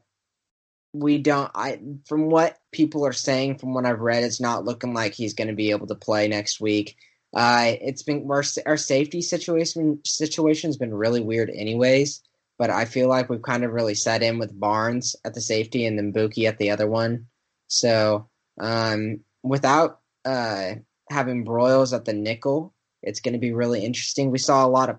we 0.92 1.18
don't. 1.18 1.50
I 1.54 1.80
from 2.06 2.30
what 2.30 2.58
people 2.72 3.06
are 3.06 3.12
saying, 3.12 3.58
from 3.58 3.74
what 3.74 3.86
I've 3.86 4.00
read, 4.00 4.24
it's 4.24 4.40
not 4.40 4.64
looking 4.64 4.94
like 4.94 5.14
he's 5.14 5.34
going 5.34 5.48
to 5.48 5.54
be 5.54 5.70
able 5.70 5.86
to 5.88 5.94
play 5.94 6.28
next 6.28 6.60
week. 6.60 6.96
Uh, 7.34 7.72
it's 7.80 8.02
been 8.02 8.26
our, 8.30 8.42
our 8.66 8.76
safety 8.76 9.20
situation 9.20 10.00
situation's 10.04 10.76
been 10.76 10.94
really 10.94 11.20
weird, 11.20 11.50
anyways. 11.50 12.22
But 12.58 12.70
I 12.70 12.86
feel 12.86 13.08
like 13.08 13.28
we've 13.28 13.42
kind 13.42 13.64
of 13.64 13.72
really 13.72 13.94
set 13.94 14.22
in 14.22 14.38
with 14.38 14.58
Barnes 14.58 15.14
at 15.24 15.34
the 15.34 15.40
safety 15.40 15.86
and 15.86 15.96
then 15.96 16.12
Buki 16.12 16.48
at 16.48 16.58
the 16.58 16.70
other 16.70 16.88
one. 16.88 17.26
So 17.68 18.28
um, 18.60 19.20
without 19.44 20.00
uh, 20.24 20.74
having 21.10 21.44
Broiles 21.44 21.92
at 21.92 22.04
the 22.04 22.12
nickel, 22.12 22.72
it's 23.02 23.20
going 23.20 23.32
to 23.34 23.38
be 23.38 23.52
really 23.52 23.84
interesting. 23.84 24.30
We 24.30 24.38
saw 24.38 24.64
a 24.64 24.68
lot 24.68 24.90
of 24.90 24.98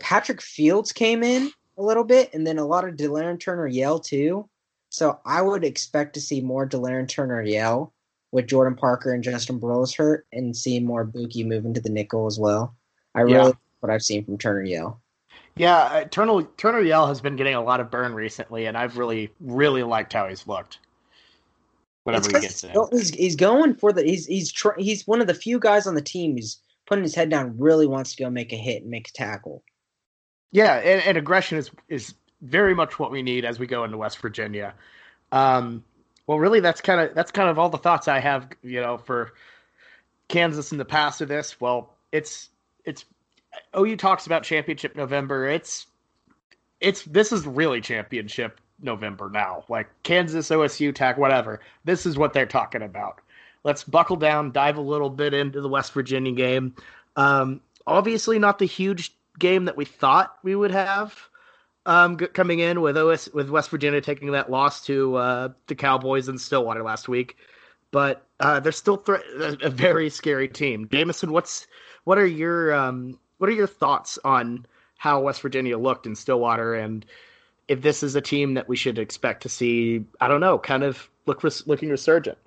Patrick 0.00 0.40
Fields 0.40 0.92
came 0.92 1.22
in 1.22 1.50
a 1.76 1.82
little 1.82 2.04
bit, 2.04 2.32
and 2.32 2.46
then 2.46 2.58
a 2.58 2.66
lot 2.66 2.88
of 2.88 2.96
Delarrius 2.96 3.40
Turner-Yell 3.40 4.00
too. 4.00 4.48
So 4.90 5.18
I 5.24 5.42
would 5.42 5.64
expect 5.64 6.14
to 6.14 6.20
see 6.20 6.40
more 6.40 6.68
Delarrius 6.68 7.08
Turner-Yell 7.08 7.92
with 8.32 8.46
Jordan 8.46 8.76
Parker 8.76 9.12
and 9.12 9.22
Justin 9.22 9.60
Broiles 9.60 9.96
hurt, 9.96 10.26
and 10.32 10.56
see 10.56 10.80
more 10.80 11.04
Buki 11.04 11.46
move 11.46 11.64
into 11.64 11.80
the 11.80 11.90
nickel 11.90 12.26
as 12.26 12.38
well. 12.38 12.74
I 13.14 13.20
really 13.20 13.36
Yeah. 13.36 13.52
what 13.80 13.90
I've 13.90 14.02
seen 14.02 14.24
from 14.24 14.38
Turner-Yell. 14.38 15.00
Yeah, 15.56 15.76
uh, 15.76 16.04
Turner 16.04 16.42
Turner-Yell 16.56 17.06
has 17.06 17.20
been 17.20 17.36
getting 17.36 17.54
a 17.54 17.62
lot 17.62 17.80
of 17.80 17.90
burn 17.90 18.12
recently, 18.14 18.66
and 18.66 18.76
I've 18.76 18.98
really 18.98 19.30
really 19.40 19.84
liked 19.84 20.12
how 20.12 20.28
he's 20.28 20.46
looked. 20.48 20.80
Whatever 22.04 22.20
It's 22.20 22.26
he 22.28 22.32
'cause 22.32 22.42
gets 22.42 22.64
in. 22.64 22.70
he's 22.70 23.10
He's, 23.10 23.10
he's 23.18 23.36
going 23.36 23.74
for 23.74 23.92
the. 23.92 24.02
He's 24.02 24.26
he's 24.26 24.52
tr- 24.52 24.78
he's 24.78 25.06
one 25.06 25.20
of 25.20 25.26
the 25.26 25.34
few 25.34 25.58
guys 25.58 25.86
on 25.86 25.94
the 25.94 26.02
team 26.02 26.34
who's 26.36 26.58
putting 26.86 27.02
his 27.02 27.14
head 27.14 27.30
down. 27.30 27.56
Really 27.58 27.86
wants 27.86 28.14
to 28.14 28.22
go 28.22 28.30
make 28.30 28.52
a 28.52 28.56
hit 28.56 28.82
and 28.82 28.90
make 28.90 29.08
a 29.08 29.12
tackle. 29.12 29.62
Yeah, 30.52 30.74
and, 30.76 31.02
and 31.02 31.16
aggression 31.16 31.58
is 31.58 31.70
is 31.88 32.14
very 32.42 32.74
much 32.74 32.98
what 32.98 33.10
we 33.10 33.22
need 33.22 33.44
as 33.44 33.58
we 33.58 33.66
go 33.66 33.84
into 33.84 33.96
West 33.96 34.18
Virginia. 34.18 34.74
Um, 35.32 35.82
well, 36.26 36.38
really, 36.38 36.60
that's 36.60 36.80
kind 36.80 37.00
of 37.00 37.14
that's 37.14 37.30
kind 37.30 37.48
of 37.48 37.58
all 37.58 37.70
the 37.70 37.78
thoughts 37.78 38.06
I 38.06 38.20
have. 38.20 38.48
You 38.62 38.80
know, 38.82 38.98
for 38.98 39.32
Kansas 40.28 40.72
in 40.72 40.78
the 40.78 40.84
past 40.84 41.20
of 41.22 41.28
this. 41.28 41.58
Well, 41.60 41.94
it's 42.12 42.50
it's 42.84 43.04
OU 43.76 43.96
talks 43.96 44.26
about 44.26 44.42
championship 44.42 44.94
November. 44.94 45.46
It's 45.48 45.86
it's 46.80 47.02
this 47.04 47.32
is 47.32 47.46
really 47.46 47.80
championship 47.80 48.60
November 48.80 49.30
now. 49.30 49.64
Like 49.68 49.88
Kansas, 50.02 50.48
OSU, 50.50 50.94
TAC, 50.94 51.18
whatever. 51.18 51.60
This 51.84 52.06
is 52.06 52.18
what 52.18 52.32
they're 52.32 52.46
talking 52.46 52.82
about. 52.82 53.20
Let's 53.62 53.84
buckle 53.84 54.16
down, 54.16 54.52
dive 54.52 54.76
a 54.76 54.82
little 54.82 55.10
bit 55.10 55.32
into 55.32 55.60
the 55.60 55.68
West 55.68 55.92
Virginia 55.92 56.32
game. 56.32 56.74
Um, 57.16 57.60
obviously, 57.86 58.38
not 58.38 58.58
the 58.58 58.66
huge 58.66 59.12
game 59.38 59.64
that 59.64 59.76
we 59.76 59.84
thought 59.84 60.36
we 60.42 60.54
would 60.54 60.70
have 60.70 61.18
um, 61.86 62.18
g- 62.18 62.26
coming 62.28 62.60
in 62.60 62.80
with 62.80 62.96
OS 62.96 63.28
with 63.32 63.50
West 63.50 63.70
Virginia 63.70 64.00
taking 64.00 64.32
that 64.32 64.50
loss 64.50 64.84
to 64.86 65.16
uh, 65.16 65.48
the 65.66 65.74
Cowboys 65.74 66.28
in 66.28 66.38
Stillwater 66.38 66.82
last 66.82 67.08
week, 67.08 67.36
but 67.90 68.26
uh, 68.40 68.60
they're 68.60 68.72
still 68.72 69.02
a, 69.62 69.70
very 69.70 70.10
scary 70.10 70.48
team. 70.48 70.88
Jameson, 70.90 71.32
what's 71.32 71.66
what 72.04 72.18
are 72.18 72.26
your 72.26 72.74
um, 72.74 73.18
what 73.38 73.50
are 73.50 73.54
your 73.54 73.66
thoughts 73.66 74.18
on 74.24 74.66
how 74.96 75.20
West 75.20 75.42
Virginia 75.42 75.76
looked 75.76 76.06
in 76.06 76.14
Stillwater 76.14 76.74
and 76.74 77.04
if 77.68 77.82
this 77.82 78.02
is 78.02 78.14
a 78.14 78.20
team 78.20 78.54
that 78.54 78.68
we 78.68 78.76
should 78.76 78.98
expect 78.98 79.42
to 79.42 79.48
see? 79.48 80.04
I 80.20 80.28
don't 80.28 80.40
know, 80.40 80.58
kind 80.58 80.82
of 80.82 81.08
look 81.26 81.42
res- 81.42 81.66
looking 81.66 81.90
resurgent. 81.90 82.38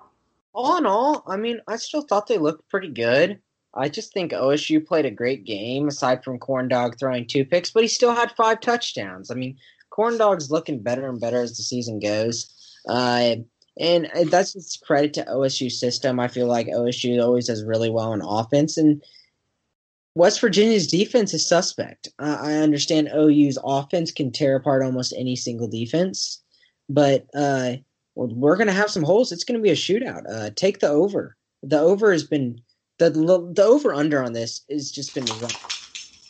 All 0.52 0.76
in 0.76 0.86
all, 0.86 1.22
I 1.26 1.36
mean, 1.36 1.60
I 1.68 1.76
still 1.76 2.02
thought 2.02 2.26
they 2.26 2.38
looked 2.38 2.68
pretty 2.68 2.88
good. 2.88 3.40
I 3.74 3.88
just 3.88 4.12
think 4.12 4.32
OSU 4.32 4.84
played 4.84 5.04
a 5.04 5.10
great 5.10 5.44
game, 5.44 5.88
aside 5.88 6.24
from 6.24 6.38
Corn 6.38 6.68
Dog 6.68 6.98
throwing 6.98 7.26
two 7.26 7.44
picks, 7.44 7.70
but 7.70 7.82
he 7.82 7.88
still 7.88 8.14
had 8.14 8.32
five 8.32 8.60
touchdowns. 8.60 9.30
I 9.30 9.34
mean, 9.34 9.56
Corn 9.90 10.18
Dog's 10.18 10.50
looking 10.50 10.82
better 10.82 11.08
and 11.08 11.20
better 11.20 11.42
as 11.42 11.56
the 11.56 11.62
season 11.62 12.00
goes. 12.00 12.52
Uh, 12.88 13.36
and 13.78 14.10
that's 14.26 14.54
just 14.54 14.84
credit 14.84 15.14
to 15.14 15.24
OSU 15.24 15.70
system. 15.70 16.18
I 16.18 16.28
feel 16.28 16.46
like 16.46 16.66
OSU 16.66 17.22
always 17.22 17.46
does 17.46 17.64
really 17.64 17.90
well 17.90 18.12
in 18.12 18.22
offense, 18.22 18.76
and 18.76 19.02
West 20.18 20.40
Virginia's 20.40 20.88
defense 20.88 21.32
is 21.32 21.46
suspect. 21.46 22.08
Uh, 22.18 22.38
I 22.40 22.54
understand 22.54 23.08
OU's 23.14 23.56
offense 23.62 24.10
can 24.10 24.32
tear 24.32 24.56
apart 24.56 24.82
almost 24.82 25.14
any 25.16 25.36
single 25.36 25.68
defense, 25.68 26.42
but 26.88 27.26
uh, 27.36 27.74
we're 28.16 28.56
going 28.56 28.66
to 28.66 28.72
have 28.72 28.90
some 28.90 29.04
holes. 29.04 29.30
It's 29.30 29.44
going 29.44 29.60
to 29.60 29.62
be 29.62 29.70
a 29.70 29.76
shootout. 29.76 30.24
Uh, 30.28 30.50
take 30.56 30.80
the 30.80 30.88
over. 30.88 31.36
The 31.62 31.78
over 31.78 32.10
has 32.10 32.24
been 32.24 32.60
the 32.98 33.10
the 33.10 33.62
over 33.62 33.94
under 33.94 34.20
on 34.20 34.32
this 34.32 34.62
has 34.68 34.90
just 34.90 35.14
been 35.14 35.24
run 35.24 35.50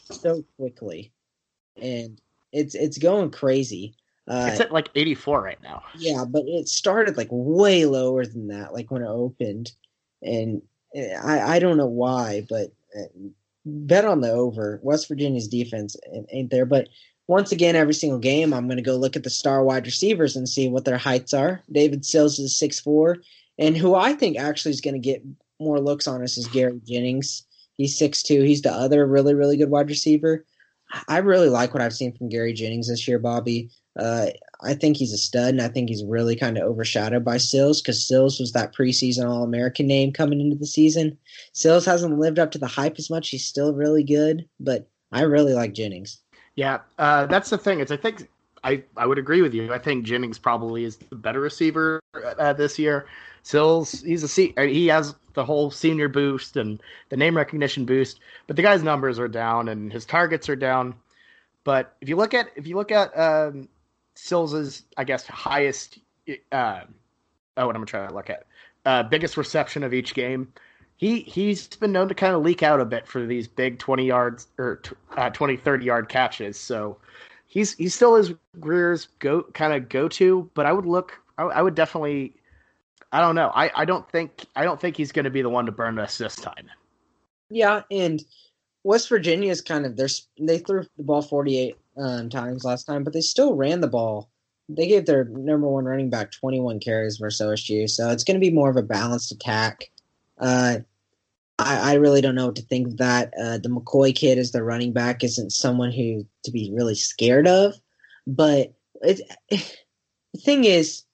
so 0.05 0.45
quickly, 0.59 1.11
and 1.81 2.21
it's 2.53 2.75
it's 2.75 2.99
going 2.99 3.31
crazy. 3.31 3.95
Uh, 4.29 4.49
It's 4.51 4.61
at 4.61 4.71
like 4.71 4.91
84 4.95 5.41
right 5.41 5.63
now. 5.63 5.83
yeah, 5.99 6.27
but 6.29 6.43
it 6.47 6.69
started 6.69 7.17
like 7.17 7.29
way 7.31 7.87
lower 7.87 8.27
than 8.27 8.49
that, 8.49 8.75
like 8.75 8.91
when 8.91 9.01
it 9.01 9.09
opened, 9.09 9.73
and 10.21 10.61
eh, 10.95 11.15
I 11.25 11.57
I 11.57 11.59
don't 11.59 11.79
know 11.79 11.87
why, 11.87 12.45
but 12.51 12.69
uh, 12.95 13.29
bet 13.69 14.05
on 14.05 14.21
the 14.21 14.31
over. 14.31 14.81
West 14.83 15.09
Virginia's 15.09 15.49
defense 15.49 15.97
ain't- 16.31 16.51
there, 16.51 16.67
but 16.67 16.89
once 17.27 17.53
again, 17.53 17.77
every 17.77 17.93
single 17.95 18.19
game, 18.19 18.55
I'm 18.55 18.67
going 18.67 18.79
to 18.79 18.83
go 18.83 18.97
look 18.97 19.15
at 19.15 19.23
the 19.23 19.31
star 19.31 19.63
wide 19.63 19.85
receivers 19.85 20.35
and 20.35 20.49
see 20.49 20.69
what 20.69 20.85
their 20.87 20.97
heights 20.97 21.35
are. 21.35 21.63
David 21.71 22.05
Sills 22.05 22.39
is 22.39 22.59
six 22.59 22.81
four, 22.81 23.19
and 23.59 23.77
who 23.77 23.95
I 23.95 24.15
think 24.15 24.39
actually 24.39 24.73
is 24.73 24.81
going 24.81 24.95
to 24.95 25.01
get 25.01 25.23
more 25.61 25.81
looks 25.81 26.07
on 26.09 26.23
us 26.23 26.39
is 26.39 26.47
Gary 26.49 26.81
Jennings. 26.87 27.45
He's 27.77 27.99
six 27.99 28.23
two. 28.23 28.43
He's 28.43 28.63
the 28.63 28.73
other 28.73 29.07
really 29.07 29.35
really 29.35 29.57
good 29.57 29.71
wide 29.71 29.89
receiver. 29.89 30.45
I 31.07 31.19
really 31.19 31.51
like 31.51 31.75
what 31.75 31.83
I've 31.83 31.95
seen 31.95 32.17
from 32.17 32.31
Gary 32.31 32.55
Jennings 32.55 32.89
this 32.89 33.07
year, 33.07 33.19
Bobby. 33.19 33.71
Uh, 33.99 34.29
I 34.61 34.75
think 34.75 34.97
he's 34.97 35.13
a 35.13 35.19
stud, 35.19 35.51
and 35.51 35.63
I 35.63 35.69
think 35.69 35.89
he's 35.89 36.05
really 36.05 36.35
kind 36.35 36.59
of 36.59 36.65
overshadowed 36.65 37.25
by 37.25 37.37
Sills 37.37 37.81
because 37.81 38.07
Sills 38.07 38.41
was 38.41 38.53
that 38.53 38.75
preseason 38.75 39.29
All 39.29 39.45
American 39.45 39.87
name 39.87 40.13
coming 40.13 40.41
into 40.41 40.57
the 40.57 40.67
season. 40.67 41.17
Sills 41.53 41.85
hasn't 41.85 42.19
lived 42.19 42.39
up 42.39 42.51
to 42.53 42.59
the 42.59 42.67
hype 42.67 42.99
as 42.99 43.09
much. 43.09 43.29
He's 43.31 43.45
still 43.45 43.73
really 43.73 44.03
good, 44.03 44.49
but 44.59 44.89
I 45.13 45.23
really 45.23 45.55
like 45.55 45.75
Jennings. 45.75 46.19
Yeah, 46.57 46.81
uh, 46.99 47.27
that's 47.27 47.51
the 47.51 47.59
thing. 47.59 47.79
Is 47.79 47.93
I 47.93 47.97
think 47.97 48.29
I, 48.65 48.83
I 48.97 49.07
would 49.07 49.19
agree 49.19 49.43
with 49.43 49.55
you. 49.55 49.73
I 49.73 49.79
think 49.79 50.05
Jennings 50.05 50.39
probably 50.39 50.85
is 50.85 50.97
the 50.97 51.17
better 51.17 51.41
receiver 51.41 52.01
uh, 52.15 52.53
this 52.53 52.79
year. 52.79 53.07
Sills, 53.43 54.03
he's 54.03 54.25
a 54.25 54.29
se- 54.29 54.55
uh, 54.57 54.63
he 54.63 54.89
has 54.89 55.15
the 55.35 55.45
whole 55.45 55.71
senior 55.71 56.09
boost 56.09 56.57
and 56.57 56.83
the 57.11 57.17
name 57.17 57.37
recognition 57.37 57.85
boost, 57.85 58.19
but 58.49 58.57
the 58.57 58.63
guy's 58.63 58.83
numbers 58.83 59.19
are 59.21 59.29
down 59.29 59.69
and 59.69 59.93
his 59.93 60.05
targets 60.05 60.49
are 60.49 60.57
down. 60.57 60.97
But 61.63 61.95
if 62.01 62.09
you 62.09 62.17
look 62.17 62.35
at 62.35 62.51
if 62.57 62.67
you 62.67 62.77
look 62.77 62.91
at 62.91 63.17
um, 63.17 63.69
Sills's, 64.19 64.83
I 64.97 65.05
guess 65.05 65.27
highest, 65.27 66.01
uh, 66.51 66.81
oh, 67.57 67.67
what 67.67 67.77
I'm 67.77 67.87
trying 67.87 68.09
to 68.09 68.15
look 68.15 68.31
at, 68.31 68.47
uh, 68.85 69.05
biggest 69.05 69.37
reception 69.37 69.85
of 69.85 69.95
each 69.95 70.13
game. 70.13 70.53
He 70.97 71.21
he's 71.21 71.69
been 71.69 71.93
known 71.93 72.09
to 72.09 72.15
kind 72.15 72.35
of 72.35 72.43
leak 72.43 72.65
out 72.65 72.81
a 72.81 72.85
bit 72.85 73.07
for 73.07 73.25
these 73.25 73.47
big 73.47 73.79
20 73.79 74.05
yards 74.05 74.49
or 74.59 74.83
uh, 75.17 75.31
20 75.31 75.57
30 75.57 75.85
yard 75.85 76.09
catches. 76.09 76.59
So 76.59 76.99
he's 77.47 77.75
he's 77.75 77.95
still 77.95 78.17
his 78.17 78.35
Grier's 78.59 79.07
go 79.21 79.43
kind 79.55 79.73
of 79.73 79.89
go 79.89 80.09
to, 80.09 80.51
but 80.55 80.67
I 80.67 80.73
would 80.73 80.87
look 80.87 81.13
I, 81.39 81.45
I 81.45 81.63
would 81.63 81.77
definitely 81.77 82.35
I 83.13 83.21
don't 83.21 83.37
know. 83.37 83.53
I, 83.55 83.71
I 83.75 83.85
don't 83.85 84.11
think 84.11 84.47
I 84.57 84.65
don't 84.65 84.81
think 84.81 84.97
he's 84.97 85.13
going 85.13 85.25
to 85.25 85.31
be 85.31 85.43
the 85.43 85.49
one 85.49 85.67
to 85.67 85.73
burn 85.73 86.01
us 86.01 86.19
this 86.19 86.35
time. 86.35 86.69
Yeah, 87.51 87.83
and 87.93 88.21
West 88.83 89.09
Virginia 89.09 89.53
is 89.53 89.61
kind 89.61 89.87
of 89.87 89.97
they're 89.97 90.09
they 90.41 90.59
threw 90.59 90.85
the 90.97 91.05
ball 91.05 91.23
48 91.23 91.77
um, 91.99 92.29
times 92.31 92.65
last 92.65 92.85
time, 92.85 93.05
but 93.05 93.13
they 93.13 93.21
still 93.21 93.55
ran 93.55 93.81
the 93.81 93.89
ball. 93.89 94.31
They 94.69 94.87
gave 94.87 95.07
their 95.07 95.25
number 95.25 95.69
one 95.69 95.87
running 95.87 96.11
back 96.11 96.31
21 96.31 96.81
carries 96.81 97.17
versus 97.17 97.47
OSU, 97.47 97.89
so 97.89 98.11
it's 98.11 98.25
going 98.25 98.37
to 98.37 98.47
be 98.47 98.53
more 98.53 98.71
of 98.71 98.77
a 98.77 98.83
balanced 98.83 99.33
attack. 99.33 99.91
Uh, 100.39 100.79
I, 101.59 101.93
I 101.93 101.95
really 101.95 102.21
don't 102.21 102.35
know 102.35 102.47
what 102.47 102.57
to 102.57 102.63
think 102.63 102.89
of 102.89 102.97
that. 102.99 103.33
Uh, 103.41 103.59
the 103.59 103.71
McKoy 103.71 104.15
kid 104.15 104.39
as 104.39 104.53
the 104.53 104.63
running 104.63 104.93
back 104.93 105.25
isn't 105.25 105.53
someone 105.53 105.91
who 105.91 106.27
to 106.45 106.51
be 106.51 106.71
really 106.75 106.95
scared 106.95 107.49
of, 107.49 107.75
but 108.27 108.75
it, 109.03 109.21
the 109.51 110.41
thing 110.41 110.65
is, 110.65 111.05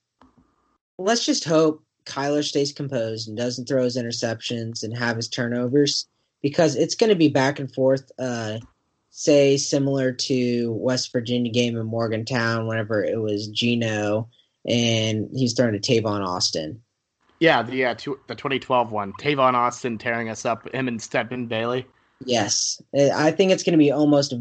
let's 0.97 1.25
just 1.25 1.45
hope 1.45 1.83
Kyler 2.05 2.43
stays 2.43 2.71
composed 2.71 3.27
and 3.27 3.37
doesn't 3.37 3.67
throw 3.67 3.83
his 3.83 3.97
interceptions 3.97 4.83
and 4.83 4.95
have 4.95 5.15
his 5.17 5.27
turnovers 5.27 6.07
because 6.41 6.75
it's 6.75 6.95
going 6.95 7.09
to 7.09 7.15
be 7.15 7.29
back 7.29 7.59
and 7.59 7.73
forth. 7.73 8.11
Uh, 8.19 8.59
say 9.17 9.55
similar 9.55 10.11
to 10.11 10.73
West 10.73 11.13
Virginia 11.13 11.49
game 11.49 11.77
in 11.77 11.85
Morgantown, 11.85 12.67
whenever 12.67 13.01
it 13.01 13.17
was 13.17 13.47
Geno 13.47 14.29
and 14.67 15.29
he's 15.33 15.53
throwing 15.53 15.71
to 15.71 15.79
Tavon 15.79 16.25
Austin. 16.25 16.81
Yeah, 17.39 17.63
the 17.63 17.85
uh, 17.85 17.95
two, 17.95 18.19
the 18.27 18.35
2012 18.35 18.91
one, 18.91 19.13
Tavon 19.13 19.53
Austin 19.53 19.97
tearing 19.97 20.29
us 20.29 20.45
up, 20.45 20.69
him 20.73 20.89
and 20.89 21.01
Stedman 21.01 21.47
Bailey. 21.47 21.85
Yes, 22.25 22.81
I 22.93 23.31
think 23.31 23.51
it's 23.51 23.63
going 23.63 23.73
to 23.73 23.77
be 23.77 23.91
almost 23.91 24.33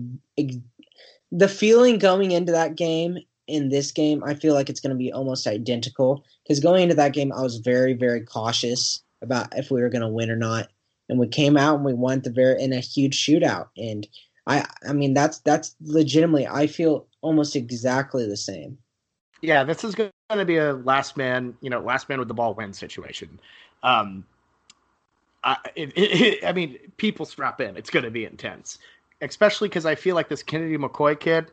the 1.31 1.49
feeling 1.49 1.99
going 1.99 2.33
into 2.33 2.53
that 2.53 2.77
game. 2.77 3.19
In 3.47 3.69
this 3.69 3.93
game, 3.93 4.25
I 4.25 4.35
feel 4.35 4.55
like 4.55 4.71
it's 4.71 4.81
going 4.81 4.97
to 4.97 4.97
be 4.97 5.13
almost 5.13 5.47
identical 5.47 6.25
because 6.43 6.61
going 6.61 6.83
into 6.83 6.95
that 6.95 7.13
game, 7.13 7.31
I 7.31 7.43
was 7.43 7.59
very, 7.59 7.93
very 7.93 8.23
cautious 8.23 9.03
about 9.21 9.57
if 9.57 9.71
we 9.71 9.83
were 9.83 9.91
going 9.91 10.03
to 10.03 10.09
win 10.09 10.31
or 10.31 10.37
not, 10.37 10.69
and 11.11 11.19
we 11.19 11.29
came 11.29 11.59
out 11.59 11.77
and 11.77 11.85
we 11.85 11.93
won 11.93 12.23
the 12.23 12.31
very 12.31 12.63
in 12.63 12.73
a 12.73 12.81
huge 12.81 13.23
shootout. 13.23 13.69
And 13.77 14.09
I, 14.47 14.67
I 14.87 14.93
mean, 14.93 15.15
that's 15.15 15.39
that's 15.39 15.75
legitimately, 15.81 16.47
I 16.47 16.67
feel 16.67 17.07
almost 17.23 17.57
exactly 17.57 18.27
the 18.27 18.37
same. 18.37 18.79
Yeah, 19.41 19.65
this 19.65 19.85
is 19.85 19.95
going 19.95 20.11
to 20.31 20.45
be 20.45 20.57
a 20.57 20.73
last 20.73 21.17
man, 21.17 21.55
you 21.61 21.71
know, 21.71 21.81
last 21.81 22.09
man 22.09 22.19
with 22.19 22.29
the 22.29 22.35
ball 22.35 22.55
win 22.55 22.73
situation. 22.73 23.39
Um, 23.83 24.25
I, 25.43 25.57
it, 25.75 25.93
it, 25.97 26.45
I 26.45 26.53
mean, 26.53 26.79
people 26.97 27.27
strap 27.27 27.61
in. 27.61 27.77
It's 27.77 27.91
going 27.91 28.05
to 28.05 28.11
be 28.11 28.25
intense, 28.25 28.79
especially 29.21 29.69
because 29.69 29.85
I 29.87 29.95
feel 29.95 30.15
like 30.15 30.29
this 30.29 30.43
Kennedy 30.43 30.79
McKoy 30.79 31.19
kid. 31.19 31.51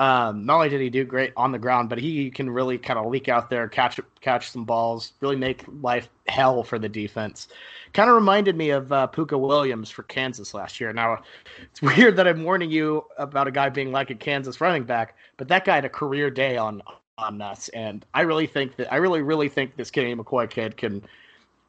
Um, 0.00 0.46
not 0.46 0.56
only 0.56 0.68
did 0.68 0.80
he 0.80 0.90
do 0.90 1.04
great 1.04 1.32
on 1.36 1.50
the 1.50 1.58
ground, 1.58 1.88
but 1.88 1.98
he 1.98 2.30
can 2.30 2.48
really 2.48 2.78
kind 2.78 3.00
of 3.00 3.06
leak 3.06 3.28
out 3.28 3.50
there, 3.50 3.66
catch 3.68 3.98
catch 4.20 4.50
some 4.50 4.64
balls, 4.64 5.12
really 5.20 5.34
make 5.34 5.64
life 5.80 6.08
hell 6.28 6.62
for 6.62 6.78
the 6.78 6.88
defense. 6.88 7.48
Kind 7.94 8.08
of 8.08 8.14
reminded 8.14 8.56
me 8.56 8.70
of 8.70 8.92
uh, 8.92 9.08
Pooka 9.08 9.38
Williams 9.38 9.90
for 9.90 10.04
Kansas 10.04 10.54
last 10.54 10.80
year. 10.80 10.92
Now, 10.92 11.22
it's 11.62 11.82
weird 11.96 12.14
that 12.16 12.28
I'm 12.28 12.44
warning 12.44 12.70
you 12.70 13.04
about 13.16 13.48
a 13.48 13.50
guy 13.50 13.70
being 13.70 13.90
like 13.90 14.10
a 14.10 14.14
Kansas 14.14 14.60
running 14.60 14.84
back, 14.84 15.16
but 15.36 15.48
that 15.48 15.64
guy 15.64 15.74
had 15.74 15.84
a 15.84 15.90
career 15.90 16.30
day 16.30 16.56
on 16.56 16.80
on 17.18 17.42
us, 17.42 17.68
and 17.70 18.06
I 18.14 18.20
really 18.20 18.46
think 18.46 18.76
that 18.76 18.92
I 18.92 18.96
really 18.96 19.22
really 19.22 19.48
think 19.48 19.76
this 19.76 19.90
Kenny 19.90 20.14
McKoy 20.14 20.48
kid 20.48 20.76
can 20.76 21.02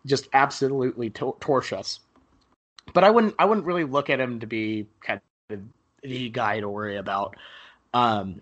just 0.05 0.29
absolutely 0.33 1.09
to- 1.11 1.35
torch 1.39 1.73
us. 1.73 1.99
But 2.93 3.03
I 3.03 3.09
wouldn't 3.09 3.33
I 3.39 3.45
wouldn't 3.45 3.65
really 3.65 3.85
look 3.85 4.11
at 4.11 4.19
him 4.19 4.39
to 4.39 4.45
be 4.45 4.87
kind 5.01 5.19
of 5.49 5.59
the 6.03 6.29
guy 6.29 6.59
to 6.59 6.69
worry 6.69 6.97
about. 6.97 7.35
Um, 7.93 8.41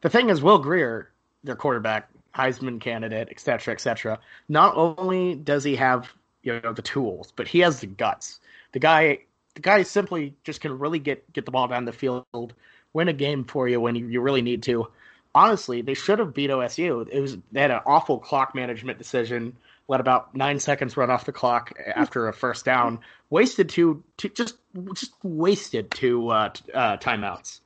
the 0.00 0.10
thing 0.10 0.30
is, 0.30 0.42
Will 0.42 0.58
Grier, 0.58 1.10
their 1.44 1.56
quarterback, 1.56 2.08
Heisman 2.34 2.80
candidate, 2.80 3.28
et 3.30 3.40
cetera, 3.40 3.72
et 3.72 3.80
cetera. 3.80 4.18
Not 4.48 4.76
only 4.76 5.34
does 5.34 5.64
he 5.64 5.76
have 5.76 6.12
you 6.42 6.60
know 6.60 6.72
the 6.72 6.82
tools, 6.82 7.32
but 7.34 7.48
he 7.48 7.60
has 7.60 7.80
the 7.80 7.86
guts. 7.86 8.40
The 8.72 8.78
guy, 8.78 9.20
the 9.54 9.62
guy 9.62 9.82
simply 9.82 10.34
just 10.44 10.60
can 10.60 10.78
really 10.78 10.98
get 10.98 11.32
get 11.32 11.44
the 11.44 11.50
ball 11.50 11.68
down 11.68 11.86
the 11.86 11.92
field, 11.92 12.54
win 12.92 13.08
a 13.08 13.12
game 13.12 13.44
for 13.44 13.68
you 13.68 13.80
when 13.80 13.96
you, 13.96 14.06
you 14.06 14.20
really 14.20 14.42
need 14.42 14.62
to 14.64 14.88
honestly, 15.36 15.82
they 15.82 15.94
should 15.94 16.18
have 16.18 16.34
beat 16.34 16.50
OSU. 16.50 17.06
It 17.12 17.20
was 17.20 17.36
they 17.52 17.60
had 17.60 17.70
an 17.70 17.80
awful 17.86 18.18
clock 18.18 18.54
management 18.54 18.98
decision. 18.98 19.56
Let 19.86 20.00
about 20.00 20.34
nine 20.34 20.58
seconds 20.58 20.96
run 20.96 21.10
off 21.10 21.26
the 21.26 21.32
clock 21.32 21.78
after 21.94 22.26
a 22.26 22.32
first 22.32 22.64
down. 22.64 22.98
Wasted 23.30 23.68
two, 23.68 24.02
two 24.16 24.30
just 24.30 24.56
just 24.94 25.12
wasted 25.22 25.90
two 25.92 26.28
uh, 26.30 26.50
uh, 26.74 26.96
timeouts. 26.96 27.60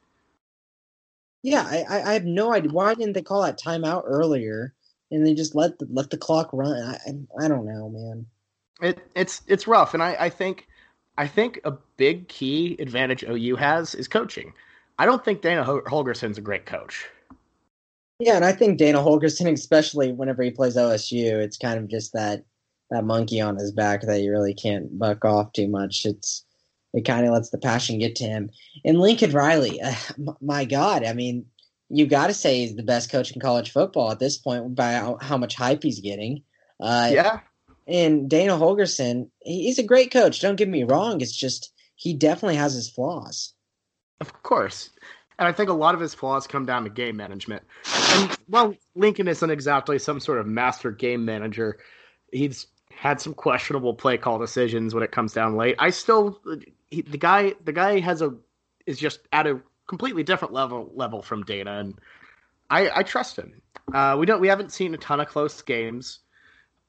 Yeah, 1.42 1.66
I, 1.66 2.03
I 2.03 2.12
have 2.12 2.24
no 2.24 2.53
idea 2.53 2.70
why 2.70 2.94
didn't 2.94 3.14
they 3.14 3.22
call 3.22 3.42
that 3.42 3.59
timeout 3.59 4.03
earlier, 4.05 4.74
and 5.11 5.26
they 5.26 5.35
just 5.35 5.55
let 5.55 5.79
the, 5.79 5.87
let 5.90 6.11
the 6.11 6.18
clock 6.18 6.50
run. 6.53 6.83
I 6.83 7.44
I 7.44 7.48
don't 7.48 7.66
know, 7.66 7.88
man. 7.88 8.26
It 8.83 8.98
it's 9.14 9.42
it's 9.46 9.66
rough, 9.66 9.94
and 9.94 10.03
I, 10.03 10.16
I 10.18 10.29
think 10.29 10.66
I 11.16 11.26
think 11.26 11.61
a 11.64 11.72
big 11.96 12.29
key 12.29 12.76
advantage 12.79 13.24
OU 13.24 13.57
has 13.57 13.94
is 13.94 14.09
coaching. 14.09 14.53
I 14.98 15.07
don't 15.07 15.24
think 15.24 15.40
Dana 15.40 15.64
Holgorsen's 15.64 16.37
a 16.37 16.42
great 16.42 16.66
coach. 16.66 17.07
Yeah, 18.18 18.37
and 18.37 18.44
I 18.44 18.53
think 18.53 18.76
Dana 18.76 18.98
Holgorsen, 18.98 19.50
especially 19.50 20.12
whenever 20.12 20.42
he 20.42 20.50
plays 20.50 20.76
OSU, 20.76 21.42
it's 21.42 21.57
kind 21.57 21.79
of 21.79 21.88
just 21.88 22.12
that 22.12 22.44
that 22.90 23.05
monkey 23.05 23.40
on 23.40 23.57
his 23.57 23.72
back 23.72 24.03
that 24.03 24.20
you 24.20 24.31
really 24.31 24.53
can't 24.53 24.98
buck 24.98 25.24
off 25.24 25.53
too 25.53 25.68
much. 25.68 26.05
It's 26.05 26.44
it 26.92 27.05
kind 27.05 27.26
of 27.26 27.33
lets 27.33 27.50
the 27.50 27.59
passion 27.59 27.98
get 27.98 28.16
to 28.16 28.24
him. 28.24 28.50
And 28.85 28.98
Lincoln 28.98 29.33
Riley, 29.33 29.81
uh, 29.85 29.94
my 30.40 30.64
God, 30.64 31.05
I 31.05 31.12
mean, 31.12 31.46
you 31.88 32.07
got 32.07 32.29
to 32.29 32.35
say 32.35 32.61
he's 32.61 32.76
the 32.76 32.83
best 32.83 33.11
coach 33.11 33.33
in 33.33 33.40
college 33.40 33.72
football 33.72 34.12
at 34.12 34.18
this 34.18 34.38
point 34.38 34.74
by 34.74 34.92
how, 34.92 35.18
how 35.20 35.37
much 35.37 35.57
hype 35.57 35.83
he's 35.83 36.00
getting. 36.00 36.42
Uh, 36.79 37.11
yeah. 37.12 37.40
And 37.87 38.31
Dana 38.31 38.53
Holgorsen, 38.53 39.31
he's 39.40 39.79
a 39.79 39.83
great 39.83 40.12
coach. 40.12 40.40
Don't 40.40 40.57
get 40.57 40.68
me 40.68 40.85
wrong. 40.85 41.20
It's 41.20 41.37
just 41.37 41.72
he 41.96 42.14
definitely 42.14 42.57
has 42.57 42.74
his 42.74 42.88
flaws. 42.88 43.53
Of 44.20 44.42
course. 44.42 44.90
And 45.38 45.48
I 45.48 45.53
think 45.53 45.70
a 45.70 45.74
lot 45.74 45.94
of 45.94 46.00
his 46.00 46.14
flaws 46.14 46.46
come 46.46 46.66
down 46.66 46.85
to 46.85 46.90
game 46.90 47.16
management. 47.16 47.62
And 48.11 48.31
while 48.46 48.74
Lincoln 48.94 49.26
isn't 49.26 49.50
exactly 49.50 49.98
some 49.98 50.20
sort 50.20 50.38
of 50.38 50.46
master 50.46 50.92
game 50.92 51.24
manager. 51.24 51.79
He's 52.31 52.66
had 52.90 53.20
some 53.20 53.33
questionable 53.33 53.94
play 53.94 54.18
call 54.18 54.38
decisions 54.38 54.94
when 54.94 55.03
it 55.03 55.11
comes 55.11 55.33
down 55.33 55.57
late. 55.57 55.76
I 55.79 55.90
still 55.90 56.38
he, 56.90 57.03
the 57.03 57.18
guy 57.18 57.55
the 57.64 57.72
guy 57.72 58.00
has 58.00 58.22
a 58.22 58.35
is 58.87 58.98
just 58.98 59.20
at 59.33 59.46
a 59.46 59.61
completely 59.87 60.22
different 60.22 60.55
level 60.55 60.90
level 60.94 61.22
from 61.22 61.42
Dana, 61.42 61.79
and 61.79 61.94
I, 62.70 62.90
I 63.00 63.03
trust 63.03 63.37
him. 63.37 63.61
Uh, 63.92 64.16
we 64.18 64.26
don't 64.26 64.40
we 64.40 64.48
haven't 64.48 64.72
seen 64.72 64.94
a 64.94 64.98
ton 64.98 65.20
of 65.20 65.29
close 65.29 65.62
games 65.62 66.20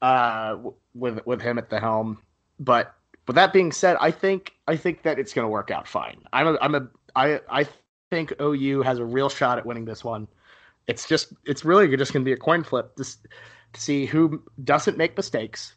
uh, 0.01 0.57
with 0.93 1.25
with 1.25 1.41
him 1.41 1.57
at 1.57 1.69
the 1.69 1.79
helm, 1.79 2.19
but 2.59 2.93
with 3.27 3.35
that 3.35 3.53
being 3.53 3.71
said, 3.71 3.97
I 3.99 4.11
think 4.11 4.53
I 4.67 4.75
think 4.75 5.03
that 5.03 5.19
it's 5.19 5.33
going 5.33 5.45
to 5.45 5.49
work 5.49 5.71
out 5.71 5.87
fine. 5.87 6.21
I'm 6.33 6.47
a, 6.47 6.57
I'm 6.61 6.75
a 6.75 6.87
I 7.15 7.39
I 7.49 7.67
think 8.09 8.33
OU 8.41 8.81
has 8.81 8.99
a 8.99 9.05
real 9.05 9.29
shot 9.29 9.57
at 9.57 9.65
winning 9.65 9.85
this 9.85 10.03
one. 10.03 10.27
It's 10.87 11.07
just 11.07 11.33
it's 11.45 11.63
really 11.63 11.95
just 11.95 12.13
going 12.13 12.23
to 12.23 12.29
be 12.29 12.33
a 12.33 12.37
coin 12.37 12.63
flip 12.63 12.95
to, 12.97 13.03
to 13.03 13.81
see 13.81 14.05
who 14.05 14.43
doesn't 14.63 14.97
make 14.97 15.15
mistakes. 15.15 15.75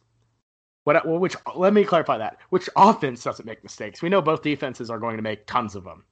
What 0.85 1.07
which 1.07 1.35
let 1.57 1.73
me 1.73 1.85
clarify 1.85 2.19
that. 2.19 2.39
Which 2.51 2.69
offense 2.77 3.25
doesn't 3.25 3.47
make 3.47 3.63
mistakes? 3.63 4.03
We 4.03 4.11
know 4.11 4.23
both 4.23 4.43
defenses 4.43 4.91
are 4.91 4.99
going 4.99 5.17
to 5.17 5.23
make 5.23 5.47
tons 5.47 5.75
of 5.75 5.85
them. 5.85 6.05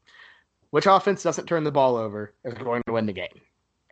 Which 0.70 0.86
offense 0.86 1.22
doesn't 1.22 1.46
turn 1.46 1.64
the 1.64 1.70
ball 1.70 1.96
over 1.96 2.34
is 2.44 2.54
going 2.54 2.82
to 2.86 2.92
win 2.92 3.06
the 3.06 3.12
game. 3.12 3.40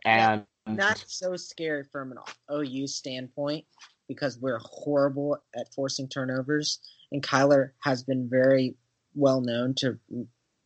And 0.03 0.43
that's 0.65 1.15
so 1.15 1.35
scary 1.35 1.83
from 1.83 2.11
an 2.11 2.17
OU 2.51 2.87
standpoint 2.87 3.65
because 4.07 4.39
we're 4.39 4.59
horrible 4.63 5.37
at 5.55 5.73
forcing 5.73 6.07
turnovers, 6.07 6.79
and 7.11 7.23
Kyler 7.23 7.71
has 7.83 8.03
been 8.03 8.27
very 8.27 8.75
well 9.13 9.41
known 9.41 9.75
to 9.75 9.99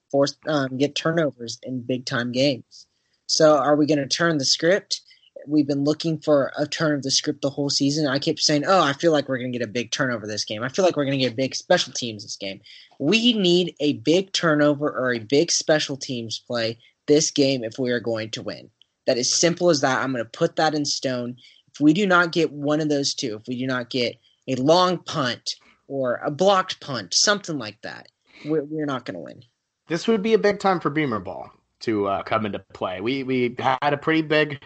force 0.10 0.38
um, 0.48 0.78
get 0.78 0.96
turnovers 0.96 1.60
in 1.64 1.82
big 1.82 2.06
time 2.06 2.32
games. 2.32 2.88
So 3.28 3.58
are 3.58 3.76
we 3.76 3.86
going 3.86 4.00
to 4.00 4.08
turn 4.08 4.38
the 4.38 4.46
script? 4.46 5.02
We've 5.48 5.68
been 5.68 5.84
looking 5.84 6.20
for 6.20 6.52
a 6.58 6.66
turn 6.66 6.96
of 6.96 7.04
the 7.04 7.12
script 7.12 7.42
the 7.42 7.50
whole 7.50 7.70
season. 7.70 8.08
I 8.08 8.20
keep 8.20 8.40
saying, 8.40 8.64
"Oh, 8.66 8.82
I 8.82 8.94
feel 8.94 9.12
like 9.12 9.28
we're 9.28 9.38
going 9.38 9.52
to 9.52 9.58
get 9.58 9.68
a 9.68 9.72
big 9.72 9.92
turnover 9.92 10.28
this 10.28 10.46
game. 10.46 10.64
I 10.64 10.70
feel 10.70 10.86
like 10.86 10.98
we're 10.98 11.06
going 11.06 11.20
to 11.20 11.26
get 11.26 11.36
big 11.36 11.56
special 11.56 11.94
teams 11.94 12.24
this 12.24 12.36
game." 12.36 12.62
We 13.00 13.34
need 13.34 13.76
a 13.80 13.94
big 13.94 14.32
turnover 14.32 14.90
or 14.90 15.14
a 15.14 15.20
big 15.20 15.52
special 15.52 15.98
teams 15.98 16.40
play 16.40 16.78
this 17.08 17.32
game 17.32 17.64
if 17.64 17.78
we 17.78 17.92
are 17.92 18.00
going 18.00 18.32
to 18.32 18.42
win. 18.42 18.70
That 19.06 19.18
is 19.18 19.34
simple 19.34 19.70
as 19.70 19.82
that. 19.82 20.02
I'm 20.02 20.12
going 20.12 20.24
to 20.24 20.30
put 20.30 20.56
that 20.56 20.74
in 20.74 20.86
stone. 20.86 21.38
If 21.74 21.80
we 21.80 21.94
do 21.94 22.08
not 22.08 22.32
get 22.32 22.52
one 22.52 22.82
of 22.82 22.90
those 22.90 23.14
two, 23.14 23.36
if 23.36 23.48
we 23.48 23.58
do 23.58 23.68
not 23.68 23.90
get 23.90 24.18
a 24.48 24.56
long 24.56 24.98
punt 25.00 25.56
or 25.88 26.22
a 26.24 26.32
blocked 26.32 26.80
punt, 26.80 27.14
something 27.14 27.58
like 27.58 27.82
that, 27.82 28.08
we're, 28.46 28.64
we're 28.64 28.86
not 28.86 29.06
going 29.06 29.16
to 29.16 29.20
win 29.20 29.44
this 29.88 30.08
would 30.08 30.22
be 30.22 30.34
a 30.34 30.40
big 30.40 30.60
time 30.60 30.80
for 30.80 30.90
Beamer 30.90 31.20
Ball 31.20 31.52
to 31.82 32.08
uh, 32.08 32.24
come 32.24 32.46
into 32.46 32.60
play. 32.74 33.02
We 33.02 33.24
we 33.24 33.56
had 33.60 33.94
a 33.94 33.98
pretty 33.98 34.22
big, 34.22 34.60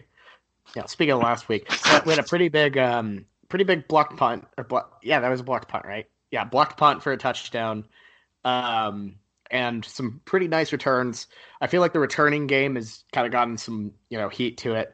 know, 0.76 0.86
speaking 0.88 1.14
of 1.14 1.22
last 1.22 1.50
week, 1.50 1.70
we 2.06 2.12
had 2.12 2.20
a 2.20 2.24
pretty 2.24 2.50
big, 2.50 2.78
um, 2.78 3.26
pretty 3.48 3.66
big 3.66 3.88
blocked 3.88 4.18
punt 4.18 4.48
or 4.58 4.64
block. 4.64 5.00
Yeah, 5.04 5.20
that 5.20 5.30
was 5.30 5.40
a 5.40 5.44
blocked 5.44 5.68
punt, 5.68 5.86
right? 5.86 6.08
Yeah, 6.32 6.46
blocked 6.46 6.78
punt 6.78 7.04
for 7.04 7.12
a 7.12 7.18
touchdown, 7.18 7.86
um, 8.46 9.16
and 9.50 9.84
some 9.84 10.22
pretty 10.26 10.48
nice 10.48 10.72
returns. 10.72 11.28
I 11.60 11.68
feel 11.68 11.82
like 11.82 11.94
the 11.94 12.00
returning 12.00 12.48
game 12.48 12.76
has 12.76 13.04
kind 13.12 13.26
of 13.26 13.32
gotten 13.32 13.58
some 13.58 13.94
you 14.10 14.18
know 14.18 14.30
heat 14.30 14.60
to 14.60 14.76
it. 14.76 14.94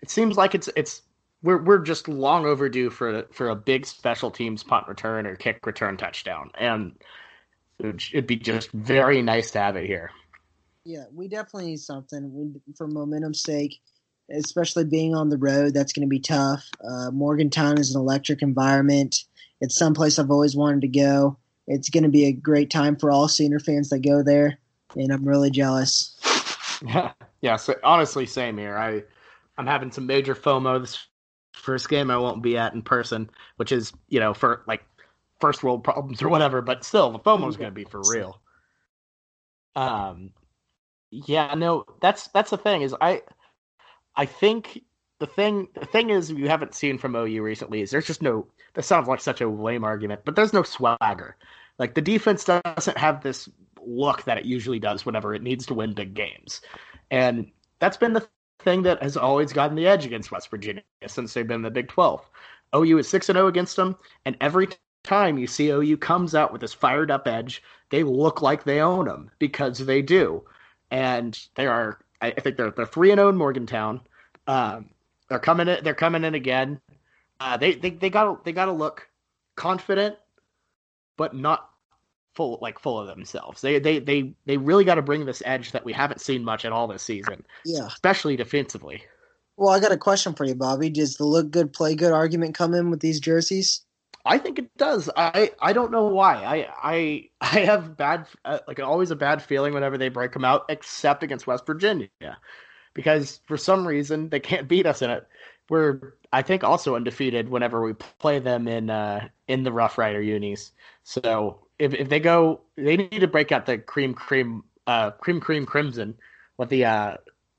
It 0.00 0.10
seems 0.10 0.36
like 0.36 0.54
it's 0.54 0.68
it's 0.76 1.02
we're 1.42 1.62
we're 1.62 1.78
just 1.78 2.08
long 2.08 2.46
overdue 2.46 2.90
for 2.90 3.24
for 3.32 3.50
a 3.50 3.56
big 3.56 3.86
special 3.86 4.30
teams 4.30 4.62
punt 4.62 4.88
return 4.88 5.26
or 5.26 5.36
kick 5.36 5.66
return 5.66 5.96
touchdown, 5.96 6.50
and 6.56 6.92
it'd 7.78 8.26
be 8.26 8.36
just 8.36 8.70
very 8.72 9.22
nice 9.22 9.50
to 9.52 9.58
have 9.58 9.76
it 9.76 9.86
here. 9.86 10.10
Yeah, 10.84 11.04
we 11.12 11.26
definitely 11.28 11.70
need 11.70 11.80
something 11.80 12.32
we, 12.32 12.60
for 12.76 12.86
momentum's 12.86 13.42
sake, 13.42 13.80
especially 14.30 14.84
being 14.84 15.14
on 15.14 15.28
the 15.28 15.38
road. 15.38 15.74
That's 15.74 15.92
going 15.92 16.06
to 16.06 16.10
be 16.10 16.20
tough. 16.20 16.68
Uh, 16.82 17.10
Morgantown 17.10 17.78
is 17.78 17.94
an 17.94 18.00
electric 18.00 18.42
environment. 18.42 19.24
It's 19.60 19.76
someplace 19.76 20.18
I've 20.18 20.30
always 20.30 20.56
wanted 20.56 20.82
to 20.82 20.88
go. 20.88 21.38
It's 21.66 21.90
going 21.90 22.04
to 22.04 22.08
be 22.08 22.26
a 22.26 22.32
great 22.32 22.70
time 22.70 22.96
for 22.96 23.10
all 23.10 23.28
Sooner 23.28 23.58
fans 23.58 23.88
that 23.90 24.00
go 24.00 24.22
there, 24.22 24.58
and 24.94 25.12
I'm 25.12 25.26
really 25.26 25.50
jealous. 25.50 26.16
Yeah, 26.84 27.12
yeah. 27.40 27.56
So 27.56 27.74
honestly, 27.82 28.26
same 28.26 28.56
here. 28.56 28.76
I 28.76 29.02
I'm 29.58 29.66
having 29.66 29.90
some 29.90 30.06
major 30.06 30.34
FOMO 30.34 30.80
this 30.80 31.06
first 31.54 31.88
game 31.88 32.10
I 32.10 32.18
won't 32.18 32.42
be 32.42 32.56
at 32.56 32.74
in 32.74 32.82
person, 32.82 33.30
which 33.56 33.72
is 33.72 33.92
you 34.08 34.20
know 34.20 34.34
for 34.34 34.62
like 34.68 34.84
first 35.40 35.62
world 35.62 35.82
problems 35.82 36.22
or 36.22 36.28
whatever, 36.28 36.62
but 36.62 36.84
still, 36.84 37.10
the 37.10 37.18
FOMO 37.18 37.48
is 37.48 37.56
going 37.56 37.70
to 37.70 37.74
be 37.74 37.84
for 37.84 38.00
real. 38.08 38.40
Um, 39.74 40.30
yeah, 41.10 41.54
no, 41.54 41.84
that's 42.00 42.28
that's 42.28 42.50
the 42.50 42.58
thing 42.58 42.82
is 42.82 42.94
I, 43.00 43.22
I 44.16 44.26
think 44.26 44.82
the 45.18 45.26
thing 45.26 45.68
the 45.74 45.86
thing 45.86 46.10
is 46.10 46.30
you 46.30 46.48
haven't 46.48 46.74
seen 46.74 46.98
from 46.98 47.14
OU 47.14 47.42
recently 47.42 47.80
is 47.80 47.90
there's 47.90 48.06
just 48.06 48.22
no. 48.22 48.46
That 48.74 48.84
sounds 48.84 49.08
like 49.08 49.20
such 49.20 49.40
a 49.40 49.48
lame 49.48 49.84
argument, 49.84 50.22
but 50.24 50.36
there's 50.36 50.52
no 50.52 50.62
swagger. 50.62 51.36
Like 51.78 51.94
the 51.94 52.02
defense 52.02 52.44
doesn't 52.44 52.98
have 52.98 53.22
this 53.22 53.48
look 53.80 54.24
that 54.24 54.38
it 54.38 54.44
usually 54.44 54.78
does 54.78 55.06
whenever 55.06 55.34
it 55.34 55.42
needs 55.42 55.66
to 55.66 55.74
win 55.74 55.94
big 55.94 56.14
games, 56.14 56.60
and 57.10 57.50
that's 57.78 57.96
been 57.96 58.12
the 58.12 58.26
thing 58.60 58.82
that 58.82 59.02
has 59.02 59.16
always 59.16 59.52
gotten 59.52 59.76
the 59.76 59.86
edge 59.86 60.04
against 60.04 60.32
West 60.32 60.50
Virginia 60.50 60.82
since 61.06 61.32
they've 61.32 61.46
been 61.46 61.56
in 61.56 61.62
the 61.62 61.70
Big 61.70 61.88
12. 61.88 62.20
OU 62.74 62.98
is 62.98 63.08
6 63.08 63.28
and 63.28 63.36
0 63.36 63.46
against 63.46 63.76
them, 63.76 63.96
and 64.24 64.36
every 64.40 64.68
time 65.04 65.38
you 65.38 65.46
see 65.46 65.70
OU 65.70 65.96
comes 65.98 66.34
out 66.34 66.52
with 66.52 66.60
this 66.60 66.72
fired 66.72 67.10
up 67.10 67.26
edge, 67.28 67.62
they 67.90 68.02
look 68.02 68.42
like 68.42 68.64
they 68.64 68.80
own 68.80 69.06
them 69.06 69.30
because 69.38 69.78
they 69.78 70.02
do. 70.02 70.42
And 70.90 71.38
they 71.54 71.66
are 71.66 72.00
I 72.20 72.30
think 72.32 72.56
they're 72.56 72.70
they're 72.70 72.86
3 72.86 73.10
and 73.12 73.18
0 73.18 73.28
in 73.30 73.36
Morgantown. 73.36 74.00
Um, 74.46 74.90
they're 75.28 75.38
coming 75.38 75.68
in 75.68 75.82
they're 75.84 75.94
coming 75.94 76.24
in 76.24 76.34
again. 76.34 76.80
Uh, 77.40 77.56
they 77.56 77.74
they 77.74 77.90
they 77.90 78.10
got 78.10 78.44
they 78.44 78.52
got 78.52 78.66
to 78.66 78.72
look 78.72 79.08
confident 79.56 80.16
but 81.16 81.34
not 81.34 81.70
full 82.34 82.58
like 82.60 82.78
full 82.78 83.00
of 83.00 83.06
themselves. 83.06 83.60
They 83.60 83.78
they 83.78 83.98
they 83.98 84.34
they 84.44 84.56
really 84.56 84.84
got 84.84 84.96
to 84.96 85.02
bring 85.02 85.24
this 85.24 85.42
edge 85.44 85.72
that 85.72 85.84
we 85.84 85.92
haven't 85.92 86.20
seen 86.20 86.44
much 86.44 86.64
at 86.64 86.72
all 86.72 86.86
this 86.86 87.02
season. 87.02 87.44
Yeah. 87.64 87.86
Especially 87.86 88.36
defensively. 88.36 89.02
Well, 89.56 89.74
I 89.74 89.80
got 89.80 89.92
a 89.92 89.96
question 89.96 90.34
for 90.34 90.44
you, 90.44 90.54
Bobby. 90.54 90.90
Does 90.90 91.16
the 91.16 91.24
look 91.24 91.50
good, 91.50 91.72
play 91.72 91.94
good 91.94 92.12
argument 92.12 92.54
come 92.54 92.74
in 92.74 92.90
with 92.90 93.00
these 93.00 93.20
jerseys? 93.20 93.82
I 94.26 94.38
think 94.38 94.58
it 94.58 94.76
does. 94.76 95.10
I 95.16 95.52
I 95.60 95.72
don't 95.72 95.92
know 95.92 96.06
why. 96.06 96.36
I 96.44 96.68
I 96.82 97.30
I 97.40 97.60
have 97.60 97.96
bad 97.96 98.26
uh, 98.44 98.60
like 98.68 98.80
always 98.80 99.10
a 99.10 99.16
bad 99.16 99.42
feeling 99.42 99.74
whenever 99.74 99.98
they 99.98 100.08
break 100.08 100.32
them 100.32 100.44
out, 100.44 100.66
except 100.68 101.22
against 101.22 101.46
West 101.46 101.66
Virginia, 101.66 102.08
because 102.94 103.40
for 103.46 103.56
some 103.56 103.86
reason 103.86 104.28
they 104.30 104.40
can't 104.40 104.68
beat 104.70 104.86
us 104.86 105.02
in 105.02 105.10
it. 105.10 105.26
We're 105.70 106.14
I 106.32 106.42
think 106.42 106.64
also 106.64 106.96
undefeated 106.96 107.48
whenever 107.48 107.82
we 107.82 107.94
play 107.94 108.38
them 108.40 108.68
in 108.68 108.90
uh 108.90 109.28
in 109.48 109.64
the 109.64 109.72
Rough 109.72 109.98
Rider 109.98 110.22
unis. 110.22 110.72
So 111.04 111.66
if 111.78 111.94
if 111.94 112.08
they 112.08 112.20
go, 112.20 112.62
they 112.76 112.96
need 112.96 113.20
to 113.20 113.28
break 113.28 113.52
out 113.52 113.66
the 113.66 113.78
cream 113.78 114.14
cream 114.14 114.64
uh 114.86 115.12
cream 115.12 115.40
cream 115.40 115.66
crimson 115.66 116.16
with 116.58 116.68
the 116.70 116.84
uh, 116.86 117.16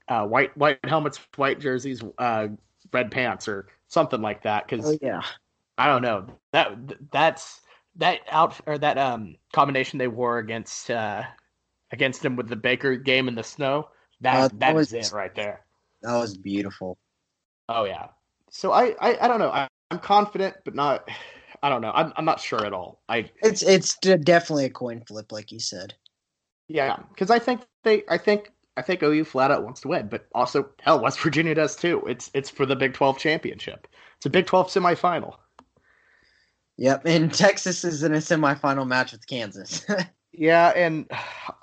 uh 0.09 0.25
white 0.27 0.55
white 0.57 0.79
helmets, 0.85 1.19
white 1.35 1.59
jerseys, 1.59 2.03
uh 2.17 2.47
red 2.93 3.11
pants 3.11 3.47
or 3.47 3.67
something 3.89 4.21
like 4.21 4.43
that. 4.43 4.65
Because 4.67 4.87
Oh 4.87 4.97
yeah. 5.01 5.21
I 5.77 5.87
don't 5.87 6.01
know 6.01 6.27
that 6.53 6.75
that's 7.11 7.61
that 7.97 8.21
out 8.29 8.59
or 8.65 8.77
that 8.77 8.97
um 8.97 9.35
combination 9.53 9.99
they 9.99 10.07
wore 10.07 10.39
against 10.39 10.89
uh 10.89 11.23
against 11.91 12.21
them 12.21 12.35
with 12.35 12.47
the 12.49 12.55
Baker 12.55 12.95
game 12.95 13.27
in 13.27 13.35
the 13.35 13.43
snow. 13.43 13.89
That 14.21 14.35
Uh, 14.35 14.49
that 14.59 14.59
that 14.59 14.75
is 14.77 14.91
was- 14.91 14.93
it 14.93 15.11
right 15.11 15.33
there. 15.35 15.65
That 16.01 16.17
was 16.17 16.37
beautiful. 16.37 16.97
Oh 17.69 17.85
yeah. 17.85 18.07
So 18.51 18.71
I 18.71 18.95
I, 18.99 19.25
I 19.25 19.27
don't 19.27 19.39
know. 19.39 19.49
I, 19.51 19.67
I'm 19.91 19.99
confident, 19.99 20.55
but 20.65 20.75
not. 20.75 21.07
I 21.63 21.69
don't 21.69 21.81
know. 21.81 21.91
I'm 21.93 22.13
I'm 22.15 22.25
not 22.25 22.39
sure 22.39 22.65
at 22.65 22.73
all. 22.73 23.01
I 23.09 23.31
It's 23.41 23.63
it's 23.63 23.97
de- 23.97 24.17
definitely 24.17 24.65
a 24.65 24.69
coin 24.69 25.01
flip, 25.07 25.31
like 25.31 25.51
you 25.51 25.59
said. 25.59 25.95
yeah, 26.67 26.97
because 27.09 27.31
I 27.31 27.39
think 27.39 27.61
they 27.83 28.03
I 28.09 28.17
think 28.17 28.51
I 28.77 28.81
think 28.83 29.01
OU 29.03 29.25
flat 29.25 29.51
out 29.51 29.63
wants 29.63 29.81
to 29.81 29.87
win, 29.87 30.07
but 30.07 30.27
also 30.35 30.69
hell, 30.81 31.01
West 31.01 31.19
Virginia 31.19 31.55
does 31.55 31.75
too. 31.75 32.03
It's 32.07 32.29
it's 32.33 32.49
for 32.49 32.65
the 32.65 32.75
Big 32.75 32.93
12 32.93 33.17
championship. 33.17 33.87
It's 34.17 34.25
a 34.25 34.29
Big 34.29 34.45
12 34.45 34.67
semifinal. 34.69 35.35
Yep, 36.77 37.03
and 37.05 37.33
Texas 37.33 37.83
is 37.83 38.03
in 38.03 38.13
a 38.13 38.17
semifinal 38.17 38.87
match 38.87 39.11
with 39.11 39.27
Kansas. 39.27 39.85
Yeah, 40.37 40.67
and 40.75 41.09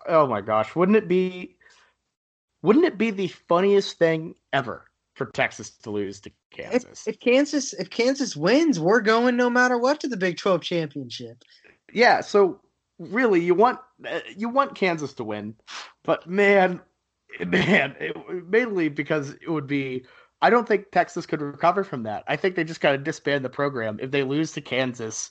oh 0.08 0.26
my 0.26 0.40
gosh, 0.40 0.74
wouldn't 0.74 0.96
it 0.96 1.06
be 1.06 1.54
wouldn't 2.62 2.84
it 2.84 2.98
be 2.98 3.12
the 3.12 3.28
funniest 3.28 3.98
thing 3.98 4.34
ever 4.52 4.90
for 5.14 5.26
Texas 5.26 5.70
to 5.70 5.92
lose 5.92 6.18
to 6.22 6.32
Kansas? 6.50 7.06
if, 7.06 7.14
if 7.14 7.20
Kansas 7.20 7.72
if 7.74 7.88
Kansas 7.88 8.34
wins, 8.34 8.80
we're 8.80 9.00
going 9.00 9.36
no 9.36 9.48
matter 9.48 9.78
what 9.78 10.00
to 10.00 10.08
the 10.08 10.16
Big 10.16 10.38
Twelve 10.38 10.60
championship. 10.60 11.44
yeah, 11.92 12.20
so 12.20 12.60
really 12.98 13.40
you 13.40 13.54
want 13.54 13.78
uh, 14.08 14.20
you 14.36 14.48
want 14.48 14.74
Kansas 14.74 15.12
to 15.14 15.24
win, 15.24 15.54
but 16.02 16.28
man, 16.28 16.80
man, 17.46 17.94
it, 18.00 18.16
mainly 18.48 18.88
because 18.88 19.30
it 19.30 19.48
would 19.48 19.68
be 19.68 20.04
I 20.44 20.50
don't 20.50 20.68
think 20.68 20.90
Texas 20.90 21.24
could 21.24 21.40
recover 21.40 21.84
from 21.84 22.02
that. 22.02 22.22
I 22.28 22.36
think 22.36 22.54
they 22.54 22.64
just 22.64 22.82
got 22.82 22.92
to 22.92 22.98
disband 22.98 23.46
the 23.46 23.48
program 23.48 23.98
if 23.98 24.10
they 24.10 24.22
lose 24.22 24.52
to 24.52 24.60
Kansas 24.60 25.30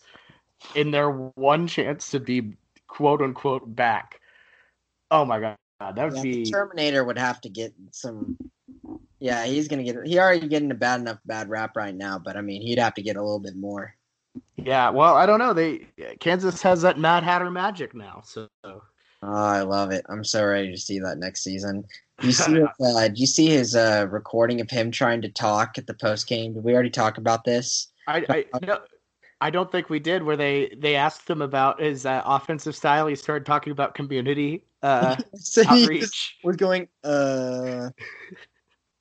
in 0.73 0.89
their 0.89 1.11
one 1.11 1.67
chance 1.67 2.09
to 2.09 2.19
be 2.19 2.57
quote 2.87 3.21
unquote 3.21 3.75
back. 3.75 4.19
Oh 5.11 5.23
my 5.23 5.39
god, 5.39 5.55
that 5.79 6.03
would 6.03 6.15
Yeah, 6.15 6.23
be 6.23 6.45
Terminator 6.49 7.03
would 7.03 7.19
have 7.19 7.39
to 7.41 7.49
get 7.49 7.75
some. 7.91 8.39
Yeah, 9.19 9.45
he's 9.45 9.67
gonna 9.67 9.83
get. 9.83 9.97
He 10.03 10.17
already 10.17 10.47
getting 10.47 10.71
a 10.71 10.75
bad 10.75 11.01
enough 11.01 11.19
bad 11.25 11.47
rap 11.47 11.77
right 11.77 11.93
now, 11.93 12.17
but 12.17 12.35
I 12.35 12.41
mean, 12.41 12.63
he'd 12.63 12.79
have 12.79 12.95
to 12.95 13.03
get 13.03 13.15
a 13.15 13.21
little 13.21 13.39
bit 13.39 13.55
more. 13.55 13.93
Yeah, 14.55 14.89
well, 14.89 15.13
I 15.13 15.27
don't 15.27 15.37
know. 15.37 15.53
They 15.53 15.85
Kansas 16.21 16.59
has 16.63 16.81
that 16.81 16.97
Mad 16.97 17.21
Hatter 17.21 17.51
magic 17.51 17.93
now, 17.93 18.23
so 18.25 18.47
Oh, 18.63 18.81
I 19.21 19.61
love 19.61 19.91
it. 19.91 20.05
I'm 20.09 20.23
so 20.23 20.43
ready 20.43 20.71
to 20.71 20.77
see 20.77 20.97
that 21.01 21.19
next 21.19 21.43
season. 21.43 21.85
You 22.23 22.31
see, 22.31 22.53
his, 22.53 22.67
uh, 22.83 23.07
do 23.07 23.19
you 23.19 23.27
see 23.27 23.47
his 23.47 23.75
uh, 23.75 24.07
recording 24.09 24.61
of 24.61 24.69
him 24.69 24.91
trying 24.91 25.21
to 25.21 25.29
talk 25.29 25.77
at 25.77 25.87
the 25.87 25.93
post 25.93 26.27
game? 26.27 26.53
Did 26.53 26.63
we 26.63 26.73
already 26.73 26.89
talk 26.89 27.17
about 27.17 27.43
this? 27.43 27.91
I 28.07 28.25
I 28.29 28.59
no, 28.65 28.79
I 29.41 29.49
don't 29.49 29.71
think 29.71 29.89
we 29.89 29.99
did. 29.99 30.23
Where 30.23 30.37
they 30.37 30.73
they 30.77 30.95
asked 30.95 31.29
him 31.29 31.41
about 31.41 31.81
his 31.81 32.05
uh, 32.05 32.21
offensive 32.25 32.75
style, 32.75 33.07
he 33.07 33.15
started 33.15 33.45
talking 33.45 33.71
about 33.71 33.93
community 33.93 34.65
uh, 34.83 35.15
so 35.35 35.63
outreach. 35.67 36.37
was 36.43 36.57
going, 36.57 36.87
uh, 37.03 37.89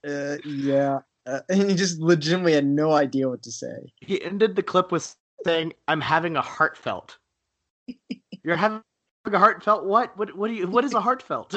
uh, 0.08 0.36
yeah, 0.44 1.00
uh, 1.26 1.40
and 1.48 1.70
he 1.70 1.74
just 1.74 2.00
legitimately 2.00 2.54
had 2.54 2.66
no 2.66 2.92
idea 2.92 3.28
what 3.28 3.42
to 3.42 3.52
say. 3.52 3.92
He 4.00 4.22
ended 4.22 4.56
the 4.56 4.62
clip 4.62 4.92
with 4.92 5.14
saying, 5.44 5.74
"I'm 5.88 6.00
having 6.00 6.36
a 6.36 6.42
heartfelt." 6.42 7.18
You're 8.44 8.56
having 8.56 8.82
a 9.26 9.38
heartfelt 9.38 9.84
what? 9.84 10.16
What? 10.16 10.36
What 10.36 10.48
do 10.48 10.54
you? 10.54 10.68
What 10.68 10.84
is 10.84 10.94
a 10.94 11.00
heartfelt? 11.00 11.54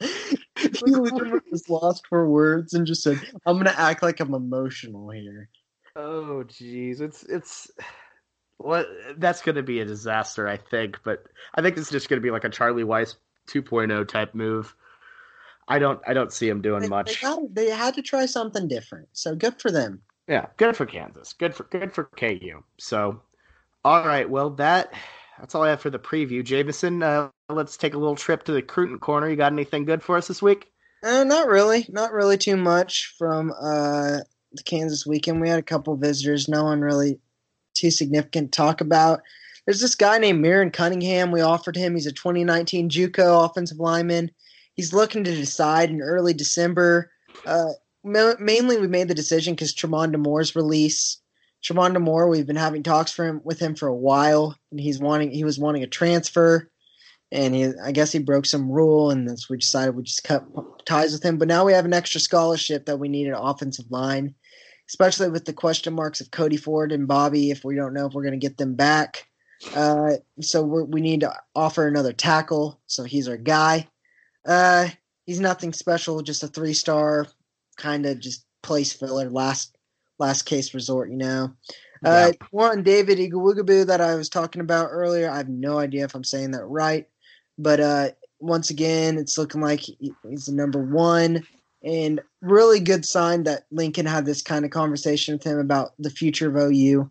he 0.56 0.68
legitimately 0.80 1.40
was 1.50 1.68
lost 1.68 2.06
for 2.08 2.28
words 2.28 2.74
and 2.74 2.86
just 2.86 3.02
said, 3.02 3.20
"I'm 3.46 3.56
gonna 3.56 3.74
act 3.76 4.02
like 4.02 4.20
I'm 4.20 4.34
emotional 4.34 5.10
here." 5.10 5.48
Oh, 5.96 6.44
jeez, 6.46 7.00
it's 7.00 7.22
it's 7.24 7.70
what 8.58 8.88
that's 9.18 9.42
going 9.42 9.54
to 9.56 9.62
be 9.62 9.80
a 9.80 9.84
disaster, 9.84 10.48
I 10.48 10.56
think. 10.56 10.98
But 11.04 11.24
I 11.54 11.62
think 11.62 11.76
it's 11.76 11.90
just 11.90 12.08
going 12.08 12.20
to 12.20 12.24
be 12.24 12.30
like 12.30 12.44
a 12.44 12.50
Charlie 12.50 12.82
Weis 12.82 13.16
2.0 13.48 14.08
type 14.08 14.34
move. 14.34 14.74
I 15.68 15.78
don't 15.78 16.00
I 16.06 16.12
don't 16.12 16.32
see 16.32 16.48
him 16.48 16.60
doing 16.60 16.82
They, 16.82 16.88
much. 16.88 17.22
they, 17.22 17.36
they 17.52 17.70
had 17.70 17.94
to 17.94 18.02
try 18.02 18.26
something 18.26 18.68
different, 18.68 19.08
so 19.12 19.34
good 19.34 19.60
for 19.60 19.70
them. 19.70 20.02
Yeah, 20.28 20.46
good 20.56 20.76
for 20.76 20.86
Kansas. 20.86 21.32
Good 21.32 21.54
for 21.54 21.64
good 21.64 21.92
for 21.92 22.04
KU. 22.16 22.62
So, 22.78 23.22
all 23.84 24.06
right, 24.06 24.28
well 24.28 24.50
that 24.50 24.92
that's 25.38 25.54
all 25.54 25.62
I 25.62 25.70
have 25.70 25.80
for 25.80 25.90
the 25.90 25.98
preview. 25.98 26.44
Jameson, 26.44 27.02
uh, 27.02 27.30
let's 27.48 27.76
take 27.76 27.94
a 27.94 27.98
little 27.98 28.16
trip 28.16 28.44
to 28.44 28.52
the 28.52 28.62
'Cruitin 28.62 28.98
corner. 28.98 29.28
You 29.28 29.36
got 29.36 29.52
anything 29.52 29.84
good 29.84 30.02
for 30.02 30.16
us 30.16 30.28
this 30.28 30.42
week? 30.42 30.70
Uh, 31.02 31.24
not 31.24 31.48
really, 31.48 31.86
not 31.90 32.12
really 32.12 32.38
too 32.38 32.56
much 32.56 33.14
from 33.18 33.52
uh, 33.52 34.18
the 34.52 34.62
Kansas 34.64 35.06
weekend. 35.06 35.40
We 35.40 35.48
had 35.48 35.58
a 35.58 35.62
couple 35.62 35.94
visitors, 35.96 36.48
no 36.48 36.64
one 36.64 36.80
really 36.80 37.20
too 37.74 37.90
significant 37.90 38.52
to 38.52 38.56
talk 38.56 38.80
about. 38.80 39.20
There's 39.66 39.80
this 39.80 39.94
guy 39.94 40.18
named 40.18 40.40
Mirren 40.40 40.70
Cunningham. 40.70 41.30
We 41.30 41.40
offered 41.40 41.76
him. 41.76 41.94
He's 41.94 42.06
a 42.06 42.12
2019 42.12 42.90
JUCO 42.90 43.44
offensive 43.44 43.78
lineman. 43.78 44.30
He's 44.74 44.92
looking 44.92 45.24
to 45.24 45.34
decide 45.34 45.90
in 45.90 46.02
early 46.02 46.34
December. 46.34 47.10
Uh, 47.46 47.70
ma- 48.02 48.34
mainly, 48.38 48.78
we 48.78 48.88
made 48.88 49.08
the 49.08 49.14
decision 49.14 49.54
because 49.54 49.74
Tremonda 49.74 50.18
Moore's 50.18 50.56
release. 50.56 51.18
Tremonda 51.64 52.00
Moore, 52.00 52.28
we've 52.28 52.46
been 52.46 52.56
having 52.56 52.82
talks 52.82 53.10
for 53.10 53.26
him 53.26 53.40
with 53.42 53.58
him 53.58 53.74
for 53.74 53.88
a 53.88 53.94
while, 53.94 54.56
and 54.70 54.78
he's 54.78 54.98
wanting 54.98 55.30
he 55.30 55.44
was 55.44 55.58
wanting 55.58 55.82
a 55.82 55.86
transfer, 55.86 56.70
and 57.32 57.54
he 57.54 57.72
I 57.82 57.92
guess 57.92 58.12
he 58.12 58.18
broke 58.18 58.44
some 58.44 58.70
rule, 58.70 59.10
and 59.10 59.28
that's 59.28 59.48
we 59.48 59.56
decided 59.56 59.96
we 59.96 60.02
just 60.02 60.24
cut 60.24 60.44
ties 60.84 61.12
with 61.12 61.24
him. 61.24 61.38
But 61.38 61.48
now 61.48 61.64
we 61.64 61.72
have 61.72 61.86
an 61.86 61.94
extra 61.94 62.20
scholarship 62.20 62.84
that 62.86 62.98
we 62.98 63.08
need 63.08 63.28
an 63.28 63.34
offensive 63.34 63.90
line, 63.90 64.34
especially 64.90 65.30
with 65.30 65.46
the 65.46 65.54
question 65.54 65.94
marks 65.94 66.20
of 66.20 66.30
Cody 66.30 66.58
Ford 66.58 66.92
and 66.92 67.08
Bobby. 67.08 67.50
If 67.50 67.64
we 67.64 67.76
don't 67.76 67.94
know 67.94 68.06
if 68.06 68.12
we're 68.12 68.24
going 68.24 68.38
to 68.38 68.46
get 68.46 68.58
them 68.58 68.74
back, 68.74 69.26
uh, 69.74 70.12
so 70.40 70.62
we 70.62 71.00
need 71.00 71.20
to 71.20 71.34
offer 71.54 71.86
another 71.86 72.12
tackle. 72.12 72.78
So 72.88 73.04
he's 73.04 73.26
our 73.26 73.38
guy. 73.38 73.88
Uh, 74.44 74.88
he's 75.24 75.40
nothing 75.40 75.72
special, 75.72 76.20
just 76.20 76.42
a 76.42 76.48
three 76.48 76.74
star, 76.74 77.26
kind 77.78 78.04
of 78.04 78.20
just 78.20 78.44
place 78.62 78.92
filler, 78.92 79.30
last 79.30 79.73
last 80.18 80.42
case 80.42 80.74
resort, 80.74 81.10
you 81.10 81.16
know. 81.16 81.52
Uh, 82.04 82.32
one 82.50 82.82
David 82.82 83.18
Igawugaboo 83.18 83.86
that 83.86 84.00
I 84.00 84.14
was 84.14 84.28
talking 84.28 84.60
about 84.60 84.88
earlier. 84.90 85.30
I 85.30 85.38
have 85.38 85.48
no 85.48 85.78
idea 85.78 86.04
if 86.04 86.14
I'm 86.14 86.24
saying 86.24 86.50
that 86.50 86.66
right, 86.66 87.08
but 87.56 87.80
uh, 87.80 88.08
once 88.40 88.68
again, 88.70 89.16
it's 89.16 89.38
looking 89.38 89.62
like 89.62 89.80
he's 89.80 90.46
the 90.46 90.52
number 90.52 90.82
one, 90.82 91.46
and 91.82 92.20
really 92.42 92.80
good 92.80 93.06
sign 93.06 93.44
that 93.44 93.64
Lincoln 93.70 94.06
had 94.06 94.26
this 94.26 94.42
kind 94.42 94.64
of 94.64 94.70
conversation 94.70 95.34
with 95.34 95.44
him 95.44 95.58
about 95.58 95.92
the 95.98 96.10
future 96.10 96.48
of 96.48 96.56
OU. 96.56 97.10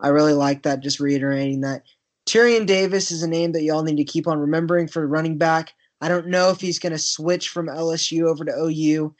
I 0.00 0.08
really 0.08 0.34
like 0.34 0.62
that. 0.64 0.80
Just 0.80 1.00
reiterating 1.00 1.62
that. 1.62 1.84
Tyrion 2.26 2.66
Davis 2.66 3.10
is 3.10 3.22
a 3.22 3.28
name 3.28 3.52
that 3.52 3.62
y'all 3.62 3.82
need 3.82 3.96
to 3.96 4.04
keep 4.04 4.26
on 4.26 4.38
remembering 4.38 4.88
for 4.88 5.06
running 5.06 5.38
back. 5.38 5.72
I 6.00 6.08
don't 6.08 6.28
know 6.28 6.50
if 6.50 6.60
he's 6.60 6.78
going 6.78 6.92
to 6.92 6.98
switch 6.98 7.48
from 7.48 7.66
LSU 7.66 8.24
over 8.24 8.44
to 8.44 8.52
OU. 8.52 9.14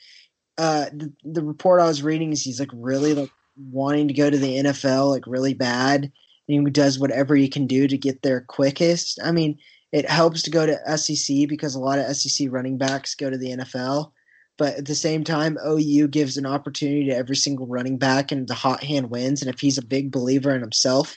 Uh, 0.57 0.87
the, 0.93 1.13
the 1.25 1.45
report 1.45 1.81
I 1.81 1.87
was 1.87 2.03
reading 2.03 2.33
is 2.33 2.43
he's 2.43 2.61
like 2.61 2.71
really 2.73 3.15
like 3.15 3.31
wanting 3.57 4.09
to 4.09 4.15
go 4.15 4.31
to 4.31 4.39
the 4.39 4.57
NFL 4.59 5.11
like 5.11 5.27
really 5.27 5.55
bad, 5.55 6.05
and 6.49 6.67
he 6.67 6.71
does 6.71 6.99
whatever 6.99 7.35
he 7.35 7.49
can 7.49 7.67
do 7.67 7.89
to 7.89 7.99
get 7.99 8.23
there 8.23 8.43
quickest. 8.43 9.19
I 9.23 9.33
mean, 9.33 9.59
it 9.93 10.09
helps 10.09 10.43
to 10.43 10.51
go 10.51 10.67
to 10.67 10.99
SEC 10.99 11.49
because 11.49 11.75
a 11.75 11.81
lot 11.81 11.99
of 11.99 12.17
SEC 12.17 12.49
running 12.51 12.79
backs 12.79 13.15
go 13.15 13.31
to 13.31 13.39
the 13.39 13.57
NFL. 13.57 14.13
But 14.57 14.77
at 14.77 14.87
the 14.87 14.95
same 14.95 15.25
time, 15.25 15.59
OU 15.67 16.09
gives 16.09 16.37
an 16.37 16.47
opportunity 16.47 17.07
to 17.07 17.17
every 17.17 17.37
single 17.37 17.67
running 17.67 17.99
back, 17.99 18.31
and 18.31 18.47
the 18.47 18.55
hot 18.55 18.85
hand 18.85 19.11
wins. 19.11 19.43
And 19.43 19.53
if 19.53 19.61
he's 19.61 19.79
a 19.79 19.85
big 19.85 20.13
believer 20.13 20.55
in 20.55 20.61
himself, 20.61 21.17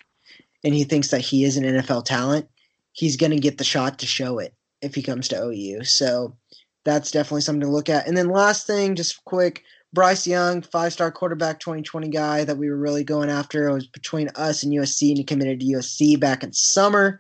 and 0.63 0.73
he 0.73 0.83
thinks 0.83 1.09
that 1.09 1.21
he 1.21 1.43
is 1.43 1.57
an 1.57 1.63
NFL 1.63 2.05
talent, 2.05 2.47
he's 2.93 3.17
going 3.17 3.31
to 3.31 3.39
get 3.39 3.57
the 3.57 3.63
shot 3.63 3.99
to 3.99 4.07
show 4.07 4.39
it 4.39 4.53
if 4.81 4.95
he 4.95 5.03
comes 5.03 5.27
to 5.27 5.43
OU. 5.43 5.83
So 5.83 6.35
that's 6.87 7.11
definitely 7.11 7.41
something 7.41 7.61
to 7.61 7.67
look 7.67 7.89
at. 7.89 8.07
And 8.07 8.15
then 8.15 8.29
last 8.29 8.65
thing, 8.65 8.95
just 8.95 9.23
quick, 9.25 9.65
Bryce 9.91 10.25
Young, 10.25 10.61
five 10.61 10.93
star 10.93 11.11
quarterback 11.11 11.59
2020 11.59 12.07
guy 12.07 12.45
that 12.45 12.57
we 12.57 12.69
were 12.69 12.77
really 12.77 13.03
going 13.03 13.29
after. 13.29 13.67
It 13.67 13.73
was 13.73 13.87
between 13.87 14.29
us 14.35 14.63
and 14.63 14.71
USC, 14.71 15.09
and 15.09 15.17
he 15.17 15.25
committed 15.25 15.59
to 15.59 15.65
USC 15.65 16.17
back 16.17 16.43
in 16.43 16.53
summer. 16.53 17.19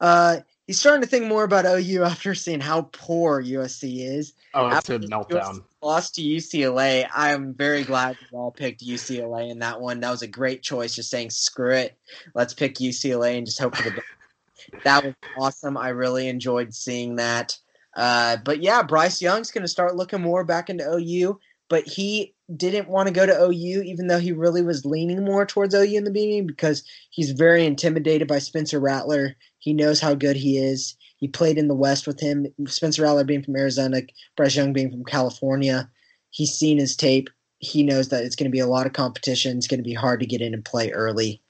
Uh, 0.00 0.38
he's 0.66 0.80
starting 0.80 1.02
to 1.02 1.06
think 1.06 1.26
more 1.26 1.44
about 1.44 1.66
OU 1.66 2.02
after 2.06 2.34
seeing 2.34 2.60
how 2.60 2.88
poor 2.92 3.42
USC 3.42 4.16
is. 4.16 4.32
Oh, 4.54 4.68
it's 4.68 4.76
After 4.76 4.94
a 4.94 4.98
meltdown. 5.00 5.62
Lost 5.82 6.14
to 6.14 6.22
UCLA. 6.22 7.06
I'm 7.14 7.52
very 7.52 7.84
glad 7.84 8.16
we 8.32 8.38
all 8.38 8.50
picked 8.50 8.82
UCLA 8.82 9.50
in 9.50 9.58
that 9.58 9.78
one. 9.78 10.00
That 10.00 10.10
was 10.10 10.22
a 10.22 10.26
great 10.26 10.62
choice. 10.62 10.94
Just 10.94 11.10
saying, 11.10 11.30
screw 11.30 11.74
it, 11.74 11.98
let's 12.34 12.54
pick 12.54 12.76
UCLA 12.76 13.36
and 13.36 13.44
just 13.44 13.60
hope 13.60 13.76
for 13.76 13.90
the 13.90 13.90
best. 13.90 14.06
that 14.84 15.04
was 15.04 15.14
awesome. 15.38 15.76
I 15.76 15.90
really 15.90 16.28
enjoyed 16.28 16.72
seeing 16.72 17.16
that. 17.16 17.58
Uh, 17.96 18.36
but 18.44 18.62
yeah, 18.62 18.82
Bryce 18.82 19.20
Young's 19.20 19.50
going 19.50 19.62
to 19.62 19.68
start 19.68 19.96
looking 19.96 20.22
more 20.22 20.44
back 20.44 20.70
into 20.70 20.84
OU. 20.84 21.38
But 21.68 21.86
he 21.86 22.34
didn't 22.54 22.88
want 22.88 23.08
to 23.08 23.14
go 23.14 23.24
to 23.24 23.44
OU, 23.44 23.82
even 23.82 24.06
though 24.06 24.18
he 24.18 24.32
really 24.32 24.62
was 24.62 24.84
leaning 24.84 25.24
more 25.24 25.46
towards 25.46 25.74
OU 25.74 25.96
in 25.96 26.04
the 26.04 26.10
beginning 26.10 26.46
because 26.46 26.84
he's 27.10 27.30
very 27.30 27.64
intimidated 27.64 28.28
by 28.28 28.40
Spencer 28.40 28.78
Rattler. 28.78 29.36
He 29.58 29.72
knows 29.72 30.00
how 30.00 30.14
good 30.14 30.36
he 30.36 30.58
is. 30.58 30.96
He 31.16 31.28
played 31.28 31.56
in 31.56 31.68
the 31.68 31.74
West 31.74 32.06
with 32.06 32.20
him. 32.20 32.46
Spencer 32.66 33.02
Rattler 33.02 33.24
being 33.24 33.42
from 33.42 33.56
Arizona, 33.56 34.02
Bryce 34.36 34.56
Young 34.56 34.72
being 34.72 34.90
from 34.90 35.04
California. 35.04 35.88
He's 36.30 36.52
seen 36.52 36.78
his 36.78 36.96
tape. 36.96 37.30
He 37.58 37.84
knows 37.84 38.08
that 38.08 38.24
it's 38.24 38.36
going 38.36 38.50
to 38.50 38.54
be 38.54 38.58
a 38.58 38.66
lot 38.66 38.86
of 38.86 38.92
competition. 38.92 39.56
It's 39.56 39.68
going 39.68 39.78
to 39.78 39.88
be 39.88 39.94
hard 39.94 40.20
to 40.20 40.26
get 40.26 40.42
in 40.42 40.52
and 40.52 40.64
play 40.64 40.90
early. 40.90 41.40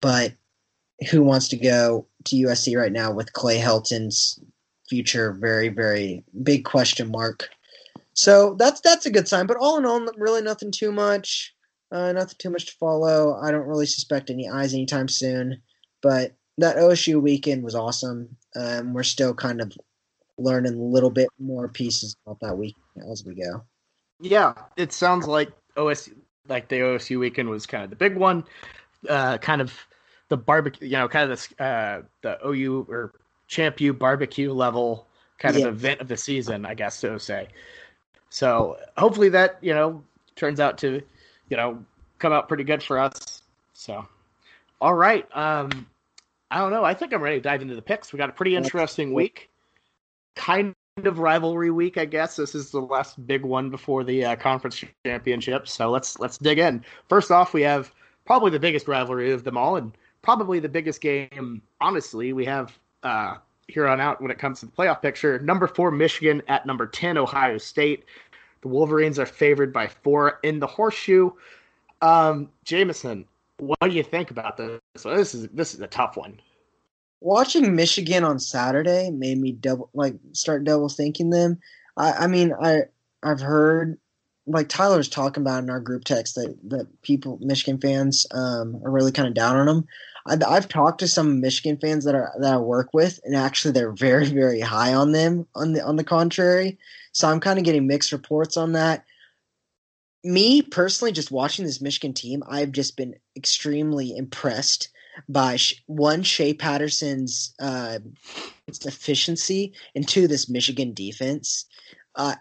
But 0.00 0.34
who 1.10 1.22
wants 1.22 1.48
to 1.48 1.56
go 1.56 2.06
to 2.26 2.36
USC 2.36 2.78
right 2.78 2.92
now 2.92 3.12
with 3.12 3.32
Clay 3.32 3.58
Helton's 3.58 4.38
future 4.88 5.32
very, 5.32 5.68
very 5.68 6.24
big 6.42 6.64
question 6.64 7.10
mark? 7.10 7.48
So 8.14 8.54
that's 8.54 8.80
that's 8.80 9.06
a 9.06 9.10
good 9.10 9.28
sign. 9.28 9.46
But 9.46 9.56
all 9.58 9.78
in 9.78 9.84
all, 9.84 10.04
really 10.16 10.42
nothing 10.42 10.70
too 10.70 10.92
much. 10.92 11.54
Uh, 11.90 12.12
nothing 12.12 12.36
too 12.38 12.50
much 12.50 12.66
to 12.66 12.72
follow. 12.72 13.38
I 13.40 13.50
don't 13.50 13.66
really 13.66 13.86
suspect 13.86 14.30
any 14.30 14.48
eyes 14.48 14.74
anytime 14.74 15.08
soon. 15.08 15.60
But 16.02 16.32
that 16.58 16.76
OSU 16.76 17.20
weekend 17.20 17.64
was 17.64 17.74
awesome. 17.74 18.36
Um, 18.56 18.94
we're 18.94 19.02
still 19.02 19.34
kind 19.34 19.60
of 19.60 19.72
learning 20.38 20.74
a 20.74 20.82
little 20.82 21.10
bit 21.10 21.28
more 21.38 21.68
pieces 21.68 22.16
about 22.26 22.40
that 22.40 22.56
week 22.56 22.74
as 23.10 23.24
we 23.24 23.34
go. 23.34 23.64
Yeah, 24.20 24.54
it 24.76 24.92
sounds 24.92 25.26
like 25.26 25.50
OSU, 25.76 26.14
like 26.48 26.68
the 26.68 26.76
OSU 26.76 27.18
weekend 27.18 27.48
was 27.48 27.66
kind 27.66 27.84
of 27.84 27.90
the 27.90 27.96
big 27.96 28.16
one. 28.16 28.44
Uh, 29.08 29.38
kind 29.38 29.60
of 29.60 29.74
the 30.28 30.36
barbecue, 30.36 30.88
you 30.88 30.96
know, 30.96 31.08
kind 31.08 31.30
of 31.30 31.48
the 31.58 31.64
uh, 31.64 32.02
the 32.22 32.38
OU 32.46 32.86
or 32.88 33.12
Champ 33.54 33.80
U 33.80 33.92
barbecue 33.92 34.52
level 34.52 35.06
kind 35.38 35.56
Yeah. 35.56 35.66
of 35.66 35.74
event 35.74 36.00
of 36.00 36.08
the 36.08 36.16
season, 36.16 36.66
I 36.66 36.74
guess 36.74 36.98
so 36.98 37.12
to 37.12 37.20
say. 37.20 37.48
So 38.30 38.76
hopefully 38.98 39.28
that 39.28 39.58
you 39.60 39.72
know 39.72 40.02
turns 40.34 40.58
out 40.58 40.76
to 40.78 41.00
you 41.48 41.56
know 41.56 41.84
come 42.18 42.32
out 42.32 42.48
pretty 42.48 42.64
good 42.64 42.82
for 42.82 42.98
us. 42.98 43.42
So 43.72 44.06
all 44.80 44.94
right, 44.94 45.24
um, 45.36 45.86
I 46.50 46.58
don't 46.58 46.72
know. 46.72 46.84
I 46.84 46.94
think 46.94 47.12
I'm 47.12 47.22
ready 47.22 47.36
to 47.36 47.42
dive 47.42 47.62
into 47.62 47.76
the 47.76 47.82
picks. 47.82 48.12
We 48.12 48.16
got 48.18 48.28
a 48.28 48.32
pretty 48.32 48.56
interesting 48.56 49.14
week, 49.14 49.50
kind 50.34 50.74
of 51.04 51.18
rivalry 51.20 51.70
week, 51.70 51.96
I 51.96 52.04
guess. 52.04 52.36
This 52.36 52.54
is 52.54 52.70
the 52.70 52.80
last 52.80 53.24
big 53.26 53.44
one 53.44 53.70
before 53.70 54.02
the 54.04 54.24
uh, 54.24 54.36
conference 54.36 54.82
championship. 55.06 55.68
So 55.68 55.90
let's 55.90 56.18
let's 56.18 56.38
dig 56.38 56.58
in. 56.58 56.84
First 57.08 57.30
off, 57.30 57.54
we 57.54 57.62
have 57.62 57.92
probably 58.24 58.50
the 58.50 58.58
biggest 58.58 58.88
rivalry 58.88 59.30
of 59.30 59.44
them 59.44 59.56
all, 59.56 59.76
and 59.76 59.96
probably 60.22 60.58
the 60.58 60.68
biggest 60.68 61.00
game. 61.00 61.62
Honestly, 61.80 62.32
we 62.32 62.44
have 62.44 62.76
uh, 63.04 63.36
here 63.68 63.86
on 63.86 64.00
out 64.00 64.20
when 64.20 64.30
it 64.30 64.38
comes 64.38 64.60
to 64.60 64.66
the 64.66 64.72
playoff 64.72 65.00
picture. 65.00 65.38
Number 65.38 65.66
four, 65.66 65.90
Michigan 65.90 66.42
at 66.48 66.66
number 66.66 66.86
ten, 66.86 67.16
Ohio 67.16 67.58
State. 67.58 68.04
The 68.62 68.68
Wolverines 68.68 69.18
are 69.18 69.26
favored 69.26 69.72
by 69.72 69.86
four 69.86 70.40
in 70.42 70.58
the 70.58 70.66
horseshoe. 70.66 71.30
Um, 72.00 72.50
Jameson, 72.64 73.26
what 73.58 73.78
do 73.82 73.90
you 73.90 74.02
think 74.02 74.30
about 74.30 74.56
this? 74.56 74.80
So 74.96 75.16
this 75.16 75.34
is 75.34 75.48
this 75.48 75.74
is 75.74 75.80
a 75.80 75.86
tough 75.86 76.16
one. 76.16 76.40
Watching 77.20 77.74
Michigan 77.74 78.24
on 78.24 78.38
Saturday 78.38 79.10
made 79.10 79.38
me 79.38 79.52
double 79.52 79.90
like 79.94 80.14
start 80.32 80.64
double 80.64 80.88
thinking 80.88 81.30
them. 81.30 81.58
I, 81.96 82.12
I 82.12 82.26
mean, 82.26 82.52
I 82.60 82.82
I've 83.22 83.40
heard 83.40 83.98
like 84.46 84.68
Tyler's 84.68 85.08
talking 85.08 85.42
about 85.42 85.62
in 85.62 85.70
our 85.70 85.80
group 85.80 86.04
text 86.04 86.34
that 86.34 86.56
that 86.64 87.02
people 87.02 87.38
Michigan 87.40 87.80
fans 87.80 88.26
um, 88.32 88.80
are 88.84 88.90
really 88.90 89.12
kind 89.12 89.28
of 89.28 89.34
down 89.34 89.56
on 89.56 89.66
them. 89.66 89.86
I, 90.26 90.36
I've 90.46 90.68
talked 90.68 91.00
to 91.00 91.08
some 91.08 91.40
Michigan 91.40 91.78
fans 91.78 92.04
that 92.04 92.14
are 92.14 92.32
that 92.40 92.54
I 92.54 92.58
work 92.58 92.90
with, 92.92 93.20
and 93.24 93.34
actually 93.34 93.72
they're 93.72 93.92
very 93.96 94.26
very 94.26 94.60
high 94.60 94.94
on 94.94 95.12
them. 95.12 95.46
On 95.54 95.72
the 95.72 95.84
on 95.84 95.96
the 95.96 96.04
contrary, 96.04 96.78
so 97.12 97.28
I'm 97.28 97.40
kind 97.40 97.58
of 97.58 97.64
getting 97.64 97.86
mixed 97.86 98.12
reports 98.12 98.56
on 98.56 98.72
that. 98.72 99.04
Me 100.22 100.62
personally, 100.62 101.12
just 101.12 101.30
watching 101.30 101.66
this 101.66 101.82
Michigan 101.82 102.14
team, 102.14 102.42
I've 102.48 102.72
just 102.72 102.96
been 102.96 103.14
extremely 103.36 104.16
impressed 104.16 104.88
by 105.28 105.58
one 105.86 106.22
Shea 106.22 106.54
Patterson's 106.54 107.54
uh, 107.60 107.98
efficiency, 108.66 109.74
and 109.94 110.06
two 110.06 110.26
this 110.26 110.48
Michigan 110.48 110.92
defense. 110.92 111.66
Uh, 112.16 112.36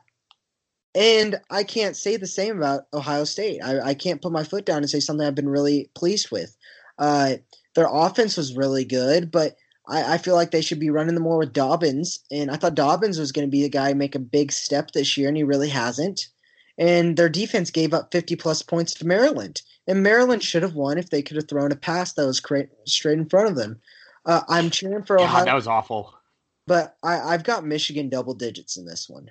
and 0.96 1.39
I 1.50 1.64
can't 1.64 1.96
say 1.96 2.18
the 2.18 2.28
same 2.28 2.58
about 2.58 2.84
Ohio 2.94 3.24
State. 3.24 3.62
I, 3.62 3.80
I 3.80 3.94
can't 3.94 4.22
put 4.22 4.32
my 4.32 4.44
foot 4.44 4.66
down 4.66 4.78
and 4.78 4.89
say 4.89 5.00
something 5.00 5.26
I've 5.26 5.36
been 5.36 5.50
really 5.50 5.89
pleased 5.96 6.32
with. 6.32 6.56
Uh, 7.00 7.36
their 7.76 7.88
offense 7.89 8.38
was 8.38 8.56
really 8.56 8.86
good, 8.86 9.32
but 9.32 9.56
I, 9.88 10.14
I 10.14 10.18
feel 10.20 10.36
like 10.36 10.52
they 10.52 10.62
should 10.62 10.80
be 10.80 10.91
running 10.91 11.16
the 11.16 11.22
more 11.22 11.39
with 11.39 11.54
Dobbins. 11.54 12.20
And 12.32 12.52
I 12.52 12.56
thought 12.58 12.76
Dobbins 12.76 13.18
was 13.18 13.32
going 13.32 13.48
to 13.48 13.52
be 13.52 13.64
the 13.64 13.70
guy 13.70 13.94
make 13.94 14.16
a 14.16 14.20
big 14.20 14.52
step 14.52 14.91
this 14.91 15.18
year, 15.18 15.28
and 15.28 15.38
he 15.38 15.44
really 15.44 15.70
hasn't. 15.70 16.28
And 16.78 17.18
their 17.18 17.30
defense 17.30 17.72
gave 17.72 17.94
up 17.94 18.12
50 18.12 18.36
plus 18.36 18.62
points 18.62 18.94
to 18.96 19.08
Maryland. 19.08 19.62
And 19.88 20.02
Maryland 20.04 20.44
should 20.44 20.64
have 20.64 20.76
won 20.76 20.98
if 20.98 21.10
they 21.10 21.22
could 21.22 21.38
have 21.38 21.50
thrown 21.50 21.72
a 21.72 21.76
pass 21.76 22.14
that 22.14 22.26
was 22.26 22.39
cra- 22.39 22.68
straight 22.86 23.18
in 23.18 23.28
front 23.28 23.50
of 23.50 23.56
them. 23.56 23.82
Uh, 24.26 24.41
I'm 24.48 24.70
cheering 24.70 25.04
for 25.04 25.18
God, 25.18 25.26
Ohio, 25.26 25.46
that 25.46 25.54
was 25.56 25.68
awful. 25.68 26.14
but 26.66 26.96
I, 27.04 27.20
I've 27.20 27.44
got 27.44 27.66
Michigan 27.66 28.10
double 28.10 28.34
digits 28.34 28.78
in 28.78 28.86
this 28.86 29.10
one. 29.10 29.30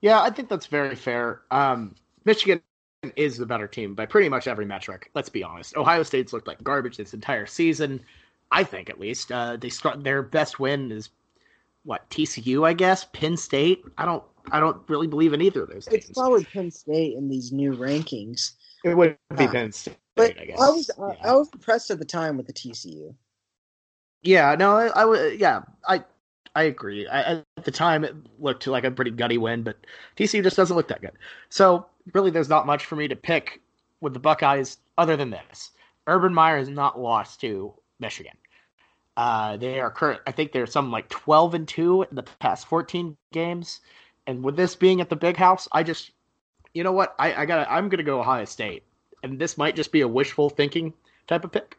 Yeah, 0.00 0.20
I 0.20 0.30
think 0.30 0.48
that's 0.48 0.66
very 0.66 0.96
fair. 0.96 1.42
Um, 1.50 1.94
Michigan 2.24 2.62
is 3.16 3.36
the 3.38 3.46
better 3.46 3.66
team 3.66 3.94
by 3.94 4.06
pretty 4.06 4.28
much 4.28 4.46
every 4.46 4.64
metric. 4.66 5.10
Let's 5.14 5.28
be 5.28 5.42
honest. 5.42 5.76
Ohio 5.76 6.02
State's 6.02 6.32
looked 6.32 6.46
like 6.46 6.62
garbage 6.62 6.96
this 6.96 7.14
entire 7.14 7.46
season. 7.46 8.00
I 8.50 8.64
think 8.64 8.90
at 8.90 8.98
least 8.98 9.30
uh, 9.32 9.56
they 9.56 9.68
start 9.68 10.02
their 10.02 10.22
best 10.22 10.58
win 10.58 10.90
is 10.90 11.10
what 11.84 12.08
TCU, 12.10 12.66
I 12.66 12.72
guess. 12.72 13.06
Penn 13.12 13.36
State. 13.36 13.82
I 13.98 14.04
don't. 14.04 14.22
I 14.52 14.58
don't 14.58 14.78
really 14.88 15.06
believe 15.06 15.34
in 15.34 15.42
either 15.42 15.62
of 15.64 15.68
those 15.70 15.86
It's 15.88 16.06
teams. 16.06 16.16
probably 16.18 16.44
Penn 16.44 16.70
State 16.70 17.14
in 17.16 17.28
these 17.28 17.52
new 17.52 17.72
rankings. 17.72 18.52
it 18.84 18.96
would 18.96 19.16
be 19.36 19.44
Yeah. 19.44 19.50
Penn 19.50 19.72
State. 19.72 19.96
But 20.16 20.38
I 20.40 20.44
guess. 20.46 20.60
I 20.60 20.70
was 20.70 20.90
I, 20.98 21.08
Yeah. 21.12 21.30
I 21.30 21.32
was 21.34 21.48
impressed 21.52 21.90
at 21.90 21.98
the 21.98 22.04
time 22.06 22.36
with 22.38 22.46
the 22.46 22.52
TCU. 22.52 23.14
Yeah, 24.22 24.54
no, 24.58 24.76
I, 24.76 24.86
I 24.88 25.04
would. 25.04 25.38
Yeah, 25.40 25.62
I 25.86 26.04
I 26.54 26.64
agree. 26.64 27.06
I, 27.06 27.32
at 27.56 27.64
the 27.64 27.70
time, 27.70 28.04
it 28.04 28.14
looked 28.38 28.66
like 28.66 28.84
a 28.84 28.90
pretty 28.90 29.12
gutty 29.12 29.38
win, 29.38 29.62
but 29.62 29.76
TCU 30.16 30.42
just 30.42 30.56
doesn't 30.56 30.76
look 30.76 30.88
that 30.88 31.00
good. 31.00 31.12
So 31.48 31.86
really, 32.12 32.30
there's 32.30 32.48
not 32.48 32.66
much 32.66 32.84
for 32.86 32.96
me 32.96 33.08
to 33.08 33.16
pick 33.16 33.60
with 34.00 34.14
the 34.14 34.18
Buckeyes 34.18 34.78
other 34.98 35.16
than 35.16 35.30
this. 35.30 35.70
Urban 36.06 36.34
Meyer 36.34 36.58
has 36.58 36.68
not 36.68 36.98
lost 36.98 37.40
to 37.42 37.74
Michigan. 38.00 38.36
Uh, 39.16 39.56
they 39.56 39.80
are 39.80 39.90
current. 39.90 40.20
I 40.26 40.32
think 40.32 40.52
they're 40.52 40.66
something 40.66 40.90
like 40.90 41.08
12 41.08 41.54
and 41.54 41.68
two 41.68 42.02
in 42.02 42.16
the 42.16 42.22
past 42.22 42.66
14 42.66 43.16
games. 43.32 43.80
And 44.26 44.42
with 44.42 44.56
this 44.56 44.74
being 44.74 45.00
at 45.00 45.08
the 45.08 45.16
big 45.16 45.36
house, 45.36 45.68
I 45.72 45.82
just, 45.82 46.12
you 46.74 46.82
know 46.84 46.92
what? 46.92 47.14
I, 47.18 47.34
I 47.42 47.46
got. 47.46 47.66
I'm 47.70 47.88
gonna 47.88 48.02
go 48.02 48.20
Ohio 48.20 48.44
State, 48.44 48.84
and 49.22 49.38
this 49.38 49.58
might 49.58 49.76
just 49.76 49.92
be 49.92 50.02
a 50.02 50.08
wishful 50.08 50.50
thinking 50.50 50.94
type 51.26 51.44
of 51.44 51.52
pick. 51.52 51.76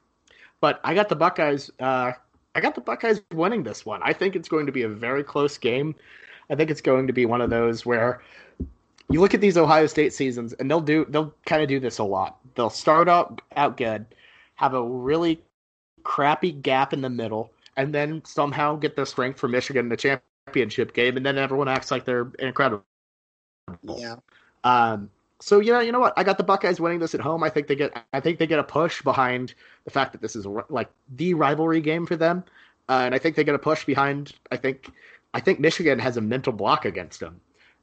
But 0.60 0.80
I 0.84 0.94
got 0.94 1.10
the 1.10 1.16
Buckeyes. 1.16 1.72
Uh, 1.80 2.12
I 2.56 2.62
got 2.62 2.76
the 2.76 2.82
Buckeyes 2.82 3.22
winning 3.34 3.64
this 3.64 3.86
one. 3.86 4.02
I 4.04 4.14
think 4.14 4.36
it's 4.36 4.50
going 4.50 4.66
to 4.66 4.72
be 4.72 4.84
a 4.84 4.90
very 4.90 5.24
close 5.24 5.58
game. 5.58 5.96
I 6.50 6.56
think 6.56 6.70
it's 6.70 6.82
going 6.82 7.08
to 7.08 7.14
be 7.14 7.26
one 7.26 7.42
of 7.42 7.50
those 7.50 7.86
where 7.86 8.22
you 9.10 9.22
look 9.22 9.34
at 9.34 9.42
these 9.42 9.58
Ohio 9.58 9.88
State 9.88 10.14
seasons, 10.14 10.54
and 10.54 10.70
they'll 10.70 10.82
do 10.82 11.06
they'll 11.10 11.34
kind 11.46 11.62
of 11.62 11.70
do 11.70 11.80
this 11.80 12.00
a 12.00 12.04
lot. 12.04 12.40
They'll 12.56 12.70
start 12.70 13.08
out 13.08 13.42
out 13.56 13.78
good, 13.78 14.06
have 14.56 14.74
a 14.74 14.84
really 14.84 15.42
crappy 16.04 16.52
gap 16.52 16.94
in 16.94 17.02
the 17.02 17.10
middle, 17.10 17.52
and 17.78 17.94
then 17.94 18.22
somehow 18.26 18.76
get 18.76 18.96
the 18.96 19.06
strength 19.06 19.40
for 19.40 19.48
Michigan 19.48 19.86
in 19.86 19.90
the 19.90 19.98
championship 19.98 20.94
game, 20.94 21.18
and 21.18 21.26
then 21.26 21.38
everyone 21.38 21.68
acts 21.68 21.92
like 21.92 22.06
they're 22.06 22.32
incredible. 22.40 22.84
Yeah. 23.84 24.16
Um, 24.64 25.10
so 25.42 25.60
yeah, 25.60 25.82
you 25.82 25.92
know 25.92 26.00
what? 26.00 26.14
I 26.16 26.24
got 26.24 26.38
the 26.38 26.44
Buckeyes 26.44 26.80
winning 26.80 27.00
this 27.00 27.16
at 27.16 27.22
home. 27.22 27.44
I 27.44 27.50
think 27.50 27.68
they 27.68 27.76
get. 27.76 27.92
I 28.14 28.20
think 28.20 28.40
they 28.40 28.48
get 28.48 28.60
a 28.60 28.64
push 28.64 29.02
behind 29.02 29.54
the 29.86 29.92
fact 29.92 30.12
that 30.14 30.22
this 30.22 30.36
is 30.36 30.46
like 30.70 30.90
the 31.16 31.34
rivalry 31.34 31.82
game 31.82 32.06
for 32.06 32.16
them, 32.16 32.44
uh, 32.88 33.02
and 33.06 33.16
I 33.16 33.18
think 33.18 33.36
they 33.36 33.44
get 33.44 33.56
a 33.56 33.60
push 33.60 33.86
behind. 33.86 34.34
I 34.52 34.58
think. 34.58 34.92
I 35.34 35.40
think 35.40 35.60
Michigan 35.60 35.98
has 36.00 36.18
a 36.18 36.22
mental 36.22 36.54
block 36.54 36.86
against 36.86 37.20
them, 37.20 37.42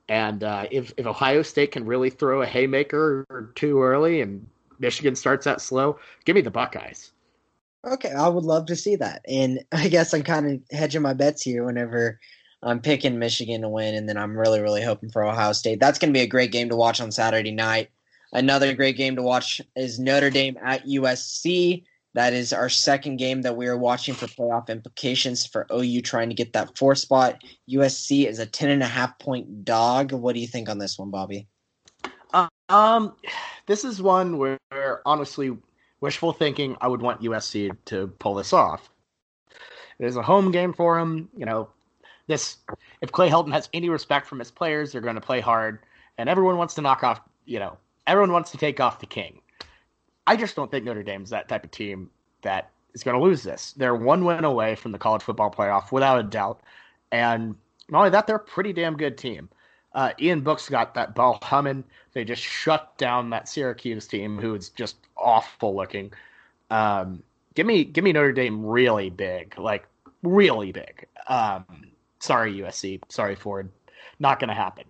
and 0.08 0.44
uh, 0.44 0.66
if 0.70 0.92
if 0.96 1.06
Ohio 1.06 1.42
State 1.42 1.72
can 1.72 1.84
really 1.84 2.10
throw 2.10 2.42
a 2.42 2.46
haymaker 2.46 3.26
or 3.28 3.52
two 3.54 3.82
early, 3.82 4.20
and 4.20 4.46
Michigan 4.78 5.16
starts 5.16 5.46
out 5.46 5.60
slow, 5.60 5.98
give 6.24 6.36
me 6.36 6.42
the 6.42 6.50
Buckeyes. 6.50 7.12
Okay, 7.84 8.10
I 8.10 8.28
would 8.28 8.44
love 8.44 8.66
to 8.66 8.76
see 8.76 8.96
that. 8.96 9.22
And 9.28 9.64
I 9.72 9.88
guess 9.88 10.12
I'm 10.12 10.22
kind 10.22 10.50
of 10.50 10.76
hedging 10.76 11.02
my 11.02 11.14
bets 11.14 11.42
here 11.42 11.64
whenever 11.64 12.20
I'm 12.62 12.80
picking 12.80 13.18
Michigan 13.18 13.62
to 13.62 13.68
win, 13.68 13.94
and 13.94 14.08
then 14.08 14.16
I'm 14.16 14.36
really, 14.36 14.60
really 14.60 14.82
hoping 14.82 15.10
for 15.10 15.24
Ohio 15.24 15.52
State. 15.52 15.80
That's 15.80 15.98
going 15.98 16.12
to 16.12 16.18
be 16.18 16.24
a 16.24 16.28
great 16.28 16.52
game 16.52 16.68
to 16.70 16.76
watch 16.76 17.00
on 17.00 17.12
Saturday 17.12 17.52
night. 17.52 17.90
Another 18.32 18.74
great 18.74 18.96
game 18.96 19.16
to 19.16 19.22
watch 19.22 19.60
is 19.76 19.98
Notre 19.98 20.30
Dame 20.30 20.58
at 20.62 20.84
USC. 20.86 21.84
That 22.14 22.32
is 22.32 22.52
our 22.52 22.68
second 22.68 23.18
game 23.18 23.42
that 23.42 23.56
we 23.56 23.68
are 23.68 23.76
watching 23.76 24.14
for 24.14 24.26
playoff 24.26 24.68
implications 24.68 25.46
for 25.46 25.66
OU 25.72 26.02
trying 26.02 26.28
to 26.28 26.34
get 26.34 26.52
that 26.52 26.76
four 26.76 26.94
spot. 26.94 27.40
USC 27.70 28.26
is 28.26 28.38
a 28.38 28.46
ten 28.46 28.70
and 28.70 28.82
a 28.82 28.86
half 28.86 29.18
point 29.18 29.64
dog. 29.64 30.12
What 30.12 30.34
do 30.34 30.40
you 30.40 30.48
think 30.48 30.68
on 30.68 30.78
this 30.78 30.98
one, 30.98 31.10
Bobby? 31.10 31.46
Um, 32.68 33.14
this 33.66 33.84
is 33.84 34.02
one 34.02 34.36
where 34.36 34.58
honestly, 35.06 35.56
wishful 36.00 36.32
thinking, 36.32 36.76
I 36.80 36.88
would 36.88 37.00
want 37.00 37.22
USC 37.22 37.74
to 37.86 38.08
pull 38.18 38.34
this 38.34 38.52
off. 38.52 38.90
It 39.98 40.06
is 40.06 40.16
a 40.16 40.22
home 40.22 40.50
game 40.50 40.72
for 40.72 40.98
them. 40.98 41.28
You 41.36 41.46
know, 41.46 41.70
this 42.28 42.58
if 43.00 43.10
Clay 43.10 43.28
Helton 43.28 43.52
has 43.52 43.68
any 43.72 43.88
respect 43.88 44.26
from 44.26 44.38
his 44.38 44.52
players, 44.52 44.92
they're 44.92 45.00
going 45.00 45.16
to 45.16 45.20
play 45.20 45.40
hard, 45.40 45.80
and 46.16 46.28
everyone 46.28 46.56
wants 46.56 46.74
to 46.74 46.82
knock 46.82 47.02
off. 47.02 47.20
You 47.44 47.58
know, 47.58 47.76
everyone 48.06 48.30
wants 48.30 48.52
to 48.52 48.58
take 48.58 48.78
off 48.78 49.00
the 49.00 49.06
king. 49.06 49.40
I 50.26 50.36
just 50.36 50.54
don't 50.54 50.70
think 50.70 50.84
Notre 50.84 51.02
Dame's 51.02 51.30
that 51.30 51.48
type 51.48 51.64
of 51.64 51.70
team 51.70 52.10
that 52.42 52.70
is 52.94 53.02
going 53.02 53.18
to 53.18 53.22
lose 53.22 53.42
this. 53.42 53.72
They're 53.72 53.94
one 53.94 54.24
win 54.24 54.44
away 54.44 54.76
from 54.76 54.92
the 54.92 54.98
college 54.98 55.22
football 55.22 55.50
playoff 55.50 55.90
without 55.90 56.20
a 56.20 56.22
doubt, 56.22 56.60
and 57.10 57.56
not 57.88 57.98
only 57.98 58.10
that, 58.10 58.26
they're 58.26 58.36
a 58.36 58.40
pretty 58.40 58.72
damn 58.72 58.96
good 58.96 59.18
team. 59.18 59.48
Uh, 59.94 60.12
Ian 60.20 60.42
Book's 60.42 60.68
got 60.68 60.94
that 60.94 61.14
ball 61.14 61.38
humming. 61.42 61.82
They 62.12 62.24
just 62.24 62.42
shut 62.42 62.96
down 62.98 63.30
that 63.30 63.48
Syracuse 63.48 64.06
team, 64.06 64.38
who 64.38 64.54
is 64.54 64.68
just 64.68 64.96
awful 65.16 65.74
looking. 65.74 66.12
Um, 66.70 67.22
give 67.54 67.66
me, 67.66 67.84
give 67.84 68.04
me 68.04 68.12
Notre 68.12 68.32
Dame 68.32 68.64
really 68.64 69.08
big, 69.08 69.58
like 69.58 69.88
really 70.22 70.72
big. 70.72 71.06
Um, 71.26 71.64
sorry 72.20 72.54
USC, 72.54 73.00
sorry 73.08 73.34
Ford, 73.34 73.70
not 74.18 74.40
going 74.40 74.48
to 74.48 74.54
happen. 74.54 74.84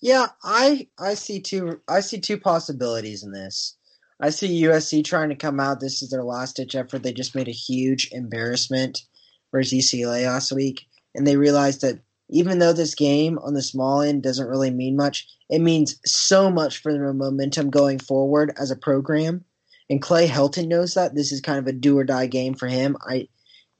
Yeah, 0.00 0.26
I 0.42 0.88
I 0.98 1.14
see 1.14 1.40
two 1.40 1.80
I 1.88 2.00
see 2.00 2.20
two 2.20 2.38
possibilities 2.38 3.22
in 3.22 3.32
this. 3.32 3.76
I 4.20 4.30
see 4.30 4.62
USC 4.64 5.04
trying 5.04 5.30
to 5.30 5.34
come 5.34 5.58
out. 5.58 5.80
This 5.80 6.02
is 6.02 6.10
their 6.10 6.22
last 6.22 6.56
ditch 6.56 6.74
effort. 6.74 7.02
They 7.02 7.12
just 7.12 7.34
made 7.34 7.48
a 7.48 7.52
huge 7.52 8.10
embarrassment 8.12 9.02
versus 9.50 9.72
UCLA 9.72 10.26
last 10.26 10.52
week, 10.52 10.86
and 11.14 11.26
they 11.26 11.36
realized 11.36 11.80
that 11.80 12.00
even 12.28 12.58
though 12.58 12.72
this 12.72 12.94
game 12.94 13.38
on 13.38 13.54
the 13.54 13.62
small 13.62 14.00
end 14.00 14.22
doesn't 14.22 14.48
really 14.48 14.70
mean 14.70 14.96
much, 14.96 15.26
it 15.50 15.60
means 15.60 16.00
so 16.04 16.50
much 16.50 16.78
for 16.78 16.92
their 16.92 17.12
momentum 17.12 17.70
going 17.70 17.98
forward 17.98 18.52
as 18.58 18.70
a 18.70 18.76
program. 18.76 19.44
And 19.90 20.00
Clay 20.00 20.26
Helton 20.26 20.68
knows 20.68 20.94
that 20.94 21.14
this 21.14 21.30
is 21.30 21.40
kind 21.40 21.58
of 21.58 21.66
a 21.66 21.72
do 21.72 21.98
or 21.98 22.04
die 22.04 22.26
game 22.26 22.54
for 22.54 22.66
him. 22.66 22.96
I 23.06 23.28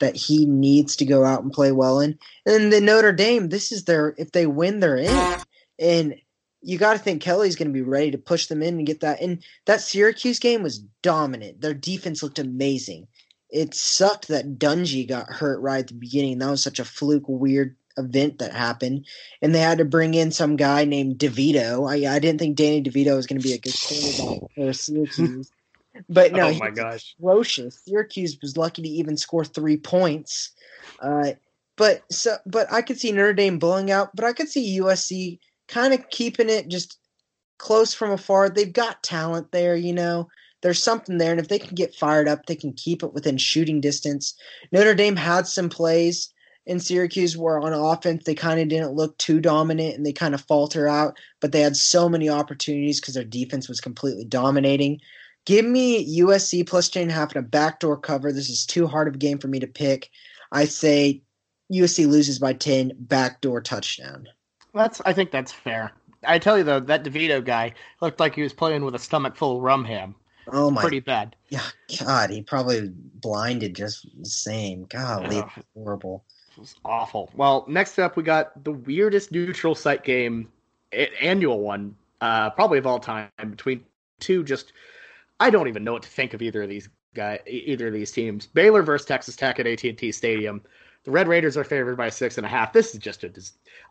that 0.05 0.17
he 0.17 0.45
needs 0.45 0.97
to 0.97 1.07
go 1.07 1.25
out 1.25 1.43
and 1.43 1.51
play 1.51 1.73
well 1.73 1.99
in. 2.01 2.19
And 2.45 2.71
the 2.71 2.83
Notre 2.83 3.13
Dame, 3.13 3.49
this 3.49 3.73
is 3.73 3.85
their 3.85 4.15
if 4.19 4.33
they 4.33 4.47
win, 4.47 4.81
they're 4.81 4.97
in. 4.97 5.37
And 5.79 6.15
you 6.61 6.77
got 6.77 6.93
to 6.93 6.99
think 6.99 7.23
Kelly's 7.23 7.57
going 7.57 7.69
to 7.69 7.75
be 7.75 7.83
ready 7.83 8.11
to 8.11 8.19
push 8.19 8.47
them 8.47 8.63
in 8.63 8.77
and 8.77 8.87
get 8.87 9.01
that. 9.01 9.23
And 9.23 9.43
that 9.65 9.81
Syracuse 9.81 10.39
game 10.39 10.63
was 10.63 10.81
dominant. 11.03 11.63
Their 11.63 11.73
defense 11.73 12.23
looked 12.23 12.39
amazing. 12.39 13.09
It 13.49 13.75
sucked 13.75 14.29
that 14.29 14.59
Dungey 14.59 15.09
got 15.09 15.31
hurt 15.31 15.61
right 15.61 15.81
at 15.81 15.89
the 15.89 15.95
beginning. 15.95 16.39
That 16.39 16.51
was 16.51 16.63
such 16.63 16.79
a 16.81 16.85
fluke, 16.85 17.29
weird 17.29 17.77
event 17.97 18.41
that 18.41 18.53
happened, 18.53 19.07
and 19.41 19.55
they 19.55 19.61
had 19.61 19.79
to 19.79 19.85
bring 19.85 20.15
in 20.15 20.33
some 20.33 20.57
guy 20.57 20.85
named 20.85 21.19
DeVito. 21.19 21.89
I, 21.89 22.13
I 22.13 22.19
didn't 22.19 22.41
think 22.41 22.57
Danny 22.57 22.83
DeVito 22.83 23.17
was 23.17 23.27
going 23.27 23.41
to 23.41 23.47
be 23.47 23.55
a 23.55 23.59
good 23.59 23.75
quarterback 23.75 24.51
for 24.55 24.73
Syracuse, 24.73 25.51
but 26.09 26.33
no, 26.33 26.49
oh 26.49 26.55
my 26.55 26.71
gosh, 26.71 27.15
atrocious. 27.19 27.81
Syracuse 27.85 28.39
was 28.43 28.57
lucky 28.57 28.83
to 28.83 28.89
even 28.89 29.17
score 29.17 29.45
three 29.45 29.77
points. 29.77 30.53
Uh, 31.01 31.33
but 31.77 32.03
so, 32.11 32.37
but 32.47 32.73
I 32.73 32.83
could 32.83 32.99
see 32.99 33.13
Notre 33.13 33.33
Dame 33.33 33.59
blowing 33.59 33.91
out, 33.91 34.15
but 34.15 34.25
I 34.25 34.33
could 34.33 34.49
see 34.49 34.81
USC 34.81 35.39
kind 35.69 35.95
of 35.95 36.09
keeping 36.11 36.51
it 36.51 36.69
just 36.69 36.99
close 37.59 37.95
from 37.95 38.11
afar. 38.11 38.49
They've 38.49 38.73
got 38.73 39.03
talent 39.03 39.53
there, 39.53 39.77
you 39.77 39.93
know. 39.93 40.29
There's 40.63 40.83
something 40.83 41.19
there, 41.19 41.31
and 41.31 41.41
if 41.41 41.49
they 41.49 41.59
can 41.59 41.75
get 41.75 41.95
fired 41.95 42.27
up, 42.27 42.47
they 42.47 42.57
can 42.57 42.73
keep 42.73 43.03
it 43.03 43.13
within 43.13 43.37
shooting 43.37 43.81
distance. 43.81 44.35
Notre 44.73 44.95
Dame 44.95 45.17
had 45.17 45.47
some 45.47 45.69
plays 45.69 46.33
in 46.67 46.81
Syracuse 46.81 47.37
where 47.37 47.61
on 47.61 47.73
offense 47.73 48.25
they 48.25 48.35
kind 48.35 48.61
of 48.61 48.69
didn't 48.69 48.95
look 48.95 49.17
too 49.19 49.41
dominant 49.41 49.97
and 49.97 50.07
they 50.07 50.13
kind 50.13 50.35
of 50.35 50.41
falter 50.43 50.89
out, 50.89 51.19
but 51.41 51.53
they 51.53 51.61
had 51.61 51.77
so 51.77 52.09
many 52.09 52.29
opportunities 52.29 53.01
because 53.01 53.15
their 53.15 53.25
defense 53.25 53.69
was 53.69 53.81
completely 53.81 54.25
dominating. 54.25 55.01
Give 55.45 55.65
me 55.65 56.21
USC 56.21 56.67
plus 56.67 56.89
ten 56.89 57.03
and 57.03 57.11
a 57.11 57.15
half 57.15 57.35
and 57.35 57.45
a 57.45 57.49
backdoor 57.49 57.99
cover. 57.99 58.33
This 58.33 58.49
is 58.49 58.65
too 58.65 58.87
hard 58.87 59.09
of 59.09 59.15
a 59.15 59.19
game 59.19 59.39
for 59.39 59.49
me 59.49 59.61
to 59.61 59.67
pick. 59.67 60.11
I 60.51 60.65
say 60.65 61.23
USC 61.73 62.07
loses 62.09 62.39
by 62.39 62.53
ten, 62.55 62.93
backdoor 62.99 63.61
touchdown. 63.61 64.29
That's 64.73 65.01
I 65.05 65.13
think 65.13 65.31
that's 65.31 65.53
fair. 65.53 65.93
I 66.27 66.39
tell 66.39 66.57
you 66.57 66.65
though, 66.65 66.81
that 66.81 67.05
DeVito 67.05 67.45
guy 67.45 67.75
looked 68.01 68.21
like 68.21 68.35
he 68.35 68.43
was 68.43 68.53
playing 68.55 68.85
with 68.85 68.95
a 68.95 68.99
stomach 68.99 69.37
full 69.37 69.57
of 69.59 69.63
rum 69.63 69.85
ham. 69.85 70.15
Oh 70.49 70.71
my! 70.71 70.81
Pretty 70.81 71.01
bad. 71.01 71.37
Yeah, 71.49 71.63
God, 72.01 72.31
he 72.31 72.43
probably 72.43 72.91
blinded 72.91 73.75
just 73.75 74.07
the 74.19 74.27
same. 74.29 74.85
Golly, 74.91 75.37
Yeah. 75.37 75.49
horrible. 75.75 76.25
It 76.53 76.61
was 76.61 76.75
awful. 76.85 77.31
Well, 77.35 77.65
next 77.69 77.99
up 77.99 78.17
we 78.17 78.23
got 78.23 78.63
the 78.65 78.73
weirdest 78.73 79.33
neutral 79.33 79.75
site 79.75 80.05
game, 80.05 80.49
annual 80.93 81.61
one, 81.61 81.97
uh, 82.21 82.51
probably 82.51 82.79
of 82.79 82.87
all 82.87 83.01
time, 83.01 83.31
between 83.51 83.85
two 84.21 84.45
just 84.45 84.73
I 85.41 85.51
don't 85.51 85.69
even 85.69 85.85
know 85.85 85.93
what 85.93 86.03
to 86.03 86.09
think 86.09 86.35
of 86.35 86.43
either 86.43 86.63
of 86.63 86.69
these 86.69 86.89
guy 87.15 87.41
either 87.47 87.89
of 87.89 87.95
these 87.95 88.13
teams. 88.13 88.47
Baylor 88.47 88.83
versus 88.83 89.07
Texas 89.07 89.37
Tech 89.37 89.59
at 89.59 89.67
AT 89.67 89.85
and 89.85 89.99
T 89.99 90.13
Stadium. 90.13 90.63
The 91.05 91.11
Red 91.11 91.29
Raiders 91.29 91.57
are 91.57 91.65
favored 91.65 91.97
by 91.97 92.09
six 92.09 92.39
and 92.39 92.47
a 92.47 92.49
half. 92.49 92.73
This 92.73 92.95
is 92.95 93.01
just 93.01 93.25
a. 93.25 93.33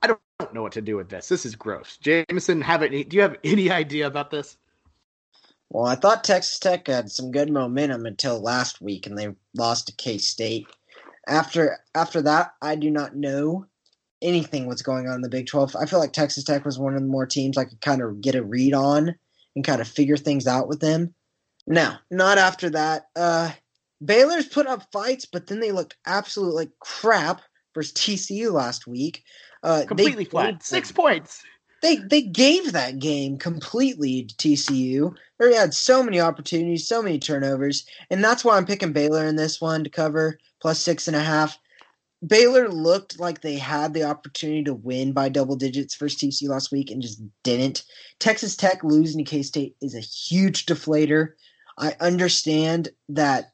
I 0.01 0.07
don't, 0.07 0.19
I 0.39 0.45
don't 0.45 0.53
know 0.55 0.63
what 0.63 0.71
to 0.73 0.81
do 0.81 0.95
with 0.97 1.09
this. 1.09 1.27
This 1.27 1.45
is 1.45 1.55
gross. 1.55 1.97
Jameson, 1.97 2.61
have 2.61 2.81
any? 2.81 3.03
Do 3.03 3.15
you 3.15 3.21
have 3.21 3.37
any 3.43 3.69
idea 3.71 4.07
about 4.07 4.31
this? 4.31 4.57
Well, 5.69 5.85
I 5.85 5.95
thought 5.95 6.23
Texas 6.23 6.59
Tech 6.59 6.87
had 6.87 7.11
some 7.11 7.31
good 7.31 7.51
momentum 7.51 8.05
until 8.05 8.39
last 8.39 8.81
week, 8.81 9.07
and 9.07 9.17
they 9.17 9.29
lost 9.55 9.87
to 9.87 9.95
K 9.95 10.17
State. 10.17 10.67
After 11.27 11.79
after 11.95 12.21
that, 12.23 12.53
I 12.61 12.75
do 12.75 12.89
not 12.89 13.15
know 13.15 13.65
anything 14.21 14.65
what's 14.65 14.81
going 14.81 15.07
on 15.07 15.15
in 15.15 15.21
the 15.21 15.29
Big 15.29 15.47
Twelve. 15.47 15.75
I 15.75 15.85
feel 15.85 15.99
like 15.99 16.13
Texas 16.13 16.43
Tech 16.43 16.65
was 16.65 16.79
one 16.79 16.95
of 16.95 17.01
the 17.01 17.07
more 17.07 17.25
teams 17.25 17.57
I 17.57 17.65
could 17.65 17.81
kind 17.81 18.01
of 18.01 18.21
get 18.21 18.35
a 18.35 18.43
read 18.43 18.73
on 18.73 19.15
and 19.55 19.65
kind 19.65 19.81
of 19.81 19.87
figure 19.87 20.17
things 20.17 20.47
out 20.47 20.67
with 20.67 20.79
them. 20.79 21.13
No, 21.67 21.93
not 22.11 22.37
after 22.37 22.69
that. 22.71 23.07
Uh, 23.15 23.51
Baylor's 24.03 24.47
put 24.47 24.67
up 24.67 24.91
fights, 24.91 25.25
but 25.25 25.47
then 25.47 25.59
they 25.59 25.71
looked 25.71 25.95
absolutely 26.05 26.55
like 26.55 26.71
crap 26.79 27.41
versus 27.73 27.93
TCU 27.93 28.51
last 28.51 28.85
week. 28.87 29.23
Uh, 29.63 29.83
Completely 29.87 30.25
flat. 30.25 30.51
them- 30.51 30.59
Six 30.61 30.91
points. 30.91 31.41
they 31.81 31.95
they 31.97 32.21
gave 32.21 32.73
that 32.73 32.99
game 32.99 33.37
completely 33.37 34.23
to 34.25 34.35
TCU. 34.35 35.15
They 35.39 35.55
had 35.55 35.73
so 35.73 36.03
many 36.03 36.19
opportunities, 36.19 36.87
so 36.87 37.01
many 37.01 37.17
turnovers, 37.19 37.85
and 38.09 38.23
that's 38.23 38.43
why 38.43 38.57
I'm 38.57 38.65
picking 38.65 38.91
Baylor 38.93 39.25
in 39.25 39.35
this 39.37 39.61
one 39.61 39.83
to 39.85 39.89
cover 39.89 40.37
plus 40.61 40.79
six 40.79 41.07
and 41.07 41.15
a 41.15 41.21
half. 41.21 41.57
Baylor 42.25 42.69
looked 42.69 43.19
like 43.19 43.41
they 43.41 43.57
had 43.57 43.93
the 43.93 44.03
opportunity 44.03 44.63
to 44.63 44.73
win 44.73 45.11
by 45.11 45.27
double 45.27 45.57
digits 45.57 45.95
versus 45.95 46.19
TCU 46.19 46.47
last 46.49 46.71
week 46.71 46.89
and 46.89 47.01
just 47.01 47.21
didn't. 47.43 47.83
Texas 48.19 48.55
Tech 48.55 48.81
losing 48.83 49.23
to 49.23 49.29
K 49.29 49.43
State 49.43 49.75
is 49.81 49.93
a 49.95 49.99
huge 49.99 50.65
deflator. 50.65 51.33
I 51.77 51.95
understand 51.99 52.89
that 53.09 53.53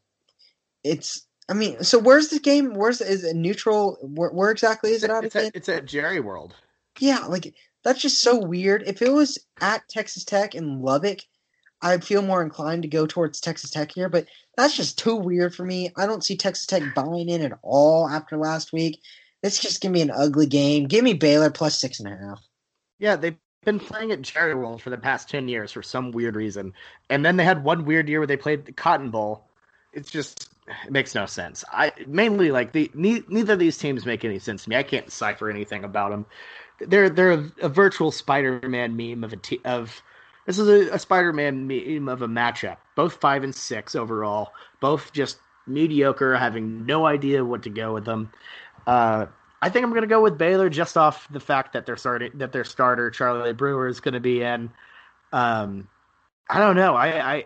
it's. 0.83 1.25
I 1.49 1.53
mean, 1.53 1.83
so 1.83 1.97
where's 1.97 2.27
the 2.27 2.39
game? 2.39 2.75
Where's 2.75 3.01
is 3.01 3.23
it 3.23 3.35
neutral? 3.35 3.97
Where, 4.01 4.29
where 4.29 4.51
exactly 4.51 4.91
is 4.91 5.03
it 5.03 5.09
out 5.09 5.25
It's 5.25 5.35
again? 5.35 5.47
at, 5.47 5.55
it's 5.55 5.69
at 5.69 5.85
Jerry 5.85 6.19
World. 6.19 6.53
Yeah, 6.99 7.25
like 7.25 7.55
that's 7.83 8.01
just 8.01 8.21
so 8.21 8.37
weird. 8.37 8.83
If 8.85 9.01
it 9.01 9.11
was 9.11 9.39
at 9.61 9.87
Texas 9.89 10.23
Tech 10.25 10.53
in 10.53 10.81
Lubbock, 10.81 11.19
I'd 11.81 12.03
feel 12.03 12.21
more 12.21 12.43
inclined 12.43 12.83
to 12.83 12.87
go 12.87 13.07
towards 13.07 13.39
Texas 13.39 13.71
Tech 13.71 13.91
here, 13.91 14.09
but 14.09 14.27
that's 14.57 14.75
just 14.75 14.99
too 14.99 15.15
weird 15.15 15.55
for 15.55 15.65
me. 15.65 15.91
I 15.95 16.05
don't 16.05 16.23
see 16.23 16.35
Texas 16.35 16.65
Tech 16.65 16.83
buying 16.93 17.29
in 17.29 17.41
at 17.41 17.57
all 17.61 18.07
after 18.07 18.37
last 18.37 18.73
week. 18.73 19.01
This 19.41 19.57
just 19.59 19.81
gonna 19.81 19.93
be 19.93 20.01
an 20.01 20.11
ugly 20.11 20.45
game. 20.45 20.87
Give 20.87 21.03
me 21.03 21.13
Baylor 21.13 21.49
plus 21.49 21.79
six 21.79 21.99
and 21.99 22.13
a 22.13 22.17
half. 22.17 22.41
Yeah, 22.99 23.15
they 23.15 23.37
been 23.65 23.79
playing 23.79 24.11
at 24.11 24.21
Jerry 24.21 24.55
World 24.55 24.81
for 24.81 24.89
the 24.89 24.97
past 24.97 25.29
10 25.29 25.47
years 25.47 25.71
for 25.71 25.83
some 25.83 26.11
weird 26.11 26.35
reason. 26.35 26.73
And 27.09 27.25
then 27.25 27.37
they 27.37 27.43
had 27.43 27.63
one 27.63 27.85
weird 27.85 28.07
year 28.07 28.19
where 28.19 28.27
they 28.27 28.37
played 28.37 28.65
the 28.65 28.71
Cotton 28.71 29.09
Bowl. 29.09 29.45
It's 29.93 30.09
just 30.09 30.49
it 30.85 30.91
makes 30.91 31.15
no 31.15 31.25
sense. 31.25 31.63
I 31.71 31.91
mainly 32.07 32.51
like 32.51 32.71
the 32.71 32.91
ne- 32.93 33.23
neither 33.27 33.53
of 33.53 33.59
these 33.59 33.77
teams 33.77 34.05
make 34.05 34.23
any 34.23 34.39
sense 34.39 34.63
to 34.63 34.69
me. 34.69 34.75
I 34.75 34.83
can't 34.83 35.05
decipher 35.05 35.49
anything 35.49 35.83
about 35.83 36.11
them. 36.11 36.25
They're 36.79 37.09
they're 37.09 37.33
a, 37.33 37.51
a 37.63 37.69
virtual 37.69 38.11
Spider-Man 38.11 38.95
meme 38.95 39.23
of 39.23 39.33
a 39.33 39.35
a 39.35 39.39
t- 39.39 39.61
of 39.65 40.01
this 40.45 40.59
is 40.59 40.67
a, 40.67 40.93
a 40.93 40.99
Spider-Man 40.99 41.67
meme 41.67 42.07
of 42.07 42.21
a 42.21 42.27
matchup. 42.27 42.77
Both 42.95 43.15
5 43.15 43.43
and 43.43 43.55
6 43.55 43.95
overall, 43.95 44.53
both 44.79 45.11
just 45.11 45.39
mediocre, 45.67 46.35
having 46.35 46.85
no 46.85 47.05
idea 47.05 47.43
what 47.43 47.63
to 47.63 47.69
go 47.69 47.93
with 47.93 48.05
them. 48.05 48.31
Uh, 48.87 49.27
I 49.61 49.69
think 49.69 49.83
I'm 49.83 49.91
going 49.91 50.01
to 50.01 50.07
go 50.07 50.21
with 50.21 50.37
Baylor 50.37 50.69
just 50.69 50.97
off 50.97 51.27
the 51.29 51.39
fact 51.39 51.73
that 51.73 51.85
their 51.85 51.97
starting 51.97 52.31
that 52.35 52.51
their 52.51 52.63
starter 52.63 53.09
Charlie 53.09 53.53
Brewer 53.53 53.87
is 53.87 53.99
going 53.99 54.13
to 54.13 54.19
be 54.19 54.41
in. 54.41 54.69
Um, 55.33 55.87
I 56.49 56.59
don't 56.59 56.75
know. 56.75 56.95
I 56.95 57.35
I 57.35 57.45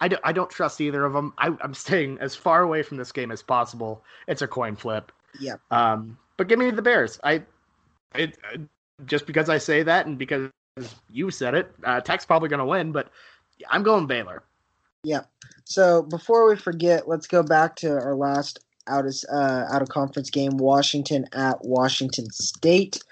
I 0.00 0.08
don't, 0.08 0.22
I 0.24 0.32
don't 0.32 0.50
trust 0.50 0.80
either 0.80 1.04
of 1.04 1.12
them. 1.12 1.32
I, 1.38 1.50
am 1.62 1.74
staying 1.74 2.18
as 2.20 2.34
far 2.34 2.62
away 2.62 2.82
from 2.82 2.96
this 2.96 3.12
game 3.12 3.30
as 3.30 3.42
possible. 3.42 4.02
It's 4.26 4.42
a 4.42 4.48
coin 4.48 4.74
flip. 4.74 5.12
Yeah. 5.38 5.56
Um, 5.70 6.18
but 6.36 6.48
give 6.48 6.58
me 6.58 6.70
the 6.70 6.82
Bears. 6.82 7.20
I 7.22 7.42
it 8.14 8.36
just 9.06 9.26
because 9.26 9.48
I 9.48 9.58
say 9.58 9.82
that 9.84 10.06
and 10.06 10.18
because 10.18 10.50
you 11.10 11.30
said 11.30 11.54
it, 11.54 11.72
uh, 11.84 12.00
Tech's 12.00 12.24
probably 12.24 12.48
going 12.48 12.58
to 12.58 12.66
win, 12.66 12.92
but 12.92 13.10
I'm 13.70 13.82
going 13.82 14.06
Baylor. 14.06 14.42
Yeah. 15.04 15.22
So 15.64 16.02
before 16.02 16.48
we 16.48 16.56
forget, 16.56 17.08
let's 17.08 17.26
go 17.26 17.42
back 17.42 17.76
to 17.76 17.90
our 17.90 18.14
last 18.14 18.60
out 18.86 19.06
of 19.06 19.14
uh, 19.32 19.66
out 19.70 19.82
of 19.82 19.88
conference 19.88 20.30
game, 20.30 20.56
Washington 20.56 21.26
at 21.32 21.64
Washington 21.64 22.30
State. 22.30 23.02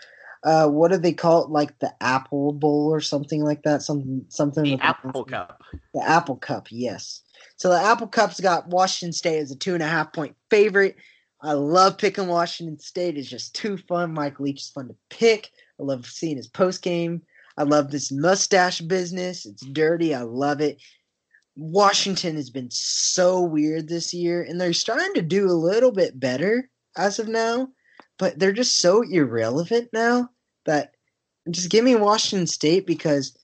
Uh, 0.42 0.66
what 0.68 0.90
do 0.90 0.96
they 0.96 1.12
call 1.12 1.44
it? 1.44 1.50
Like 1.50 1.78
the 1.80 1.92
Apple 2.00 2.52
Bowl 2.52 2.88
or 2.92 3.00
something 3.00 3.42
like 3.42 3.62
that? 3.62 3.82
Something 3.82 4.24
something. 4.28 4.64
The 4.64 4.84
Apple 4.84 5.24
the, 5.24 5.30
Cup. 5.30 5.62
The 5.94 6.08
Apple 6.08 6.36
Cup, 6.36 6.68
yes. 6.70 7.22
So 7.56 7.68
the 7.68 7.80
Apple 7.80 8.06
Cup's 8.06 8.40
got 8.40 8.68
Washington 8.68 9.12
State 9.12 9.38
as 9.38 9.50
a 9.50 9.56
two 9.56 9.74
and 9.74 9.82
a 9.82 9.86
half 9.86 10.12
point 10.12 10.34
favorite. 10.48 10.96
I 11.42 11.52
love 11.52 11.98
picking 11.98 12.28
Washington 12.28 12.78
State. 12.78 13.16
It's 13.16 13.28
just 13.28 13.54
too 13.54 13.76
fun. 13.76 14.12
Mike 14.12 14.40
Leach 14.40 14.62
is 14.62 14.70
fun 14.70 14.88
to 14.88 14.96
pick. 15.08 15.50
I 15.78 15.82
love 15.82 16.06
seeing 16.06 16.36
his 16.36 16.48
post 16.48 16.82
game. 16.82 17.22
I 17.56 17.64
love 17.64 17.90
this 17.90 18.12
mustache 18.12 18.80
business. 18.80 19.44
It's 19.46 19.64
dirty. 19.66 20.14
I 20.14 20.22
love 20.22 20.60
it. 20.60 20.80
Washington 21.60 22.36
has 22.36 22.48
been 22.48 22.70
so 22.70 23.42
weird 23.42 23.86
this 23.86 24.14
year, 24.14 24.42
and 24.42 24.58
they're 24.58 24.72
starting 24.72 25.12
to 25.12 25.20
do 25.20 25.44
a 25.44 25.52
little 25.52 25.92
bit 25.92 26.18
better 26.18 26.70
as 26.96 27.18
of 27.18 27.28
now, 27.28 27.68
but 28.18 28.38
they're 28.38 28.50
just 28.50 28.78
so 28.78 29.02
irrelevant 29.02 29.90
now 29.92 30.30
that 30.64 30.94
just 31.50 31.68
give 31.68 31.84
me 31.84 31.96
Washington 31.96 32.46
State 32.46 32.86
because 32.86 33.36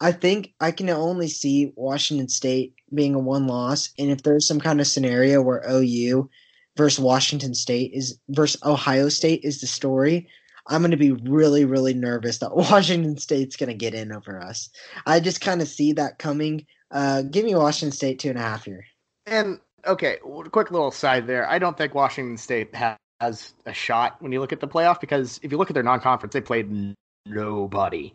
I 0.00 0.12
think 0.12 0.54
I 0.60 0.70
can 0.70 0.88
only 0.88 1.26
see 1.26 1.72
Washington 1.74 2.28
State 2.28 2.74
being 2.94 3.16
a 3.16 3.18
one 3.18 3.48
loss, 3.48 3.90
and 3.98 4.08
if 4.08 4.22
there's 4.22 4.46
some 4.46 4.60
kind 4.60 4.80
of 4.80 4.86
scenario 4.86 5.42
where 5.42 5.68
OU 5.68 6.30
versus 6.76 7.00
Washington 7.00 7.54
State 7.54 7.90
is 7.92 8.16
versus 8.28 8.62
Ohio 8.64 9.08
State 9.08 9.40
is 9.42 9.60
the 9.60 9.66
story, 9.66 10.28
I'm 10.68 10.82
going 10.82 10.92
to 10.92 10.96
be 10.96 11.10
really, 11.10 11.64
really 11.64 11.94
nervous 11.94 12.38
that 12.38 12.54
Washington 12.56 13.18
State's 13.18 13.56
going 13.56 13.70
to 13.70 13.74
get 13.74 13.94
in 13.94 14.12
over 14.12 14.40
us. 14.40 14.70
I 15.06 15.18
just 15.18 15.40
kind 15.40 15.60
of 15.60 15.66
see 15.66 15.92
that 15.94 16.20
coming 16.20 16.66
uh, 16.90 17.22
give 17.22 17.44
me 17.44 17.54
Washington 17.54 17.92
State 17.92 18.18
two 18.18 18.30
and 18.30 18.38
a 18.38 18.42
half 18.42 18.64
here. 18.64 18.84
And 19.26 19.60
okay, 19.86 20.18
quick 20.22 20.70
little 20.70 20.90
side 20.90 21.26
there. 21.26 21.48
I 21.48 21.58
don't 21.58 21.76
think 21.76 21.94
Washington 21.94 22.36
State 22.36 22.74
has 23.20 23.54
a 23.66 23.72
shot 23.72 24.16
when 24.20 24.32
you 24.32 24.40
look 24.40 24.52
at 24.52 24.60
the 24.60 24.68
playoff 24.68 25.00
because 25.00 25.40
if 25.42 25.50
you 25.52 25.58
look 25.58 25.70
at 25.70 25.74
their 25.74 25.82
non-conference, 25.82 26.32
they 26.32 26.40
played 26.40 26.94
nobody. 27.26 28.12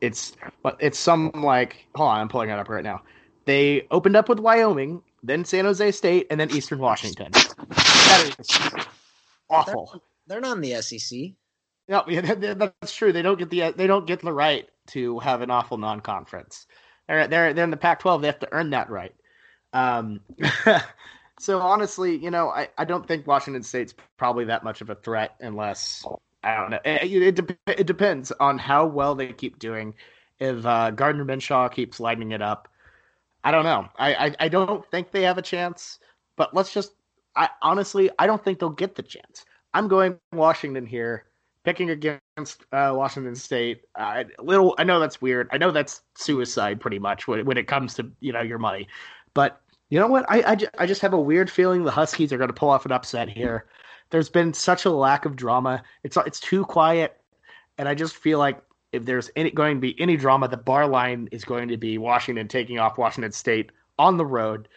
It's 0.00 0.32
but 0.62 0.76
it's 0.80 0.98
some 0.98 1.30
like 1.34 1.86
hold 1.94 2.10
on, 2.10 2.20
I'm 2.20 2.28
pulling 2.28 2.50
it 2.50 2.58
up 2.58 2.68
right 2.68 2.84
now. 2.84 3.02
They 3.46 3.86
opened 3.90 4.14
up 4.14 4.28
with 4.28 4.38
Wyoming, 4.38 5.02
then 5.22 5.44
San 5.44 5.64
Jose 5.64 5.90
State, 5.92 6.26
and 6.30 6.38
then 6.38 6.50
Eastern 6.50 6.78
Washington. 6.78 7.32
That 7.32 8.34
is 8.38 8.58
awful. 9.50 9.90
They're, 10.26 10.40
they're 10.40 10.40
not 10.40 10.56
in 10.58 10.62
the 10.62 10.82
SEC. 10.82 11.32
No, 11.88 12.04
yeah, 12.08 12.20
that's 12.20 12.94
true. 12.94 13.12
They 13.12 13.22
don't 13.22 13.38
get 13.38 13.50
the 13.50 13.72
they 13.76 13.86
don't 13.86 14.06
get 14.06 14.20
the 14.20 14.32
right 14.32 14.68
to 14.88 15.18
have 15.18 15.42
an 15.42 15.50
awful 15.50 15.78
non-conference. 15.78 16.66
They're 17.08 17.26
they're 17.26 17.52
they're 17.54 17.64
in 17.64 17.70
the 17.70 17.76
Pac-12. 17.76 18.20
They 18.20 18.26
have 18.26 18.38
to 18.40 18.52
earn 18.52 18.70
that 18.70 18.90
right. 18.90 19.14
Um, 19.72 20.20
so 21.40 21.60
honestly, 21.60 22.16
you 22.16 22.30
know, 22.30 22.50
I, 22.50 22.68
I 22.78 22.84
don't 22.84 23.06
think 23.06 23.26
Washington 23.26 23.62
State's 23.62 23.94
probably 24.16 24.44
that 24.46 24.64
much 24.64 24.80
of 24.80 24.90
a 24.90 24.94
threat 24.94 25.34
unless 25.40 26.04
I 26.42 26.56
don't 26.56 26.70
know. 26.70 26.78
It, 26.84 27.38
it, 27.38 27.58
it 27.66 27.86
depends 27.86 28.30
on 28.32 28.58
how 28.58 28.86
well 28.86 29.14
they 29.14 29.32
keep 29.32 29.58
doing. 29.58 29.94
If 30.38 30.64
uh, 30.64 30.90
Gardner 30.92 31.24
Minshew 31.24 31.72
keeps 31.72 31.98
lighting 31.98 32.32
it 32.32 32.42
up, 32.42 32.68
I 33.42 33.50
don't 33.50 33.64
know. 33.64 33.88
I, 33.96 34.14
I 34.26 34.34
I 34.40 34.48
don't 34.48 34.84
think 34.90 35.10
they 35.10 35.22
have 35.22 35.38
a 35.38 35.42
chance. 35.42 35.98
But 36.36 36.54
let's 36.54 36.72
just. 36.72 36.92
I 37.34 37.48
honestly, 37.62 38.10
I 38.18 38.26
don't 38.26 38.42
think 38.42 38.58
they'll 38.58 38.70
get 38.70 38.94
the 38.94 39.02
chance. 39.02 39.44
I'm 39.74 39.88
going 39.88 40.18
Washington 40.32 40.86
here 40.86 41.24
picking 41.64 41.90
against 41.90 42.64
uh, 42.72 42.92
Washington 42.94 43.34
State. 43.34 43.82
Uh, 43.94 44.24
little, 44.40 44.74
I 44.78 44.84
know 44.84 45.00
that's 45.00 45.20
weird. 45.20 45.48
I 45.52 45.58
know 45.58 45.70
that's 45.70 46.02
suicide, 46.16 46.80
pretty 46.80 46.98
much 46.98 47.28
when, 47.28 47.44
when 47.44 47.58
it 47.58 47.66
comes 47.66 47.94
to 47.94 48.10
you 48.20 48.32
know 48.32 48.42
your 48.42 48.58
money. 48.58 48.88
But 49.34 49.60
you 49.90 49.98
know 49.98 50.06
what? 50.06 50.24
I 50.28 50.40
I, 50.40 50.56
I 50.78 50.86
just 50.86 51.02
have 51.02 51.12
a 51.12 51.20
weird 51.20 51.50
feeling 51.50 51.84
the 51.84 51.90
Huskies 51.90 52.32
are 52.32 52.38
going 52.38 52.48
to 52.48 52.54
pull 52.54 52.70
off 52.70 52.86
an 52.86 52.92
upset 52.92 53.28
here. 53.28 53.66
There's 54.10 54.30
been 54.30 54.54
such 54.54 54.84
a 54.84 54.90
lack 54.90 55.24
of 55.24 55.36
drama. 55.36 55.82
It's 56.02 56.16
it's 56.16 56.40
too 56.40 56.64
quiet, 56.64 57.20
and 57.76 57.88
I 57.88 57.94
just 57.94 58.16
feel 58.16 58.38
like 58.38 58.62
if 58.92 59.04
there's 59.04 59.30
any 59.36 59.50
going 59.50 59.76
to 59.76 59.80
be 59.80 60.00
any 60.00 60.16
drama, 60.16 60.48
the 60.48 60.56
bar 60.56 60.86
line 60.86 61.28
is 61.30 61.44
going 61.44 61.68
to 61.68 61.76
be 61.76 61.98
Washington 61.98 62.48
taking 62.48 62.78
off 62.78 62.98
Washington 62.98 63.32
State 63.32 63.70
on 63.98 64.16
the 64.16 64.26
road. 64.26 64.68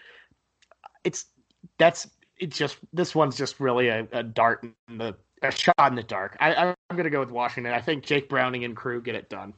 It's 1.03 1.25
that's 1.77 2.09
it's 2.37 2.57
just 2.57 2.77
this 2.91 3.15
one's 3.15 3.37
just 3.37 3.59
really 3.59 3.87
a, 3.87 4.07
a 4.11 4.23
dart 4.23 4.63
in 4.63 4.97
the 4.97 5.15
a 5.41 5.51
shot 5.51 5.73
in 5.87 5.95
the 5.95 6.03
dark. 6.03 6.37
I, 6.39 6.53
I'm 6.89 6.95
going 6.95 7.05
to 7.05 7.09
go 7.09 7.19
with 7.19 7.31
Washington. 7.31 7.73
I 7.73 7.81
think 7.81 8.03
Jake 8.03 8.29
Browning 8.29 8.63
and 8.63 8.75
crew 8.75 9.01
get 9.01 9.15
it 9.15 9.29
done. 9.29 9.53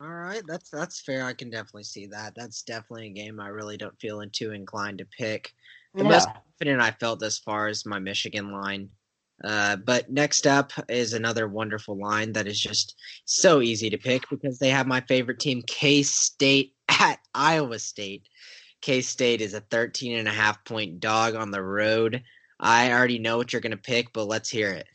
All 0.00 0.08
right, 0.08 0.42
that's 0.46 0.70
that's 0.70 1.00
fair. 1.00 1.24
I 1.24 1.32
can 1.32 1.50
definitely 1.50 1.84
see 1.84 2.06
that. 2.06 2.34
That's 2.34 2.62
definitely 2.62 3.06
a 3.06 3.12
game 3.12 3.40
I 3.40 3.48
really 3.48 3.76
don't 3.76 3.98
feel 4.00 4.22
too 4.32 4.50
inclined 4.50 4.98
to 4.98 5.06
pick. 5.06 5.52
The 5.94 6.02
yeah. 6.02 6.10
most 6.10 6.28
confident 6.28 6.82
I 6.82 6.90
felt 6.90 7.22
as 7.22 7.38
far 7.38 7.68
as 7.68 7.86
my 7.86 7.98
Michigan 7.98 8.52
line. 8.52 8.90
Uh, 9.42 9.76
but 9.76 10.10
next 10.10 10.46
up 10.46 10.72
is 10.88 11.12
another 11.12 11.48
wonderful 11.48 11.98
line 11.98 12.32
that 12.32 12.46
is 12.46 12.60
just 12.60 12.96
so 13.24 13.60
easy 13.60 13.90
to 13.90 13.98
pick 13.98 14.28
because 14.30 14.58
they 14.58 14.70
have 14.70 14.86
my 14.86 15.00
favorite 15.02 15.40
team, 15.40 15.62
K 15.66 16.02
State 16.02 16.74
at 16.88 17.18
Iowa 17.34 17.78
State. 17.78 18.28
K 18.80 19.00
State 19.00 19.40
is 19.40 19.54
a 19.54 19.60
13 19.60 20.18
and 20.18 20.28
a 20.28 20.32
half 20.32 20.64
point 20.64 21.00
dog 21.00 21.34
on 21.34 21.50
the 21.50 21.62
road. 21.62 22.22
I 22.58 22.92
already 22.92 23.18
know 23.18 23.36
what 23.36 23.52
you're 23.52 23.62
going 23.62 23.72
to 23.72 23.76
pick, 23.76 24.12
but 24.12 24.26
let's 24.26 24.48
hear 24.48 24.70
it. 24.70 24.86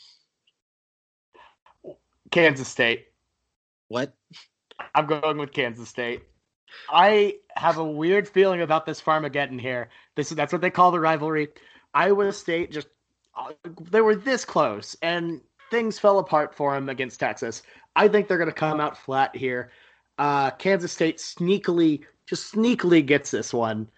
Kansas 2.32 2.68
State. 2.68 3.08
What? 3.88 4.14
I'm 4.96 5.08
going 5.08 5.38
with 5.38 5.52
Kansas 5.52 5.90
State. 5.90 6.24
I 6.90 7.36
have 7.56 7.78
a 7.78 7.84
weird 7.84 8.28
feeling 8.28 8.62
about 8.62 8.86
this 8.86 9.02
Farmageddon 9.02 9.60
here. 9.60 9.90
This 10.16 10.30
that's 10.30 10.54
what 10.54 10.62
they 10.62 10.70
call 10.70 10.92
the 10.92 11.00
rivalry. 11.00 11.50
Iowa 11.94 12.32
State 12.32 12.72
just 12.72 12.88
uh, 13.36 13.52
they 13.92 14.02
were 14.02 14.16
this 14.16 14.46
close 14.46 14.96
and 15.02 15.42
things 15.72 16.00
fell 16.00 16.20
apart 16.20 16.56
for 16.56 16.74
them 16.74 16.90
against 16.90 17.20
Texas. 17.20 17.64
I 17.96 18.08
think 18.08 18.28
they're 18.28 18.38
going 18.38 18.50
to 18.50 18.56
come 18.56 18.80
out 18.80 18.98
flat 18.98 19.36
here. 19.36 19.72
Uh, 20.18 20.52
Kansas 20.52 20.92
State 20.92 21.18
sneakily 21.18 22.02
just 22.28 22.54
sneakily 22.54 23.06
gets 23.06 23.32
this 23.32 23.54
one. 23.54 23.90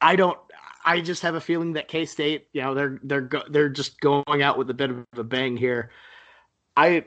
I 0.00 0.16
don't 0.16 0.38
I 0.86 1.00
just 1.00 1.22
have 1.22 1.34
a 1.34 1.40
feeling 1.40 1.72
that 1.72 1.88
K 1.88 2.06
State, 2.06 2.46
you 2.52 2.62
know, 2.62 2.72
they're 2.72 3.00
they're 3.02 3.20
go, 3.20 3.42
they're 3.50 3.68
just 3.68 4.00
going 4.00 4.42
out 4.42 4.56
with 4.56 4.70
a 4.70 4.74
bit 4.74 4.90
of 4.90 5.04
a 5.16 5.24
bang 5.24 5.56
here. 5.56 5.90
I 6.76 7.06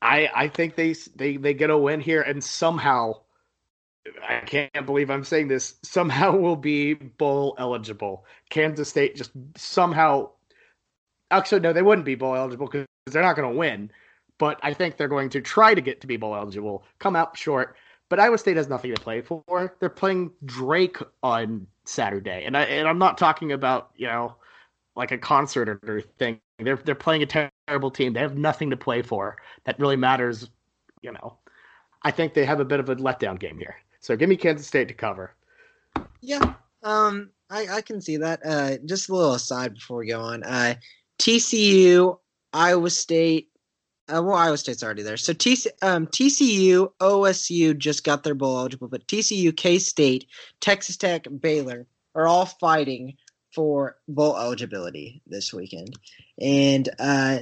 I 0.00 0.30
I 0.34 0.48
think 0.48 0.74
they 0.74 0.94
they 1.14 1.36
they 1.36 1.52
get 1.52 1.68
a 1.68 1.76
win 1.76 2.00
here 2.00 2.22
and 2.22 2.42
somehow 2.42 3.20
I 4.26 4.40
can't 4.40 4.86
believe 4.86 5.10
I'm 5.10 5.24
saying 5.24 5.48
this 5.48 5.74
somehow 5.82 6.36
will 6.38 6.56
be 6.56 6.94
bowl 6.94 7.54
eligible. 7.58 8.24
Kansas 8.48 8.88
State 8.88 9.14
just 9.14 9.30
somehow 9.56 10.30
actually 11.30 11.60
no 11.60 11.74
they 11.74 11.82
wouldn't 11.82 12.06
be 12.06 12.14
bowl 12.14 12.34
eligible 12.34 12.66
because 12.66 12.86
they're 13.06 13.22
not 13.22 13.36
going 13.36 13.50
to 13.52 13.58
win, 13.58 13.90
but 14.38 14.58
I 14.62 14.72
think 14.72 14.96
they're 14.96 15.06
going 15.06 15.28
to 15.30 15.42
try 15.42 15.74
to 15.74 15.82
get 15.82 16.00
to 16.00 16.06
be 16.06 16.16
bowl 16.16 16.34
eligible. 16.34 16.84
Come 16.98 17.14
out 17.14 17.36
short. 17.36 17.76
But 18.12 18.20
Iowa 18.20 18.36
State 18.36 18.58
has 18.58 18.68
nothing 18.68 18.94
to 18.94 19.00
play 19.00 19.22
for. 19.22 19.74
They're 19.80 19.88
playing 19.88 20.32
Drake 20.44 20.98
on 21.22 21.66
Saturday, 21.86 22.44
and 22.44 22.54
I 22.54 22.64
and 22.64 22.86
I'm 22.86 22.98
not 22.98 23.16
talking 23.16 23.52
about 23.52 23.88
you 23.96 24.06
know 24.06 24.34
like 24.94 25.12
a 25.12 25.16
concert 25.16 25.80
or 25.82 26.02
thing. 26.18 26.38
They're 26.58 26.76
they're 26.76 26.94
playing 26.94 27.22
a 27.22 27.50
terrible 27.66 27.90
team. 27.90 28.12
They 28.12 28.20
have 28.20 28.36
nothing 28.36 28.68
to 28.68 28.76
play 28.76 29.00
for 29.00 29.38
that 29.64 29.80
really 29.80 29.96
matters. 29.96 30.50
You 31.00 31.12
know, 31.12 31.38
I 32.02 32.10
think 32.10 32.34
they 32.34 32.44
have 32.44 32.60
a 32.60 32.66
bit 32.66 32.80
of 32.80 32.90
a 32.90 32.96
letdown 32.96 33.40
game 33.40 33.56
here. 33.56 33.76
So 34.00 34.14
give 34.14 34.28
me 34.28 34.36
Kansas 34.36 34.66
State 34.66 34.88
to 34.88 34.94
cover. 34.94 35.34
Yeah, 36.20 36.52
um, 36.82 37.30
I 37.48 37.66
I 37.76 37.80
can 37.80 38.02
see 38.02 38.18
that. 38.18 38.40
Uh, 38.44 38.76
just 38.84 39.08
a 39.08 39.14
little 39.14 39.32
aside 39.32 39.72
before 39.72 39.96
we 39.96 40.08
go 40.08 40.20
on. 40.20 40.42
Uh, 40.42 40.74
TCU, 41.18 42.18
Iowa 42.52 42.90
State. 42.90 43.48
Uh, 44.08 44.22
well, 44.22 44.34
Iowa 44.34 44.58
State's 44.58 44.82
already 44.82 45.02
there. 45.02 45.16
So 45.16 45.32
um, 45.80 46.06
TCU, 46.06 46.92
OSU 47.00 47.78
just 47.78 48.04
got 48.04 48.24
their 48.24 48.34
bowl 48.34 48.58
eligible, 48.58 48.88
but 48.88 49.06
TCU, 49.06 49.56
K 49.56 49.78
State, 49.78 50.26
Texas 50.60 50.96
Tech, 50.96 51.26
Baylor 51.40 51.86
are 52.14 52.26
all 52.26 52.46
fighting 52.46 53.16
for 53.54 53.96
bowl 54.08 54.36
eligibility 54.36 55.22
this 55.26 55.52
weekend. 55.52 55.96
And 56.40 56.88
uh, 56.98 57.38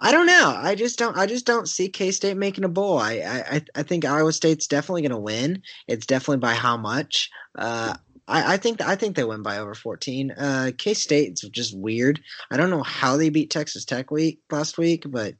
I 0.00 0.12
don't 0.12 0.26
know. 0.26 0.54
I 0.56 0.74
just 0.74 0.98
don't. 0.98 1.16
I 1.16 1.26
just 1.26 1.46
don't 1.46 1.68
see 1.68 1.88
K 1.88 2.10
State 2.10 2.36
making 2.36 2.64
a 2.64 2.68
bowl. 2.68 2.98
I, 2.98 3.44
I 3.50 3.62
I 3.74 3.82
think 3.82 4.04
Iowa 4.04 4.32
State's 4.32 4.66
definitely 4.66 5.02
going 5.02 5.12
to 5.12 5.18
win. 5.18 5.62
It's 5.88 6.06
definitely 6.06 6.38
by 6.38 6.54
how 6.54 6.76
much. 6.76 7.30
Uh, 7.56 7.94
I, 8.26 8.54
I 8.54 8.56
think 8.56 8.80
I 8.80 8.96
think 8.96 9.16
they 9.16 9.24
win 9.24 9.42
by 9.42 9.58
over 9.58 9.74
fourteen. 9.74 10.32
Uh, 10.32 10.72
K 10.76 10.94
State's 10.94 11.42
just 11.48 11.76
weird. 11.76 12.20
I 12.50 12.56
don't 12.56 12.70
know 12.70 12.82
how 12.82 13.16
they 13.16 13.30
beat 13.30 13.50
Texas 13.50 13.84
Tech 13.84 14.10
week 14.10 14.40
last 14.50 14.76
week, 14.76 15.04
but 15.08 15.34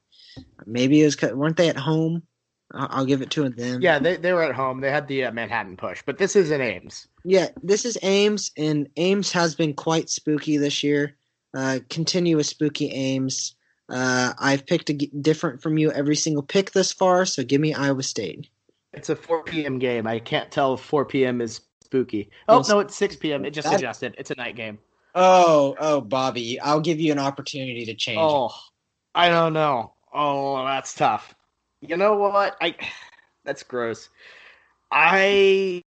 maybe 0.67 1.03
it 1.03 1.05
was 1.05 1.21
weren't 1.35 1.57
they 1.57 1.69
at 1.69 1.77
home? 1.77 2.23
I'll, 2.73 2.89
I'll 2.91 3.05
give 3.07 3.23
it 3.23 3.31
to 3.33 3.49
them. 3.49 3.81
Yeah, 3.83 3.99
they 3.99 4.17
they 4.17 4.33
were 4.33 4.43
at 4.43 4.55
home. 4.55 4.81
They 4.81 4.91
had 4.91 5.07
the 5.09 5.25
uh, 5.27 5.33
Manhattan 5.33 5.77
push, 5.77 6.03
but 6.05 6.19
this 6.19 6.37
isn't 6.37 6.61
Ames. 6.61 7.07
Yeah, 7.25 7.49
this 7.63 7.85
is 7.85 7.97
Ames, 8.03 8.51
and 8.57 8.89
Ames 8.97 9.33
has 9.33 9.55
been 9.55 9.75
quite 9.75 10.11
spooky 10.11 10.57
this 10.57 10.83
year. 10.83 11.17
Uh, 11.57 11.79
continuous 11.89 12.49
spooky 12.49 12.91
Ames. 12.91 13.55
Uh, 13.89 14.33
I've 14.39 14.67
picked 14.67 14.91
a 14.91 14.95
g- 14.95 15.13
different 15.21 15.63
from 15.63 15.79
you 15.79 15.93
every 15.93 16.17
single 16.17 16.43
pick 16.43 16.73
this 16.73 16.93
far, 16.93 17.25
so 17.27 17.45
give 17.45 17.61
me 17.61 17.75
Iowa 17.75 18.03
State. 18.03 18.49
It's 18.95 19.09
a 19.11 19.17
4 19.17 19.45
p.m. 19.45 19.79
game. 19.79 20.07
I 20.07 20.19
can't 20.21 20.51
tell 20.51 20.75
if 20.75 20.81
4 20.81 21.05
p.m. 21.05 21.41
is 21.41 21.61
spooky. 21.85 22.31
Oh 22.49 22.59
Well, 22.61 22.67
no, 22.69 22.79
it's 22.81 22.97
6 22.97 23.17
p.m. 23.17 23.45
It 23.45 23.51
just 23.51 23.69
that- 23.69 23.79
adjusted. 23.79 24.15
It's 24.19 24.31
a 24.31 24.35
night 24.37 24.57
game. 24.57 24.79
Oh, 25.15 25.77
oh, 25.79 26.01
Bobby, 26.01 26.59
I'll 26.59 26.81
give 26.81 26.99
you 26.99 27.13
an 27.13 27.19
opportunity 27.21 27.85
to 27.87 27.95
change. 27.95 28.19
it. 28.19 28.23
Oh, 28.23 28.51
I 29.15 29.29
don't 29.29 29.53
know. 29.53 29.94
Oh, 30.15 30.65
that's 30.65 30.95
tough. 30.95 31.35
You 31.81 31.97
know 31.97 32.17
what? 32.17 32.57
I 32.61 32.77
that's 33.45 33.63
gross. 33.63 34.09
I 34.91 35.83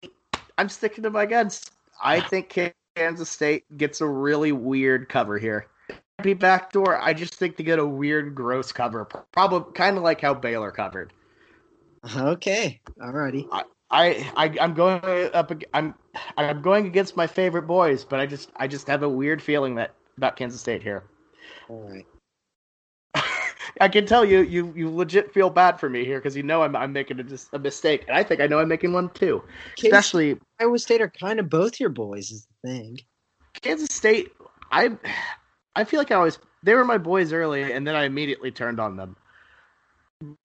I'm 0.58 0.70
sticking 0.70 1.04
to 1.04 1.10
my 1.10 1.26
guns. 1.26 1.70
I 2.04 2.20
think 2.30 2.58
Kansas 2.96 3.30
State 3.30 3.66
gets 3.78 4.02
a 4.02 4.08
really 4.08 4.52
weird 4.52 5.08
cover 5.10 5.38
here. 5.38 5.68
Be 6.24 6.34
backdoor. 6.34 7.00
I 7.00 7.14
just 7.14 7.36
think 7.36 7.58
they 7.58 7.64
get 7.64 7.78
a 7.78 7.86
weird, 7.86 8.34
gross 8.34 8.72
cover. 8.72 9.06
Probably 9.34 9.72
kind 9.74 9.98
of 9.98 10.04
like 10.04 10.22
how 10.22 10.34
Baylor 10.34 10.72
covered. 10.72 11.12
Okay, 12.16 12.80
alrighty. 13.00 13.48
I, 13.92 14.32
I 14.36 14.56
I'm 14.60 14.74
going 14.74 15.02
up. 15.34 15.52
I'm 15.74 15.94
I'm 16.38 16.62
going 16.62 16.88
against 16.88 17.18
my 17.18 17.28
favorite 17.28 17.68
boys, 17.68 18.04
but 18.04 18.20
I 18.20 18.26
just 18.26 18.50
I 18.56 18.68
just 18.68 18.88
have 18.88 19.04
a 19.04 19.10
weird 19.10 19.42
feeling 19.42 19.76
that 19.76 19.94
about 20.18 20.36
Kansas 20.38 20.62
State 20.62 20.82
here. 20.82 21.04
All 21.70 21.82
right. 21.90 22.06
I 23.82 23.88
can 23.88 24.06
tell 24.06 24.24
you, 24.24 24.42
you 24.42 24.74
you 24.76 24.90
legit 24.90 25.34
feel 25.34 25.50
bad 25.50 25.80
for 25.80 25.90
me 25.90 26.06
here 26.06 26.20
because 26.20 26.36
you 26.36 26.44
know 26.44 26.64
I'm 26.64 26.76
I'm 26.76 26.94
making 26.94 27.20
a, 27.20 27.24
just 27.24 27.54
a 27.54 27.60
mistake, 27.60 28.06
and 28.08 28.16
I 28.16 28.24
think 28.24 28.42
I 28.42 28.48
know 28.48 28.60
I'm 28.60 28.68
making 28.68 28.94
one 28.94 29.10
too. 29.10 29.44
Kansas, 29.76 29.84
Especially 29.84 30.40
Iowa 30.60 30.80
State 30.80 31.02
are 31.02 31.10
kind 31.10 31.40
of 31.40 31.50
both 31.50 31.80
your 31.80 31.90
boys, 31.90 32.32
is 32.32 32.48
the 32.64 32.70
thing. 32.70 33.00
Kansas 33.62 33.94
State. 33.94 34.32
I 34.72 34.92
I 35.76 35.84
feel 35.84 36.00
like 36.00 36.12
I 36.12 36.16
always 36.16 36.40
they 36.64 36.74
were 36.74 36.86
my 36.86 36.98
boys 36.98 37.34
early, 37.34 37.72
and 37.72 37.86
then 37.86 37.96
I 37.96 38.06
immediately 38.06 38.52
turned 38.52 38.80
on 38.80 38.96
them. 38.96 39.16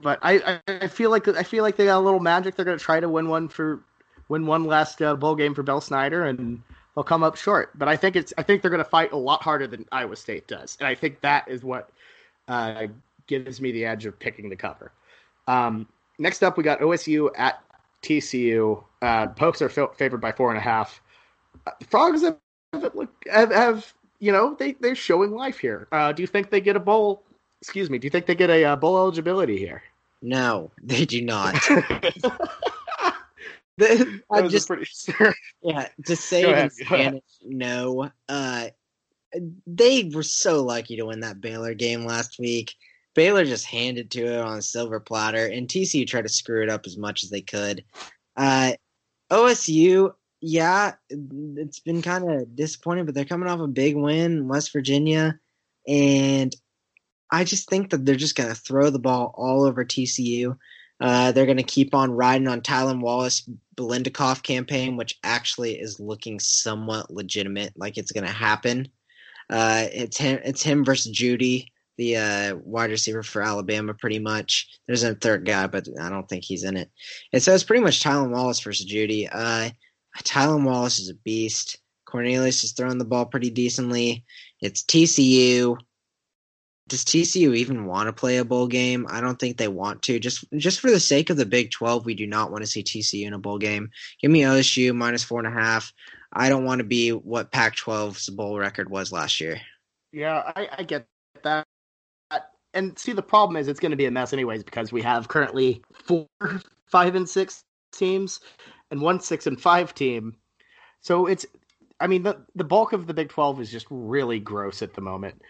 But 0.01 0.19
I, 0.23 0.61
I 0.69 0.75
I 0.83 0.87
feel 0.89 1.11
like 1.11 1.29
I 1.29 1.43
feel 1.45 1.63
like 1.63 1.77
they 1.77 1.87
got 1.87 1.99
a 1.99 2.05
little 2.05 2.21
magic. 2.21 2.57
They're 2.57 2.65
going 2.65 2.79
to 2.79 2.85
try 2.85 3.01
to 3.01 3.09
win 3.09 3.29
one 3.29 3.49
for 3.49 3.81
win 4.29 4.47
one 4.47 4.65
last 4.65 5.01
uh, 5.01 5.15
bowl 5.15 5.37
game 5.37 5.55
for 5.55 5.63
Bill 5.63 5.81
Snyder, 5.81 6.25
and 6.27 6.61
they'll 6.95 7.05
come 7.05 7.23
up 7.23 7.37
short. 7.37 7.79
But 7.79 7.89
I 7.89 7.97
think 7.97 8.17
it's 8.17 8.35
I 8.37 8.43
think 8.43 8.61
they're 8.63 8.71
going 8.71 8.83
to 8.83 8.91
fight 8.91 9.13
a 9.13 9.17
lot 9.17 9.43
harder 9.43 9.69
than 9.69 9.87
Iowa 9.93 10.17
State 10.17 10.49
does, 10.49 10.77
and 10.81 10.89
I 10.89 10.97
think 10.97 11.21
that 11.21 11.49
is 11.49 11.63
what 11.63 11.91
uh, 12.49 12.89
gives 13.31 13.61
me 13.61 13.71
the 13.73 13.87
edge 13.87 14.05
of 14.05 14.19
picking 14.19 14.51
the 14.51 14.57
cover. 14.57 14.93
Um, 15.47 15.87
next 16.19 16.43
up, 16.43 16.59
we 16.59 16.65
got 16.65 16.81
OSU 16.81 17.31
at 17.39 17.63
TCU. 18.03 18.83
Uh, 19.01 19.29
Pokes 19.29 19.63
are 19.63 19.69
fa- 19.69 19.89
favored 19.97 20.21
by 20.21 20.33
four 20.33 20.51
and 20.51 20.59
a 20.59 20.61
half. 20.61 21.01
Uh, 21.67 21.71
Frogs 21.89 22.23
have, 22.23 22.37
have, 22.75 22.93
have, 23.33 23.53
have 23.53 23.95
you 24.19 24.33
know 24.33 24.55
they 24.59 24.73
they're 24.73 24.95
showing 24.95 25.31
life 25.31 25.59
here. 25.59 25.89
Uh, 25.93 26.13
do 26.13 26.23
you 26.23 26.27
think 26.27 26.51
they 26.51 26.61
get 26.61 26.77
a 26.77 26.81
bowl? 26.81 27.23
Excuse 27.63 27.89
me. 27.89 27.99
Do 27.99 28.07
you 28.07 28.11
think 28.11 28.27
they 28.27 28.35
get 28.35 28.51
a 28.51 28.65
uh, 28.65 28.77
bowl 28.77 28.99
eligibility 28.99 29.57
here? 29.59 29.83
No, 30.21 30.71
they 30.83 31.07
do 31.07 31.23
not. 31.23 31.55
The- 33.79 34.21
I'm 34.31 34.51
just 34.51 34.67
pretty. 34.67 34.85
sure. 34.85 35.35
yeah 35.63 35.89
to 36.05 36.15
say 36.15 36.43
it 36.43 36.59
in. 36.59 36.71
Spanish. 36.71 37.23
No, 37.47 38.11
uh, 38.29 38.67
they 39.67 40.11
were 40.15 40.23
so 40.23 40.63
lucky 40.63 40.97
to 40.97 41.07
win 41.07 41.21
that 41.21 41.41
Baylor 41.41 41.73
game 41.73 42.05
last 42.05 42.39
week. 42.39 42.75
Baylor 43.15 43.45
just 43.45 43.67
handed 43.67 44.11
to 44.13 44.25
it 44.25 44.39
on 44.39 44.59
a 44.59 44.63
silver 44.63 45.01
platter, 45.01 45.47
and 45.47 45.69
TCU 45.69 46.07
tried 46.07 46.23
to 46.23 46.29
screw 46.29 46.63
it 46.63 46.71
up 46.71 46.87
as 46.87 46.97
much 46.97 47.25
as 47.25 47.31
they 47.31 47.41
could. 47.41 47.85
Uh, 48.37 48.73
OSU, 49.31 50.13
yeah, 50.41 50.95
it's 51.09 51.81
been 51.81 52.03
kind 52.03 52.31
of 52.31 52.55
disappointing, 52.55 53.07
but 53.07 53.15
they're 53.15 53.25
coming 53.25 53.49
off 53.49 53.61
a 53.61 53.67
big 53.67 53.97
win 53.97 54.33
in 54.33 54.49
West 54.49 54.73
Virginia, 54.73 55.39
and 55.87 56.55
I 57.31 57.45
just 57.45 57.69
think 57.69 57.91
that 57.91 58.05
they're 58.05 58.17
just 58.17 58.37
going 58.37 58.49
to 58.49 58.55
throw 58.55 58.91
the 58.91 58.99
ball 58.99 59.35
all 59.37 59.65
over 59.65 59.85
TCU. 59.85 60.57
Uh, 61.01 61.33
they're 61.33 61.47
going 61.47 61.57
to 61.57 61.63
keep 61.63 61.95
on 61.95 62.11
riding 62.11 62.49
on 62.49 62.61
Tylan 62.61 63.01
Wallace 63.01 63.49
Biletnikoff 63.77 64.43
campaign, 64.43 64.97
which 64.97 65.19
actually 65.25 65.81
is 65.81 65.99
looking 65.99 66.39
somewhat 66.39 67.11
legitimate, 67.11 67.73
like 67.77 67.97
it's 67.97 68.13
going 68.13 68.27
to 68.27 68.33
happen. 68.33 68.89
Uh, 69.49 69.87
it's 69.93 70.19
him. 70.19 70.39
It's 70.45 70.63
him 70.63 70.85
versus 70.85 71.13
Jeudy, 71.13 71.69
the 72.01 72.17
uh, 72.17 72.57
wide 72.65 72.91
receiver 72.91 73.23
for 73.23 73.43
Alabama. 73.43 73.93
Pretty 73.93 74.19
much. 74.19 74.69
There's 74.87 75.03
a 75.03 75.15
third 75.15 75.45
guy, 75.45 75.67
but 75.67 75.87
I 76.01 76.09
don't 76.09 76.27
think 76.29 76.45
he's 76.45 76.65
in 76.65 76.79
it. 76.79 76.91
And 77.33 77.43
so 77.43 77.53
it's 77.53 77.63
pretty 77.63 77.85
much 77.85 78.03
Tylan 78.03 78.31
Wallace 78.31 78.61
versus 78.61 78.91
Jeudy. 78.91 79.29
Uh, 79.31 79.69
Tylan 80.23 80.65
Wallace 80.65 80.99
is 80.99 81.11
a 81.11 81.15
beast. 81.15 81.77
Cornelius 82.07 82.65
is 82.65 82.73
throwing 82.73 82.97
the 82.97 83.05
ball 83.05 83.27
pretty 83.27 83.51
decently. 83.51 84.25
It's 84.63 84.83
TCU. 84.83 85.77
Does 86.89 87.05
TCU 87.05 87.55
even 87.55 87.85
want 87.85 88.09
to 88.09 88.15
play 88.15 88.39
a 88.39 88.45
bowl 88.47 88.67
game? 88.67 89.07
I 89.11 89.21
don't 89.21 89.39
think 89.39 89.59
they 89.59 89.69
want 89.69 90.01
to. 90.03 90.19
Just 90.19 90.45
just 90.57 90.81
for 90.81 90.91
the 90.91 90.99
sake 90.99 91.29
of 91.29 91.37
the 91.37 91.47
Big 91.47 91.71
Twelve, 91.71 92.07
we 92.07 92.15
do 92.15 92.27
not 92.27 92.51
want 92.51 92.65
to 92.65 92.67
see 92.67 92.83
TCU 92.83 93.27
in 93.27 93.35
a 93.35 93.39
bowl 93.39 93.59
game. 93.59 93.91
Give 94.21 94.31
me 94.31 94.41
OSU 94.41 94.97
minus 94.97 95.23
four 95.23 95.39
and 95.39 95.47
a 95.47 95.61
half. 95.61 95.93
I 96.33 96.49
don't 96.49 96.65
want 96.65 96.79
to 96.79 96.85
be 96.85 97.11
what 97.11 97.53
Pac-12's 97.53 98.31
bowl 98.31 98.59
record 98.59 98.89
was 98.89 99.13
last 99.13 99.41
year. 99.41 99.61
Yeah, 100.13 100.51
I, 100.57 100.69
I 100.79 100.83
get 100.83 101.07
that. 101.43 101.67
And 102.75 102.99
see, 102.99 103.13
the 103.13 103.23
problem 103.23 103.57
is 103.57 103.69
it's 103.69 103.81
going 103.81 103.91
to 103.91 103.97
be 103.97 104.07
a 104.07 104.11
mess 104.11 104.33
anyways 104.33 104.63
because 104.63 104.93
we 104.93 105.03
have 105.03 105.29
currently 105.29 105.83
four, 105.93 106.27
five, 106.87 107.15
and 107.15 107.29
six 107.29 107.65
teams, 107.93 108.41
and 108.91 109.01
one 109.01 109.21
six 109.21 109.47
and 109.47 109.61
five 109.61 109.95
team. 109.95 110.37
So 111.01 111.27
it's, 111.27 111.47
I 111.99 112.07
mean, 112.07 112.23
the 112.23 112.45
the 112.55 112.65
bulk 112.65 112.93
of 112.93 113.07
the 113.07 113.15
Big 113.15 113.29
Twelve 113.29 113.61
is 113.61 113.71
just 113.71 113.87
really 113.91 114.39
gross 114.39 114.83
at 114.83 114.95
the 114.95 115.01
moment. 115.01 115.43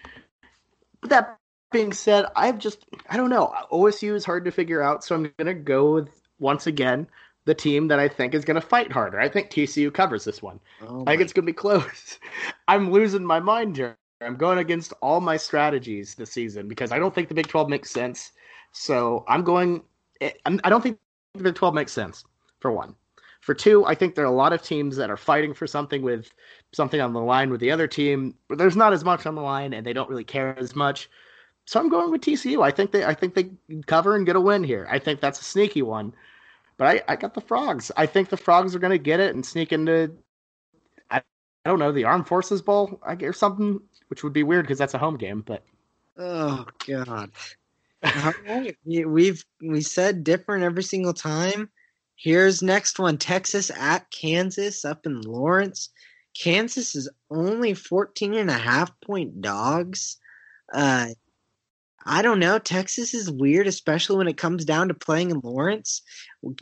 But 1.01 1.11
that 1.11 1.39
being 1.73 1.93
said, 1.93 2.27
I've 2.37 2.59
just, 2.59 2.85
I 3.09 3.17
don't 3.17 3.31
know. 3.31 3.53
OSU 3.73 4.15
is 4.15 4.25
hard 4.25 4.45
to 4.45 4.51
figure 4.51 4.83
out, 4.83 5.05
so 5.05 5.15
I'm 5.15 5.33
going 5.39 5.47
to 5.47 5.55
go 5.55 5.95
with 5.95 6.09
once 6.39 6.67
again 6.67 7.07
the 7.45 7.55
team 7.55 7.89
that 7.89 7.99
I 7.99 8.09
think 8.09 8.35
is 8.35 8.45
going 8.45 8.61
to 8.61 8.67
fight 8.67 8.93
harder. 8.93 9.21
I 9.21 9.29
think 9.29 9.51
TCU 9.51 9.93
covers 9.93 10.25
this 10.25 10.43
one. 10.43 10.61
Oh 10.83 11.03
I 11.07 11.13
think 11.13 11.23
it's 11.23 11.33
going 11.33 11.47
to 11.47 11.53
be 11.53 11.57
close. 11.57 12.19
I'm 12.69 12.91
losing 12.91 13.25
my 13.25 13.41
mind 13.41 13.77
here. 13.77 13.97
I'm 14.21 14.37
going 14.37 14.59
against 14.59 14.93
all 15.01 15.21
my 15.21 15.37
strategies 15.37 16.15
this 16.15 16.33
season 16.33 16.69
because 16.69 16.93
I 16.93 16.99
don't 16.99 17.15
think 17.15 17.29
the 17.29 17.35
Big 17.35 17.49
12 17.49 17.69
makes 17.69 17.91
sense. 17.91 18.33
So 18.73 19.25
I'm 19.29 19.43
going. 19.43 19.83
Eh, 20.21 20.33
I'm, 20.47 20.61
I 20.65 20.71
don't 20.71 20.83
think 20.83 20.99
the 21.35 21.43
Big 21.43 21.55
12 21.55 21.75
makes 21.75 21.93
sense, 21.93 22.25
for 22.61 22.71
one. 22.73 22.95
For 23.41 23.55
two, 23.55 23.87
I 23.87 23.95
think 23.95 24.15
there 24.15 24.25
are 24.25 24.29
a 24.29 24.31
lot 24.31 24.53
of 24.53 24.63
teams 24.63 24.97
that 24.97 25.09
are 25.11 25.17
fighting 25.17 25.55
for 25.55 25.67
something 25.67 26.03
with 26.03 26.31
something 26.73 27.01
on 27.01 27.15
the 27.15 27.21
line 27.21 27.51
with 27.51 27.61
the 27.61 27.71
other 27.71 27.87
team. 27.87 28.35
But 28.49 28.59
there's 28.59 28.77
not 28.77 28.93
as 28.93 29.05
much 29.05 29.25
on 29.25 29.35
the 29.35 29.41
line, 29.41 29.73
and 29.73 29.87
they 29.87 29.95
don't 29.95 30.11
really 30.11 30.25
care 30.25 30.59
as 30.59 30.77
much. 30.77 31.09
So 31.67 31.81
I'm 31.81 31.89
going 31.89 32.11
with 32.11 32.21
TCU. 32.21 32.63
I 32.63 32.71
think 32.71 32.93
they. 32.93 33.05
I 33.05 33.15
think 33.15 33.35
they 33.35 33.51
cover 33.87 34.17
and 34.17 34.27
get 34.27 34.37
a 34.37 34.41
win 34.41 34.63
here. 34.63 34.87
I 34.91 34.99
think 34.99 35.21
that's 35.21 35.41
a 35.41 35.45
sneaky 35.45 35.83
one. 35.83 36.13
But 36.77 36.87
I, 36.87 37.13
I 37.13 37.17
got 37.17 37.35
the 37.35 37.41
frogs. 37.41 37.91
I 37.97 38.07
think 38.07 38.29
the 38.29 38.37
frogs 38.37 38.75
are 38.75 38.79
going 38.79 38.91
to 38.91 38.99
get 38.99 39.21
it 39.21 39.35
and 39.35 39.45
sneak 39.45 39.73
into 39.73 40.13
I 41.11 41.23
I 41.65 41.71
don't 41.71 41.79
know 41.79 41.93
the 41.93 42.05
Armed 42.05 42.27
Forces 42.27 42.63
Bowl 42.63 42.99
I 43.03 43.15
or 43.15 43.33
something, 43.33 43.81
which 44.11 44.23
would 44.25 44.33
be 44.33 44.43
weird 44.43 44.65
because 44.65 44.79
that's 44.79 44.95
a 44.95 44.99
home 44.99 45.17
game. 45.17 45.43
But 45.47 45.63
Oh 46.19 46.67
God. 46.87 47.31
Right. 48.03 48.77
We- 48.85 49.05
We've 49.05 49.45
we 49.63 49.81
said 49.81 50.25
different 50.25 50.65
every 50.65 50.83
single 50.83 51.15
time. 51.15 51.71
Here's 52.17 52.63
next 52.63 52.99
one: 52.99 53.17
Texas 53.17 53.71
at 53.71 54.11
Kansas 54.11 54.85
up 54.85 55.07
in 55.07 55.21
Lawrence. 55.23 55.89
Kansas 56.39 56.95
is 56.95 57.09
only 57.31 57.75
14 57.75 58.35
and 58.35 58.51
a 58.51 58.55
half 58.55 58.93
point 59.01 59.41
dogs. 59.41 60.19
Uh, 60.73 61.09
I 62.05 62.23
don't 62.23 62.39
know. 62.39 62.59
Texas 62.59 63.15
is 63.15 63.31
weird, 63.31 63.67
especially 63.67 64.17
when 64.17 64.29
it 64.29 64.37
comes 64.37 64.65
down 64.65 64.89
to 64.89 64.95
playing 64.95 65.31
in 65.31 65.41
Lawrence. 65.41 66.03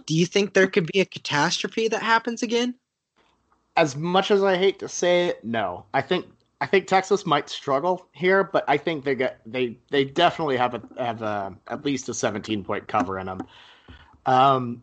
Do 0.06 0.14
you 0.14 0.26
think 0.26 0.52
there 0.54 0.66
could 0.68 0.86
be 0.92 1.00
a 1.00 1.04
catastrophe 1.04 1.88
that 1.88 2.02
happens 2.02 2.42
again? 2.42 2.74
as 3.76 3.94
much 3.94 4.32
as 4.32 4.42
I 4.42 4.56
hate 4.56 4.80
to 4.80 4.88
say 4.88 5.28
it, 5.28 5.44
no. 5.44 5.84
I 5.94 6.02
think 6.02 6.26
I 6.60 6.66
think 6.66 6.86
Texas 6.86 7.24
might 7.24 7.48
struggle 7.48 8.08
here, 8.12 8.42
but 8.42 8.64
I 8.66 8.76
think 8.76 9.04
they 9.04 9.14
get 9.14 9.40
they 9.46 9.78
they 9.90 10.04
definitely 10.04 10.56
have 10.56 10.74
a 10.74 10.82
have 10.98 11.22
a, 11.22 11.56
at 11.68 11.84
least 11.84 12.08
a 12.08 12.14
17 12.14 12.64
point 12.64 12.88
cover 12.88 13.18
in 13.18 13.26
them. 13.26 13.40
Um, 14.26 14.82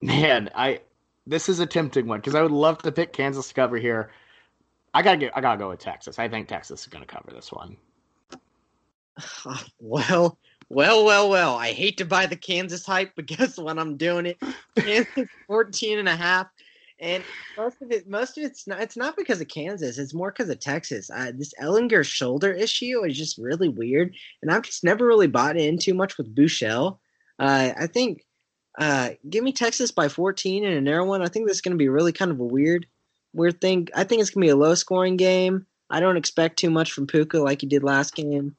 man, 0.00 0.50
I 0.54 0.80
this 1.26 1.48
is 1.48 1.60
a 1.60 1.66
tempting 1.66 2.06
one 2.06 2.18
because 2.18 2.34
I 2.34 2.42
would 2.42 2.50
love 2.50 2.78
to 2.82 2.92
pick 2.92 3.12
Kansas 3.12 3.48
to 3.48 3.54
cover 3.54 3.76
here. 3.76 4.10
I 4.94 5.02
gotta 5.02 5.18
get 5.18 5.36
I 5.36 5.40
gotta 5.40 5.58
go 5.58 5.68
with 5.68 5.78
Texas. 5.78 6.18
I 6.18 6.28
think 6.28 6.48
Texas 6.48 6.82
is 6.82 6.86
gonna 6.88 7.06
cover 7.06 7.30
this 7.32 7.52
one. 7.52 7.76
Well, 9.78 10.38
well, 10.70 11.04
well, 11.04 11.28
well. 11.28 11.54
I 11.54 11.72
hate 11.72 11.98
to 11.98 12.06
buy 12.06 12.24
the 12.24 12.36
Kansas 12.36 12.86
hype, 12.86 13.12
but 13.14 13.26
guess 13.26 13.58
what? 13.58 13.78
I'm 13.78 13.98
doing 13.98 14.24
it. 14.24 14.38
Kansas 14.76 15.28
14 15.46 15.98
and 15.98 16.08
a 16.08 16.16
half. 16.16 16.46
And 17.02 17.24
most 17.58 17.82
of 17.82 17.90
it, 17.90 18.08
most 18.08 18.38
of 18.38 18.44
it's 18.44 18.68
not. 18.68 18.80
It's 18.80 18.96
not 18.96 19.16
because 19.16 19.40
of 19.40 19.48
Kansas. 19.48 19.98
It's 19.98 20.14
more 20.14 20.30
because 20.30 20.48
of 20.48 20.60
Texas. 20.60 21.10
This 21.34 21.52
Ehlinger 21.60 22.04
shoulder 22.04 22.52
issue 22.52 23.04
is 23.04 23.18
just 23.18 23.38
really 23.38 23.68
weird, 23.68 24.14
and 24.40 24.52
I've 24.52 24.62
just 24.62 24.84
never 24.84 25.04
really 25.04 25.26
bought 25.26 25.56
in 25.56 25.78
too 25.78 25.94
much 25.94 26.16
with 26.16 26.32
Buechele. 26.32 26.98
Uh, 27.40 27.72
I 27.76 27.88
think, 27.88 28.24
uh, 28.78 29.10
give 29.28 29.42
me 29.42 29.52
Texas 29.52 29.90
by 29.90 30.08
14 30.08 30.64
in 30.64 30.72
a 30.72 30.80
narrow 30.80 31.04
one. 31.04 31.22
I 31.22 31.26
think 31.26 31.48
this 31.48 31.56
is 31.56 31.60
going 31.60 31.76
to 31.76 31.82
be 31.82 31.88
really 31.88 32.12
kind 32.12 32.30
of 32.30 32.38
a 32.38 32.44
weird, 32.44 32.86
weird 33.32 33.60
thing. 33.60 33.88
I 33.96 34.04
think 34.04 34.20
it's 34.20 34.30
going 34.30 34.42
to 34.42 34.46
be 34.46 34.52
a 34.52 34.56
low 34.56 34.76
scoring 34.76 35.16
game. 35.16 35.66
I 35.90 35.98
don't 35.98 36.16
expect 36.16 36.60
too 36.60 36.70
much 36.70 36.92
from 36.92 37.08
Pooka 37.08 37.42
like 37.42 37.62
he 37.62 37.66
did 37.66 37.82
last 37.82 38.14
game. 38.14 38.54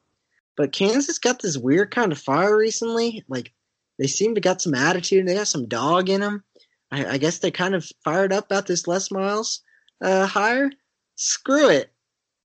But 0.54 0.72
Kansas 0.72 1.18
got 1.18 1.40
this 1.40 1.56
weird 1.56 1.90
kind 1.90 2.12
of 2.12 2.18
fire 2.18 2.54
recently. 2.54 3.24
Like 3.26 3.52
they 3.98 4.06
seem 4.06 4.34
to 4.34 4.42
got 4.42 4.60
some 4.60 4.74
attitude. 4.74 5.26
They 5.26 5.34
got 5.34 5.48
some 5.48 5.66
dog 5.66 6.10
in 6.10 6.20
them. 6.20 6.44
I, 6.94 7.14
I 7.14 7.18
guess 7.18 7.38
they 7.38 7.50
kind 7.50 7.74
of 7.74 7.90
fired 8.04 8.32
up 8.32 8.46
about 8.46 8.68
this 8.68 8.86
Les 8.86 9.10
Miles 9.10 9.60
uh, 10.00 10.26
hire. 10.26 10.70
Screw 11.16 11.68
it. 11.68 11.90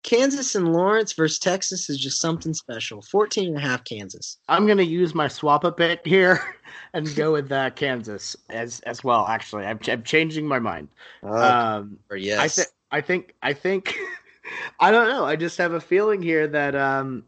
Kansas 0.02 0.56
and 0.56 0.74
Lawrence 0.74 1.14
versus 1.14 1.38
Texas 1.38 1.90
is 1.90 2.00
just 2.00 2.20
something 2.20 2.54
special. 2.54 3.02
14 3.02 3.50
and 3.50 3.58
a 3.58 3.60
half 3.60 3.84
Kansas. 3.84 4.38
I'm 4.48 4.66
gonna 4.66 4.82
use 4.82 5.14
my 5.14 5.28
swap 5.28 5.66
a 5.66 5.72
bit 5.72 6.02
here 6.06 6.42
and 6.94 7.14
go 7.16 7.34
with 7.34 7.52
uh, 7.52 7.70
Kansas 7.72 8.36
as 8.50 8.80
as 8.82 9.04
well. 9.04 9.28
Actually, 9.28 9.66
I'm, 9.66 9.80
I'm 9.88 10.04
changing 10.04 10.48
my 10.48 10.58
mind. 10.58 10.88
Um, 11.22 12.00
yes. 12.16 12.40
I 12.40 12.48
think 12.48 12.70
I 12.92 13.02
think 13.02 13.36
I 13.44 13.54
think 13.54 14.00
I 14.80 14.90
don't 14.90 15.10
know. 15.10 15.26
I 15.26 15.36
just 15.36 15.58
have 15.58 15.74
a 15.74 15.82
feeling 15.82 16.22
here 16.24 16.48
that 16.48 16.76
um, 16.76 17.24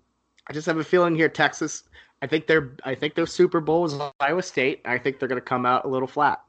I 0.47 0.53
just 0.53 0.65
have 0.65 0.77
a 0.77 0.83
feeling 0.83 1.13
here 1.13 1.29
Texas. 1.29 1.83
I 2.21 2.27
think 2.27 2.47
they're 2.47 2.71
I 2.83 2.95
think 2.95 3.13
their 3.13 3.27
Super 3.27 3.59
Bowl 3.59 3.85
is 3.85 3.93
Iowa 4.19 4.41
State. 4.41 4.81
I 4.85 4.97
think 4.97 5.19
they're 5.19 5.29
going 5.29 5.41
to 5.41 5.45
come 5.45 5.65
out 5.67 5.85
a 5.85 5.87
little 5.87 6.07
flat. 6.07 6.41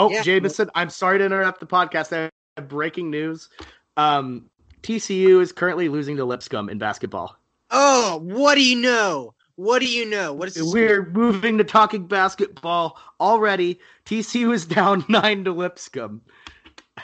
Oh, 0.00 0.10
Yeah. 0.10 0.22
Jameson, 0.22 0.70
I'm 0.74 0.88
sorry 0.88 1.18
to 1.18 1.24
interrupt 1.26 1.60
the 1.60 1.66
podcast. 1.66 2.16
I 2.16 2.30
have 2.56 2.68
breaking 2.68 3.10
news. 3.10 3.50
Um, 3.98 4.46
TCU 4.82 5.42
is 5.42 5.52
currently 5.52 5.90
losing 5.90 6.16
to 6.16 6.24
Lipscomb 6.24 6.70
in 6.70 6.78
basketball. 6.78 7.36
oh, 7.70 8.18
what 8.22 8.54
do 8.54 8.64
you 8.64 8.76
know? 8.80 9.34
What 9.56 9.80
do 9.80 9.86
you 9.86 10.06
know? 10.06 10.32
What 10.32 10.48
is 10.48 10.54
this? 10.54 10.72
We're 10.72 11.04
moving 11.10 11.58
to 11.58 11.64
talking 11.64 12.06
basketball 12.06 12.98
already. 13.20 13.78
TCU 14.06 14.54
is 14.54 14.64
down 14.64 15.04
nine 15.10 15.44
to 15.44 15.52
Lipscomb. 15.52 16.22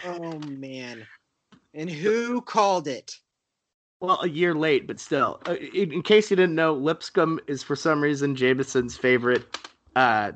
Oh 0.07 0.39
man. 0.49 1.07
And 1.75 1.91
who 1.91 2.41
called 2.41 2.89
it? 2.89 3.15
Well, 4.01 4.21
a 4.23 4.29
year 4.29 4.55
late, 4.55 4.87
but 4.87 4.99
still. 4.99 5.41
Uh, 5.47 5.57
in, 5.57 5.93
in 5.93 6.03
case 6.03 6.31
you 6.31 6.37
didn't 6.37 6.55
know, 6.55 6.73
Lipscomb 6.73 7.41
is 7.47 7.63
for 7.63 7.77
some 7.77 8.01
reason 8.03 8.35
Jameson's 8.35 8.97
favorite. 8.97 9.45
Uh, 9.95 10.33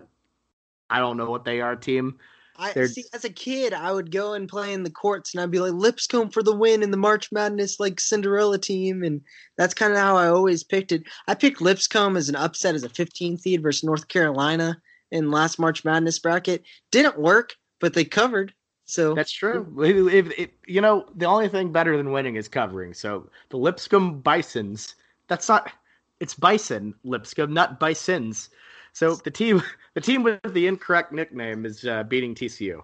I 0.90 0.98
don't 0.98 1.16
know 1.16 1.30
what 1.30 1.44
they 1.46 1.62
are 1.62 1.74
team. 1.74 2.18
I 2.60 2.72
They're- 2.72 2.86
see. 2.88 3.04
As 3.14 3.24
a 3.24 3.30
kid, 3.30 3.72
I 3.72 3.90
would 3.90 4.10
go 4.10 4.34
and 4.34 4.48
play 4.48 4.72
in 4.72 4.82
the 4.82 4.90
courts, 4.90 5.32
and 5.34 5.40
I'd 5.42 5.50
be 5.50 5.60
like 5.60 5.72
Lipscomb 5.72 6.30
for 6.30 6.42
the 6.42 6.54
win 6.54 6.82
in 6.82 6.90
the 6.90 6.96
March 6.96 7.32
Madness 7.32 7.80
like 7.80 7.98
Cinderella 7.98 8.58
team, 8.58 9.02
and 9.02 9.22
that's 9.56 9.72
kind 9.74 9.92
of 9.92 9.98
how 9.98 10.16
I 10.16 10.28
always 10.28 10.62
picked 10.62 10.92
it. 10.92 11.04
I 11.26 11.34
picked 11.34 11.60
Lipscomb 11.62 12.16
as 12.16 12.28
an 12.28 12.36
upset 12.36 12.74
as 12.74 12.84
a 12.84 12.88
15 12.90 13.38
seed 13.38 13.62
versus 13.62 13.82
North 13.82 14.08
Carolina 14.08 14.80
in 15.10 15.30
last 15.30 15.58
March 15.58 15.84
Madness 15.84 16.18
bracket. 16.18 16.62
Didn't 16.90 17.18
work, 17.18 17.54
but 17.80 17.94
they 17.94 18.04
covered. 18.04 18.52
So 18.84 19.14
That's 19.14 19.32
true. 19.32 19.66
If, 19.82 20.26
if- 20.26 20.38
if- 20.38 20.50
you 20.66 20.80
know, 20.80 21.06
the 21.16 21.26
only 21.26 21.48
thing 21.48 21.72
better 21.72 21.96
than 21.96 22.12
winning 22.12 22.36
is 22.36 22.48
covering. 22.48 22.92
So 22.92 23.30
the 23.48 23.56
Lipscomb 23.56 24.20
Bisons. 24.20 24.96
That's 25.28 25.48
not. 25.48 25.72
It's 26.18 26.34
Bison 26.34 26.92
Lipscomb, 27.04 27.54
not 27.54 27.80
Bisons. 27.80 28.50
So 28.92 29.14
the 29.14 29.30
team, 29.30 29.62
the 29.94 30.00
team 30.00 30.22
with 30.22 30.40
the 30.52 30.66
incorrect 30.66 31.12
nickname 31.12 31.66
is 31.66 31.84
uh, 31.84 32.02
beating 32.04 32.34
TCU. 32.34 32.82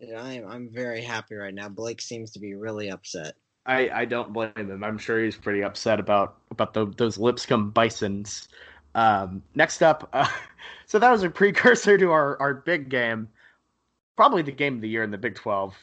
Yeah, 0.00 0.22
I'm 0.22 0.46
I'm 0.46 0.68
very 0.68 1.02
happy 1.02 1.34
right 1.36 1.54
now. 1.54 1.68
Blake 1.68 2.00
seems 2.00 2.32
to 2.32 2.38
be 2.38 2.54
really 2.54 2.90
upset. 2.90 3.34
I, 3.66 3.88
I 3.90 4.04
don't 4.04 4.32
blame 4.32 4.52
him. 4.54 4.84
I'm 4.84 4.98
sure 4.98 5.22
he's 5.22 5.36
pretty 5.36 5.62
upset 5.62 5.98
about 5.98 6.36
about 6.50 6.74
the, 6.74 6.86
those 6.86 7.18
Lipscomb 7.18 7.70
Bisons. 7.70 8.48
Um, 8.94 9.42
next 9.54 9.82
up, 9.82 10.08
uh, 10.12 10.28
so 10.86 10.98
that 10.98 11.10
was 11.10 11.22
a 11.22 11.30
precursor 11.30 11.98
to 11.98 12.10
our, 12.12 12.40
our 12.40 12.54
big 12.54 12.88
game, 12.88 13.28
probably 14.16 14.42
the 14.42 14.52
game 14.52 14.76
of 14.76 14.80
the 14.82 14.88
year 14.88 15.02
in 15.02 15.10
the 15.10 15.18
Big 15.18 15.34
12. 15.34 15.74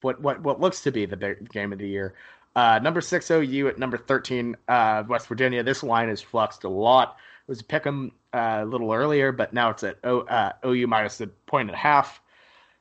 What 0.00 0.20
what 0.20 0.42
what 0.42 0.60
looks 0.60 0.82
to 0.82 0.90
be 0.90 1.06
the 1.06 1.16
big 1.16 1.50
game 1.50 1.72
of 1.72 1.78
the 1.78 1.88
year. 1.88 2.14
Uh, 2.56 2.78
number 2.82 3.00
six 3.00 3.30
OU 3.30 3.68
at 3.68 3.78
number 3.78 3.98
thirteen 3.98 4.56
uh, 4.68 5.04
West 5.08 5.28
Virginia. 5.28 5.62
This 5.62 5.82
line 5.82 6.08
has 6.08 6.20
fluxed 6.20 6.64
a 6.64 6.68
lot. 6.68 7.16
It 7.46 7.50
was 7.50 7.60
a 7.60 7.64
pick 7.64 7.86
'em 7.86 8.12
a 8.38 8.64
little 8.64 8.92
earlier, 8.92 9.32
but 9.32 9.52
now 9.52 9.70
it's 9.70 9.82
at 9.82 9.98
o, 10.04 10.20
uh, 10.20 10.52
OU 10.64 10.86
minus 10.86 11.20
a 11.20 11.26
point 11.26 11.68
and 11.68 11.74
a 11.74 11.78
half. 11.78 12.20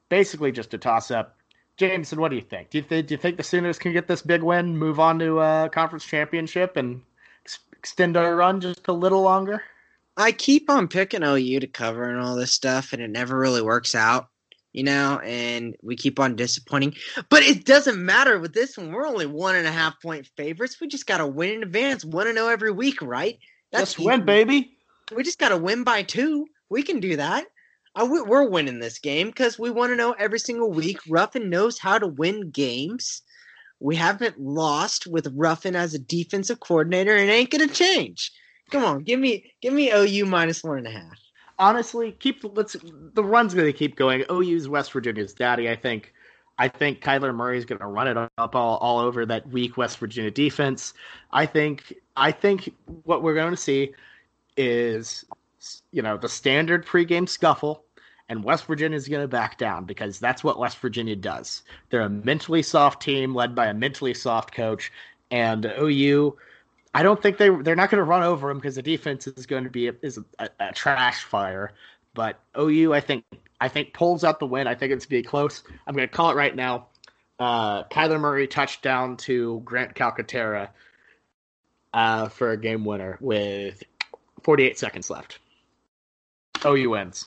Basically, 0.09 0.51
just 0.51 0.73
a 0.73 0.77
toss 0.77 1.11
up. 1.11 1.37
Jameson, 1.77 2.19
what 2.19 2.29
do 2.29 2.35
you 2.35 2.41
think? 2.41 2.71
Do 2.71 2.79
you, 2.79 2.83
th- 2.83 3.07
do 3.07 3.13
you 3.13 3.17
think 3.17 3.37
the 3.37 3.43
Sooners 3.43 3.77
can 3.77 3.93
get 3.93 4.07
this 4.07 4.21
big 4.21 4.41
win, 4.41 4.77
move 4.77 4.99
on 4.99 5.19
to 5.19 5.39
a 5.39 5.69
conference 5.71 6.05
championship, 6.05 6.75
and 6.75 7.01
ex- 7.43 7.59
extend 7.71 8.17
our 8.17 8.35
run 8.35 8.59
just 8.61 8.87
a 8.87 8.93
little 8.93 9.21
longer? 9.21 9.61
I 10.17 10.31
keep 10.31 10.69
on 10.69 10.87
picking 10.87 11.23
OU 11.23 11.59
to 11.59 11.67
cover 11.67 12.09
and 12.09 12.19
all 12.19 12.35
this 12.35 12.51
stuff, 12.51 12.93
and 12.93 13.01
it 13.01 13.09
never 13.09 13.37
really 13.37 13.61
works 13.61 13.93
out, 13.93 14.29
you 14.73 14.83
know. 14.83 15.19
And 15.19 15.75
we 15.83 15.95
keep 15.95 16.19
on 16.19 16.35
disappointing, 16.35 16.95
but 17.29 17.43
it 17.43 17.65
doesn't 17.65 18.03
matter 18.03 18.39
with 18.39 18.53
this 18.53 18.77
one. 18.77 18.91
We're 18.91 19.07
only 19.07 19.27
one 19.27 19.55
and 19.55 19.67
a 19.67 19.71
half 19.71 20.01
point 20.01 20.27
favorites. 20.35 20.81
We 20.81 20.87
just 20.87 21.05
got 21.05 21.17
to 21.17 21.27
win 21.27 21.51
in 21.51 21.63
advance, 21.63 22.03
one 22.03 22.25
to 22.25 22.33
know 22.33 22.49
every 22.49 22.71
week, 22.71 23.03
right? 23.03 23.37
Just 23.71 23.99
easy. 23.99 24.07
win, 24.07 24.25
baby. 24.25 24.76
We 25.15 25.23
just 25.23 25.39
got 25.39 25.49
to 25.49 25.57
win 25.57 25.83
by 25.83 26.03
two. 26.03 26.47
We 26.69 26.83
can 26.83 26.99
do 26.99 27.15
that. 27.15 27.45
I, 27.95 28.03
we- 28.03 28.21
we're 28.21 28.49
winning 28.49 28.79
this 28.79 28.99
game 28.99 29.27
because 29.27 29.57
we 29.57 29.69
want 29.71 29.91
to 29.91 29.95
know 29.95 30.13
every 30.13 30.39
single 30.39 30.71
week. 30.71 30.99
Ruffin 31.09 31.49
knows 31.49 31.79
how 31.79 31.97
to 31.97 32.07
win 32.07 32.49
games. 32.51 33.21
We 33.79 33.95
haven't 33.95 34.39
lost 34.39 35.07
with 35.07 35.31
Ruffin 35.35 35.75
as 35.75 35.93
a 35.93 35.99
defensive 35.99 36.59
coordinator, 36.59 37.15
and 37.15 37.29
it 37.29 37.33
ain't 37.33 37.51
gonna 37.51 37.67
change. 37.67 38.31
Come 38.71 38.83
on, 38.83 39.03
give 39.03 39.19
me 39.19 39.51
give 39.61 39.73
me 39.73 39.91
OU 39.91 40.25
minus 40.25 40.63
one 40.63 40.79
and 40.79 40.87
a 40.87 40.91
half. 40.91 41.19
Honestly, 41.59 42.11
keep 42.13 42.43
let's 42.55 42.75
the 43.13 43.23
run's 43.23 43.53
to 43.53 43.73
keep 43.73 43.95
going. 43.95 44.23
OU's 44.31 44.67
West 44.67 44.91
Virginia's 44.91 45.33
daddy. 45.33 45.69
I 45.69 45.75
think. 45.75 46.13
I 46.59 46.67
think 46.67 47.01
Kyler 47.01 47.35
Murray's 47.35 47.65
going 47.65 47.77
to 47.81 47.85
run 47.85 48.07
it 48.07 48.17
up 48.17 48.55
all, 48.55 48.77
all 48.77 48.97
over 48.97 49.27
that 49.27 49.47
weak 49.49 49.77
West 49.77 49.99
Virginia 49.99 50.31
defense. 50.31 50.95
I 51.31 51.45
think. 51.45 51.93
I 52.15 52.31
think 52.31 52.73
what 53.03 53.21
we're 53.21 53.35
going 53.35 53.51
to 53.51 53.57
see 53.57 53.93
is, 54.57 55.25
you 55.91 56.01
know, 56.01 56.17
the 56.17 56.29
standard 56.29 56.85
pregame 56.85 57.29
scuffle, 57.29 57.83
and 58.29 58.43
West 58.43 58.65
Virginia's 58.65 59.07
going 59.07 59.21
to 59.21 59.27
back 59.27 59.57
down 59.57 59.85
because 59.85 60.19
that's 60.19 60.43
what 60.43 60.59
West 60.59 60.79
Virginia 60.79 61.15
does. 61.15 61.63
They're 61.89 62.01
a 62.01 62.09
mentally 62.09 62.61
soft 62.61 63.01
team 63.01 63.33
led 63.33 63.55
by 63.55 63.67
a 63.67 63.73
mentally 63.73 64.13
soft 64.13 64.53
coach, 64.53 64.91
and 65.31 65.65
OU. 65.79 66.37
I 66.93 67.03
don't 67.03 67.21
think 67.21 67.37
they 67.37 67.49
they're 67.49 67.75
not 67.75 67.89
going 67.89 67.99
to 67.99 68.03
run 68.03 68.23
over 68.23 68.47
them 68.47 68.57
because 68.57 68.75
the 68.75 68.81
defense 68.81 69.27
is 69.27 69.45
going 69.45 69.63
to 69.63 69.69
be 69.69 69.87
a, 69.87 69.93
is 70.01 70.19
a, 70.39 70.49
a 70.59 70.73
trash 70.73 71.23
fire. 71.23 71.73
But 72.13 72.39
OU, 72.57 72.93
I 72.93 72.99
think 72.99 73.23
I 73.61 73.67
think 73.67 73.93
pulls 73.93 74.23
out 74.23 74.39
the 74.39 74.47
win. 74.47 74.67
I 74.67 74.75
think 74.75 74.91
it's 74.91 75.05
going 75.05 75.21
to 75.21 75.27
be 75.27 75.29
close. 75.29 75.63
I'm 75.85 75.95
going 75.95 76.07
to 76.07 76.13
call 76.13 76.31
it 76.31 76.35
right 76.35 76.55
now. 76.55 76.87
Uh, 77.39 77.83
Kyler 77.83 78.19
Murray 78.19 78.47
touchdown 78.47 79.15
to 79.17 79.61
Grant 79.63 79.93
Calcaterra 79.93 80.69
uh, 81.93 82.29
for 82.29 82.51
a 82.51 82.57
game 82.57 82.83
winner 82.83 83.17
with 83.21 83.83
48 84.43 84.77
seconds 84.77 85.09
left. 85.09 85.39
OU 86.65 86.89
wins. 86.89 87.25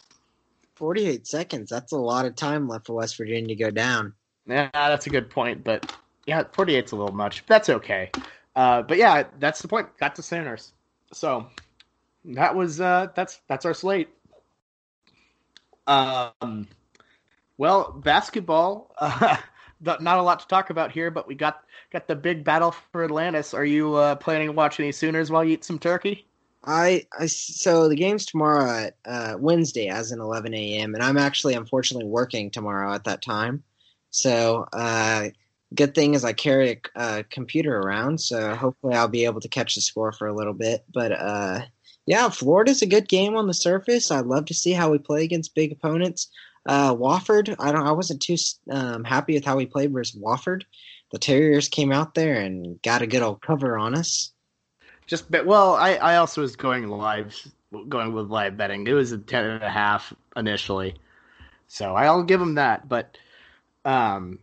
Forty-eight 0.74 1.26
seconds. 1.26 1.68
That's 1.68 1.92
a 1.92 1.98
lot 1.98 2.24
of 2.24 2.34
time 2.36 2.66
left 2.66 2.86
for 2.86 2.94
West 2.94 3.16
Virginia 3.18 3.48
to 3.48 3.54
go 3.54 3.70
down. 3.70 4.14
Yeah, 4.46 4.70
that's 4.72 5.06
a 5.06 5.10
good 5.10 5.28
point, 5.28 5.62
but 5.62 5.94
yeah, 6.26 6.42
48's 6.42 6.92
a 6.92 6.96
little 6.96 7.14
much. 7.14 7.44
That's 7.46 7.68
okay. 7.68 8.10
Uh, 8.56 8.82
but 8.82 8.96
yeah, 8.96 9.24
that's 9.38 9.60
the 9.62 9.68
point. 9.68 9.88
Got 9.98 10.14
the 10.14 10.22
Sooners. 10.22 10.72
So 11.12 11.46
that 12.24 12.54
was 12.54 12.80
uh, 12.80 13.08
that's 13.14 13.40
that's 13.46 13.66
our 13.66 13.74
slate. 13.74 14.08
Um, 15.86 16.66
well, 17.58 17.92
basketball. 17.92 18.94
Uh, 19.00 19.36
not 19.82 20.02
not 20.02 20.18
a 20.18 20.22
lot 20.22 20.40
to 20.40 20.46
talk 20.46 20.68
about 20.68 20.92
here, 20.92 21.10
but 21.10 21.26
we 21.26 21.34
got 21.34 21.64
got 21.90 22.06
the 22.06 22.14
big 22.14 22.44
battle 22.44 22.72
for 22.92 23.02
Atlantis. 23.02 23.54
Are 23.54 23.64
you 23.64 23.94
uh, 23.94 24.14
planning 24.16 24.48
to 24.48 24.52
watch 24.52 24.78
any 24.78 24.92
Sooners 24.92 25.30
while 25.30 25.42
you 25.42 25.54
eat 25.54 25.64
some 25.64 25.78
turkey? 25.78 26.26
I, 26.64 27.06
I 27.18 27.26
so 27.26 27.88
the 27.88 27.96
game's 27.96 28.26
tomorrow 28.26 28.70
at 28.70 28.96
uh, 29.04 29.36
Wednesday, 29.38 29.88
as 29.88 30.12
in 30.12 30.20
11 30.20 30.54
a.m. 30.54 30.94
And 30.94 31.02
I'm 31.02 31.16
actually 31.16 31.54
unfortunately 31.54 32.08
working 32.08 32.50
tomorrow 32.50 32.92
at 32.92 33.04
that 33.04 33.22
time. 33.22 33.62
So 34.10 34.66
uh, 34.72 35.28
good 35.74 35.94
thing 35.94 36.14
is 36.14 36.24
I 36.24 36.32
carry 36.32 36.80
a, 36.94 37.24
computer 37.24 37.78
around, 37.78 38.20
so 38.20 38.54
hopefully 38.54 38.94
I'll 38.94 39.08
be 39.08 39.24
able 39.24 39.40
to 39.40 39.48
catch 39.48 39.74
the 39.74 39.80
score 39.80 40.12
for 40.12 40.26
a 40.26 40.34
little 40.34 40.52
bit. 40.52 40.84
But 40.92 41.12
uh, 41.12 41.60
yeah, 42.06 42.28
Florida's 42.28 42.82
a 42.82 42.86
good 42.86 43.08
game 43.08 43.36
on 43.36 43.46
the 43.46 43.54
surface. 43.54 44.10
I'd 44.10 44.26
love 44.26 44.46
to 44.46 44.54
see 44.54 44.72
how 44.72 44.90
we 44.90 44.98
play 44.98 45.24
against 45.24 45.54
big 45.54 45.72
opponents. 45.72 46.28
Uh, 46.66 46.94
Wofford, 46.94 47.56
I 47.58 47.72
don't, 47.72 47.86
I 47.86 47.92
wasn't 47.92 48.20
too 48.20 48.36
um, 48.70 49.04
happy 49.04 49.34
with 49.34 49.44
how 49.44 49.56
we 49.56 49.64
played 49.64 49.92
versus 49.92 50.20
Wofford. 50.20 50.62
The 51.12 51.18
Terriers 51.18 51.68
came 51.68 51.90
out 51.90 52.14
there 52.14 52.34
and 52.34 52.80
got 52.82 53.02
a 53.02 53.06
good 53.06 53.22
old 53.22 53.40
cover 53.40 53.78
on 53.78 53.94
us. 53.94 54.32
Just 55.10 55.28
well, 55.28 55.74
I, 55.74 55.94
I 55.94 56.16
also 56.18 56.40
was 56.40 56.54
going 56.54 56.86
live, 56.86 57.36
going 57.88 58.12
with 58.12 58.30
live 58.30 58.56
betting. 58.56 58.86
It 58.86 58.92
was 58.92 59.10
a 59.10 59.18
ten 59.18 59.44
and 59.44 59.64
a 59.64 59.68
half 59.68 60.14
initially, 60.36 60.94
so 61.66 61.96
I'll 61.96 62.22
give 62.22 62.38
them 62.38 62.54
that. 62.54 62.88
But 62.88 63.18
um, 63.84 64.38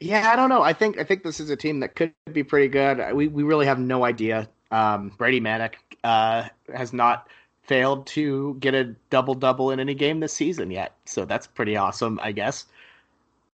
yeah, 0.00 0.28
I 0.32 0.34
don't 0.34 0.48
know. 0.48 0.62
I 0.62 0.72
think 0.72 0.98
I 0.98 1.04
think 1.04 1.22
this 1.22 1.38
is 1.38 1.48
a 1.48 1.54
team 1.54 1.78
that 1.78 1.94
could 1.94 2.12
be 2.32 2.42
pretty 2.42 2.66
good. 2.66 3.14
We 3.14 3.28
we 3.28 3.44
really 3.44 3.66
have 3.66 3.78
no 3.78 4.04
idea. 4.04 4.48
Um, 4.72 5.12
Brady 5.16 5.40
Manek 5.40 5.74
uh, 6.02 6.48
has 6.74 6.92
not 6.92 7.28
failed 7.62 8.08
to 8.08 8.56
get 8.58 8.74
a 8.74 8.96
double 9.10 9.34
double 9.34 9.70
in 9.70 9.78
any 9.78 9.94
game 9.94 10.18
this 10.18 10.32
season 10.32 10.72
yet, 10.72 10.92
so 11.04 11.24
that's 11.24 11.46
pretty 11.46 11.76
awesome. 11.76 12.18
I 12.20 12.32
guess 12.32 12.66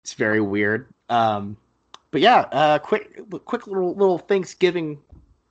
it's 0.03 0.13
very 0.13 0.39
weird. 0.39 0.87
Um, 1.09 1.57
but 2.11 2.21
yeah, 2.21 2.41
uh, 2.41 2.77
quick 2.77 3.19
quick 3.43 3.65
little 3.65 3.95
little 3.95 4.19
Thanksgiving 4.19 4.99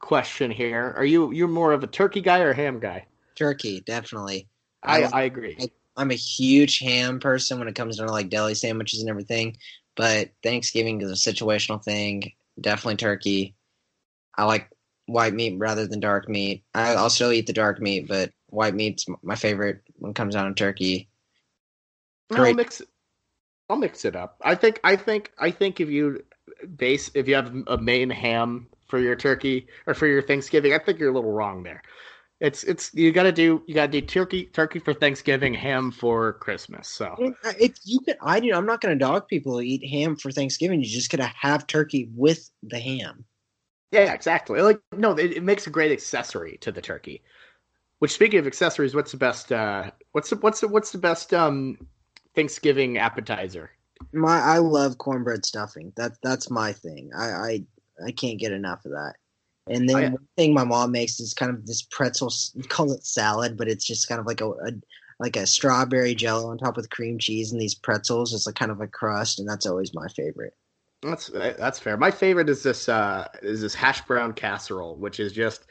question 0.02 0.50
here. 0.50 0.92
Are 0.98 1.04
you 1.04 1.32
you're 1.32 1.48
more 1.48 1.72
of 1.72 1.82
a 1.82 1.86
turkey 1.86 2.20
guy 2.20 2.40
or 2.40 2.52
ham 2.52 2.78
guy? 2.78 3.06
Turkey, 3.34 3.80
definitely. 3.80 4.48
I, 4.82 5.04
I 5.04 5.22
agree. 5.22 5.56
I, 5.58 5.70
I'm 5.96 6.10
a 6.10 6.14
huge 6.14 6.80
ham 6.80 7.20
person 7.20 7.58
when 7.58 7.68
it 7.68 7.74
comes 7.74 7.96
to 7.96 8.06
like 8.06 8.28
deli 8.28 8.54
sandwiches 8.54 9.00
and 9.00 9.08
everything, 9.08 9.56
but 9.96 10.30
Thanksgiving 10.42 11.00
is 11.00 11.10
a 11.10 11.32
situational 11.32 11.82
thing. 11.82 12.32
Definitely 12.60 12.96
turkey. 12.96 13.54
I 14.36 14.44
like 14.44 14.68
white 15.06 15.34
meat 15.34 15.58
rather 15.58 15.86
than 15.86 16.00
dark 16.00 16.28
meat. 16.28 16.64
I, 16.74 17.00
will 17.00 17.08
still 17.08 17.32
eat 17.32 17.46
the 17.46 17.52
dark 17.52 17.80
meat, 17.80 18.08
but 18.08 18.32
white 18.48 18.74
meat's 18.74 19.06
my 19.22 19.36
favorite 19.36 19.82
when 19.96 20.10
it 20.10 20.16
comes 20.16 20.34
down 20.34 20.48
to 20.48 20.54
turkey. 20.54 21.08
Great. 22.30 22.48
I'll 22.48 22.54
mix. 22.54 22.82
I'll 23.70 23.76
mix 23.76 24.04
it 24.04 24.16
up. 24.16 24.36
I 24.42 24.56
think. 24.56 24.80
I 24.82 24.96
think. 24.96 25.32
I 25.38 25.52
think 25.52 25.80
if 25.80 25.88
you 25.88 26.24
base, 26.76 27.10
if 27.14 27.28
you 27.28 27.36
have 27.36 27.54
a 27.66 27.78
main 27.78 28.10
ham 28.10 28.68
for 28.92 28.98
your 28.98 29.16
turkey 29.16 29.66
or 29.86 29.94
for 29.94 30.06
your 30.06 30.20
Thanksgiving. 30.20 30.74
I 30.74 30.78
think 30.78 30.98
you're 30.98 31.10
a 31.10 31.14
little 31.14 31.32
wrong 31.32 31.62
there. 31.62 31.80
It's 32.40 32.62
it's 32.64 32.92
you 32.92 33.10
got 33.10 33.22
to 33.22 33.32
do 33.32 33.62
you 33.66 33.74
got 33.74 33.90
to 33.90 34.00
do 34.00 34.06
turkey 34.06 34.44
turkey 34.44 34.80
for 34.80 34.92
Thanksgiving, 34.92 35.54
ham 35.54 35.90
for 35.90 36.34
Christmas. 36.34 36.88
So 36.88 37.16
if 37.58 37.72
you 37.84 38.00
could, 38.00 38.18
I 38.20 38.38
do. 38.38 38.52
I'm 38.52 38.66
not 38.66 38.82
going 38.82 38.94
to 38.94 39.02
dog 39.02 39.28
people 39.28 39.54
who 39.54 39.60
eat 39.62 39.88
ham 39.88 40.16
for 40.16 40.30
Thanksgiving. 40.30 40.82
You 40.82 40.90
just 40.90 41.10
got 41.10 41.18
to 41.18 41.32
have 41.40 41.66
turkey 41.66 42.10
with 42.14 42.50
the 42.62 42.78
ham. 42.78 43.24
Yeah, 43.92 44.12
exactly. 44.12 44.60
Like 44.60 44.78
no, 44.94 45.12
it, 45.12 45.38
it, 45.38 45.42
makes 45.42 45.66
a 45.66 45.70
great 45.70 45.90
accessory 45.90 46.58
to 46.60 46.70
the 46.70 46.82
turkey. 46.82 47.22
Which 48.00 48.12
speaking 48.12 48.40
of 48.40 48.46
accessories, 48.46 48.94
what's 48.94 49.12
the 49.12 49.16
best? 49.16 49.52
Uh, 49.52 49.90
what's 50.10 50.28
the 50.28 50.36
what's 50.36 50.60
the 50.60 50.68
what's 50.68 50.92
the 50.92 50.98
best 50.98 51.32
um, 51.32 51.78
Thanksgiving 52.34 52.98
appetizer? 52.98 53.70
My 54.12 54.38
I 54.38 54.58
love 54.58 54.98
cornbread 54.98 55.46
stuffing. 55.46 55.94
That 55.96 56.12
that's 56.22 56.50
my 56.50 56.74
thing. 56.74 57.10
I, 57.16 57.24
I 57.24 57.64
I 58.04 58.12
can't 58.12 58.38
get 58.38 58.52
enough 58.52 58.84
of 58.84 58.92
that. 58.92 59.14
And 59.68 59.88
then 59.88 59.96
oh, 59.96 60.00
yeah. 60.00 60.10
one 60.10 60.28
thing 60.36 60.54
my 60.54 60.64
mom 60.64 60.90
makes 60.90 61.20
is 61.20 61.34
kind 61.34 61.50
of 61.50 61.66
this 61.66 61.82
pretzel. 61.82 62.32
call 62.68 62.92
it 62.92 63.06
salad, 63.06 63.56
but 63.56 63.68
it's 63.68 63.86
just 63.86 64.08
kind 64.08 64.20
of 64.20 64.26
like 64.26 64.40
a, 64.40 64.48
a 64.48 64.72
like 65.20 65.36
a 65.36 65.46
strawberry 65.46 66.14
jello 66.14 66.50
on 66.50 66.58
top 66.58 66.76
with 66.76 66.90
cream 66.90 67.18
cheese 67.18 67.52
and 67.52 67.60
these 67.60 67.76
pretzels. 67.76 68.34
It's 68.34 68.46
like 68.46 68.56
kind 68.56 68.72
of 68.72 68.80
a 68.80 68.88
crust, 68.88 69.38
and 69.38 69.48
that's 69.48 69.66
always 69.66 69.94
my 69.94 70.08
favorite. 70.08 70.54
That's 71.02 71.28
that's 71.28 71.78
fair. 71.78 71.96
My 71.96 72.10
favorite 72.10 72.48
is 72.48 72.62
this 72.62 72.88
uh, 72.88 73.28
is 73.40 73.60
this 73.60 73.74
hash 73.74 74.00
brown 74.02 74.32
casserole, 74.32 74.96
which 74.96 75.20
is 75.20 75.32
just 75.32 75.66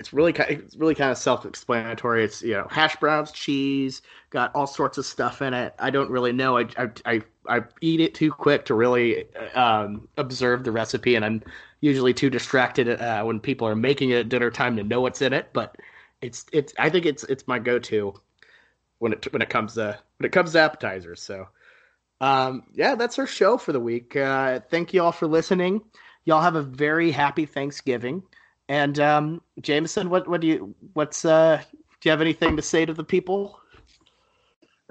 it's 0.00 0.14
really 0.14 0.32
it's 0.48 0.74
really 0.76 0.94
kind 0.94 1.10
of 1.10 1.18
self-explanatory. 1.18 2.24
It's 2.24 2.40
you 2.40 2.54
know 2.54 2.66
hash 2.70 2.96
browns, 2.96 3.30
cheese, 3.32 4.00
got 4.30 4.50
all 4.54 4.66
sorts 4.66 4.96
of 4.96 5.04
stuff 5.04 5.42
in 5.42 5.52
it. 5.52 5.74
I 5.78 5.90
don't 5.90 6.10
really 6.10 6.32
know. 6.32 6.56
I 6.56 6.66
I 6.78 6.88
I, 7.04 7.22
I 7.46 7.60
eat 7.82 8.00
it 8.00 8.14
too 8.14 8.32
quick 8.32 8.64
to 8.64 8.74
really 8.74 9.26
um, 9.54 10.08
observe 10.16 10.64
the 10.64 10.72
recipe, 10.72 11.16
and 11.16 11.24
I'm 11.24 11.42
usually 11.82 12.14
too 12.14 12.30
distracted 12.30 12.88
uh, 12.88 13.22
when 13.24 13.40
people 13.40 13.68
are 13.68 13.76
making 13.76 14.08
it 14.10 14.20
at 14.20 14.28
dinner 14.30 14.50
time 14.50 14.74
to 14.76 14.82
know 14.82 15.02
what's 15.02 15.20
in 15.20 15.34
it. 15.34 15.50
But 15.52 15.76
it's 16.22 16.46
it's 16.50 16.72
I 16.78 16.88
think 16.88 17.04
it's 17.04 17.24
it's 17.24 17.46
my 17.46 17.58
go-to 17.58 18.14
when 19.00 19.12
it 19.12 19.30
when 19.34 19.42
it 19.42 19.50
comes 19.50 19.74
to 19.74 19.98
when 20.16 20.26
it 20.26 20.32
comes 20.32 20.52
to 20.52 20.60
appetizers. 20.60 21.20
So 21.22 21.46
um, 22.22 22.62
yeah, 22.72 22.94
that's 22.94 23.18
our 23.18 23.26
show 23.26 23.58
for 23.58 23.74
the 23.74 23.80
week. 23.80 24.16
Uh, 24.16 24.60
thank 24.70 24.94
you 24.94 25.02
all 25.02 25.12
for 25.12 25.26
listening. 25.26 25.82
Y'all 26.24 26.40
have 26.40 26.56
a 26.56 26.62
very 26.62 27.10
happy 27.10 27.44
Thanksgiving. 27.44 28.22
And 28.70 29.00
um, 29.00 29.42
Jameson, 29.60 30.10
what 30.10 30.28
what 30.28 30.40
do 30.40 30.46
you 30.46 30.76
what's 30.92 31.24
uh 31.24 31.60
do 32.00 32.08
you 32.08 32.12
have 32.12 32.20
anything 32.20 32.54
to 32.56 32.62
say 32.62 32.86
to 32.86 32.94
the 32.94 33.02
people? 33.02 33.58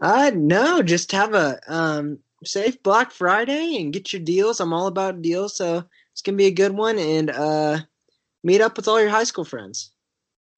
Uh 0.02 0.32
no, 0.36 0.84
just 0.84 1.14
have 1.14 1.34
a 1.34 1.62
um 1.66 2.20
safe 2.44 2.84
Black 2.84 3.10
Friday 3.10 3.78
and 3.78 3.94
get 3.94 4.12
your 4.12 4.22
deals. 4.22 4.60
I'm 4.60 4.74
all 4.74 4.88
about 4.88 5.22
deals, 5.22 5.56
so 5.56 5.86
it's 6.12 6.22
gonna 6.22 6.36
be 6.36 6.48
a 6.48 6.52
good 6.52 6.74
one. 6.74 7.00
And 7.00 7.30
uh 7.30 7.80
meet 8.44 8.60
up 8.60 8.76
with 8.76 8.90
all 8.90 9.00
your 9.00 9.12
high 9.12 9.24
school 9.24 9.46
friends. 9.46 9.92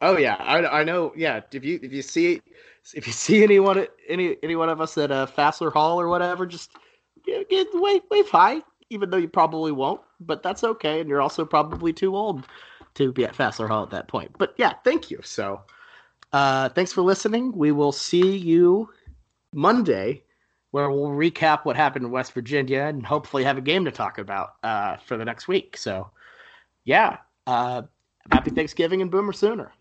Oh 0.02 0.18
yeah, 0.18 0.38
I, 0.40 0.80
I 0.80 0.84
know. 0.84 1.14
Yeah, 1.16 1.42
if 1.52 1.64
you 1.64 1.80
if 1.84 1.94
you 1.94 2.02
see 2.02 2.42
if 2.96 3.06
you 3.06 3.14
see 3.14 3.44
anyone 3.44 3.86
any 4.10 4.36
any 4.42 4.56
one 4.56 4.70
of 4.70 4.82
us 4.82 4.98
at 4.98 5.12
a 5.12 5.16
uh, 5.16 5.26
Fassler 5.28 5.72
Hall 5.72 6.02
or 6.02 6.08
whatever, 6.08 6.48
just 6.48 6.72
get, 7.24 7.48
get 7.52 7.68
wave 7.72 8.02
wave 8.10 8.30
hi. 8.30 8.64
Even 8.90 9.12
though 9.12 9.18
you 9.18 9.30
probably 9.30 9.72
won't, 9.72 10.02
but 10.20 10.42
that's 10.42 10.64
okay, 10.64 11.00
and 11.00 11.08
you're 11.08 11.22
also 11.22 11.46
probably 11.46 11.94
too 11.94 12.16
old 12.16 12.48
to 12.96 13.12
be 13.12 13.26
at 13.26 13.36
Fassler 13.36 13.68
Hall 13.68 13.84
at 13.84 13.90
that 13.92 14.08
point. 14.08 14.32
But 14.38 14.54
yeah, 14.58 14.74
thank 14.84 15.12
you. 15.12 15.20
So 15.24 15.62
uh, 16.34 16.70
thanks 16.70 16.94
for 16.94 17.02
listening. 17.02 17.52
We 17.52 17.72
will 17.72 17.92
see 17.92 18.38
you 18.38 18.90
Monday, 19.54 20.24
where 20.72 20.90
we'll 20.90 21.10
recap 21.10 21.66
what 21.66 21.76
happened 21.76 22.06
in 22.06 22.12
West 22.12 22.34
Virginia 22.34 22.82
and 22.82 23.06
hopefully 23.06 23.44
have 23.44 23.58
a 23.58 23.62
game 23.62 23.86
to 23.86 23.92
talk 23.92 24.18
about 24.18 24.56
uh, 24.64 24.98
for 24.98 25.18
the 25.18 25.26
next 25.26 25.48
week. 25.48 25.76
So 25.78 26.10
yeah, 26.86 27.18
uh, 27.48 27.84
happy 28.32 28.52
Thanksgiving 28.52 29.02
and 29.02 29.12
Boomer 29.12 29.34
Sooner. 29.34 29.72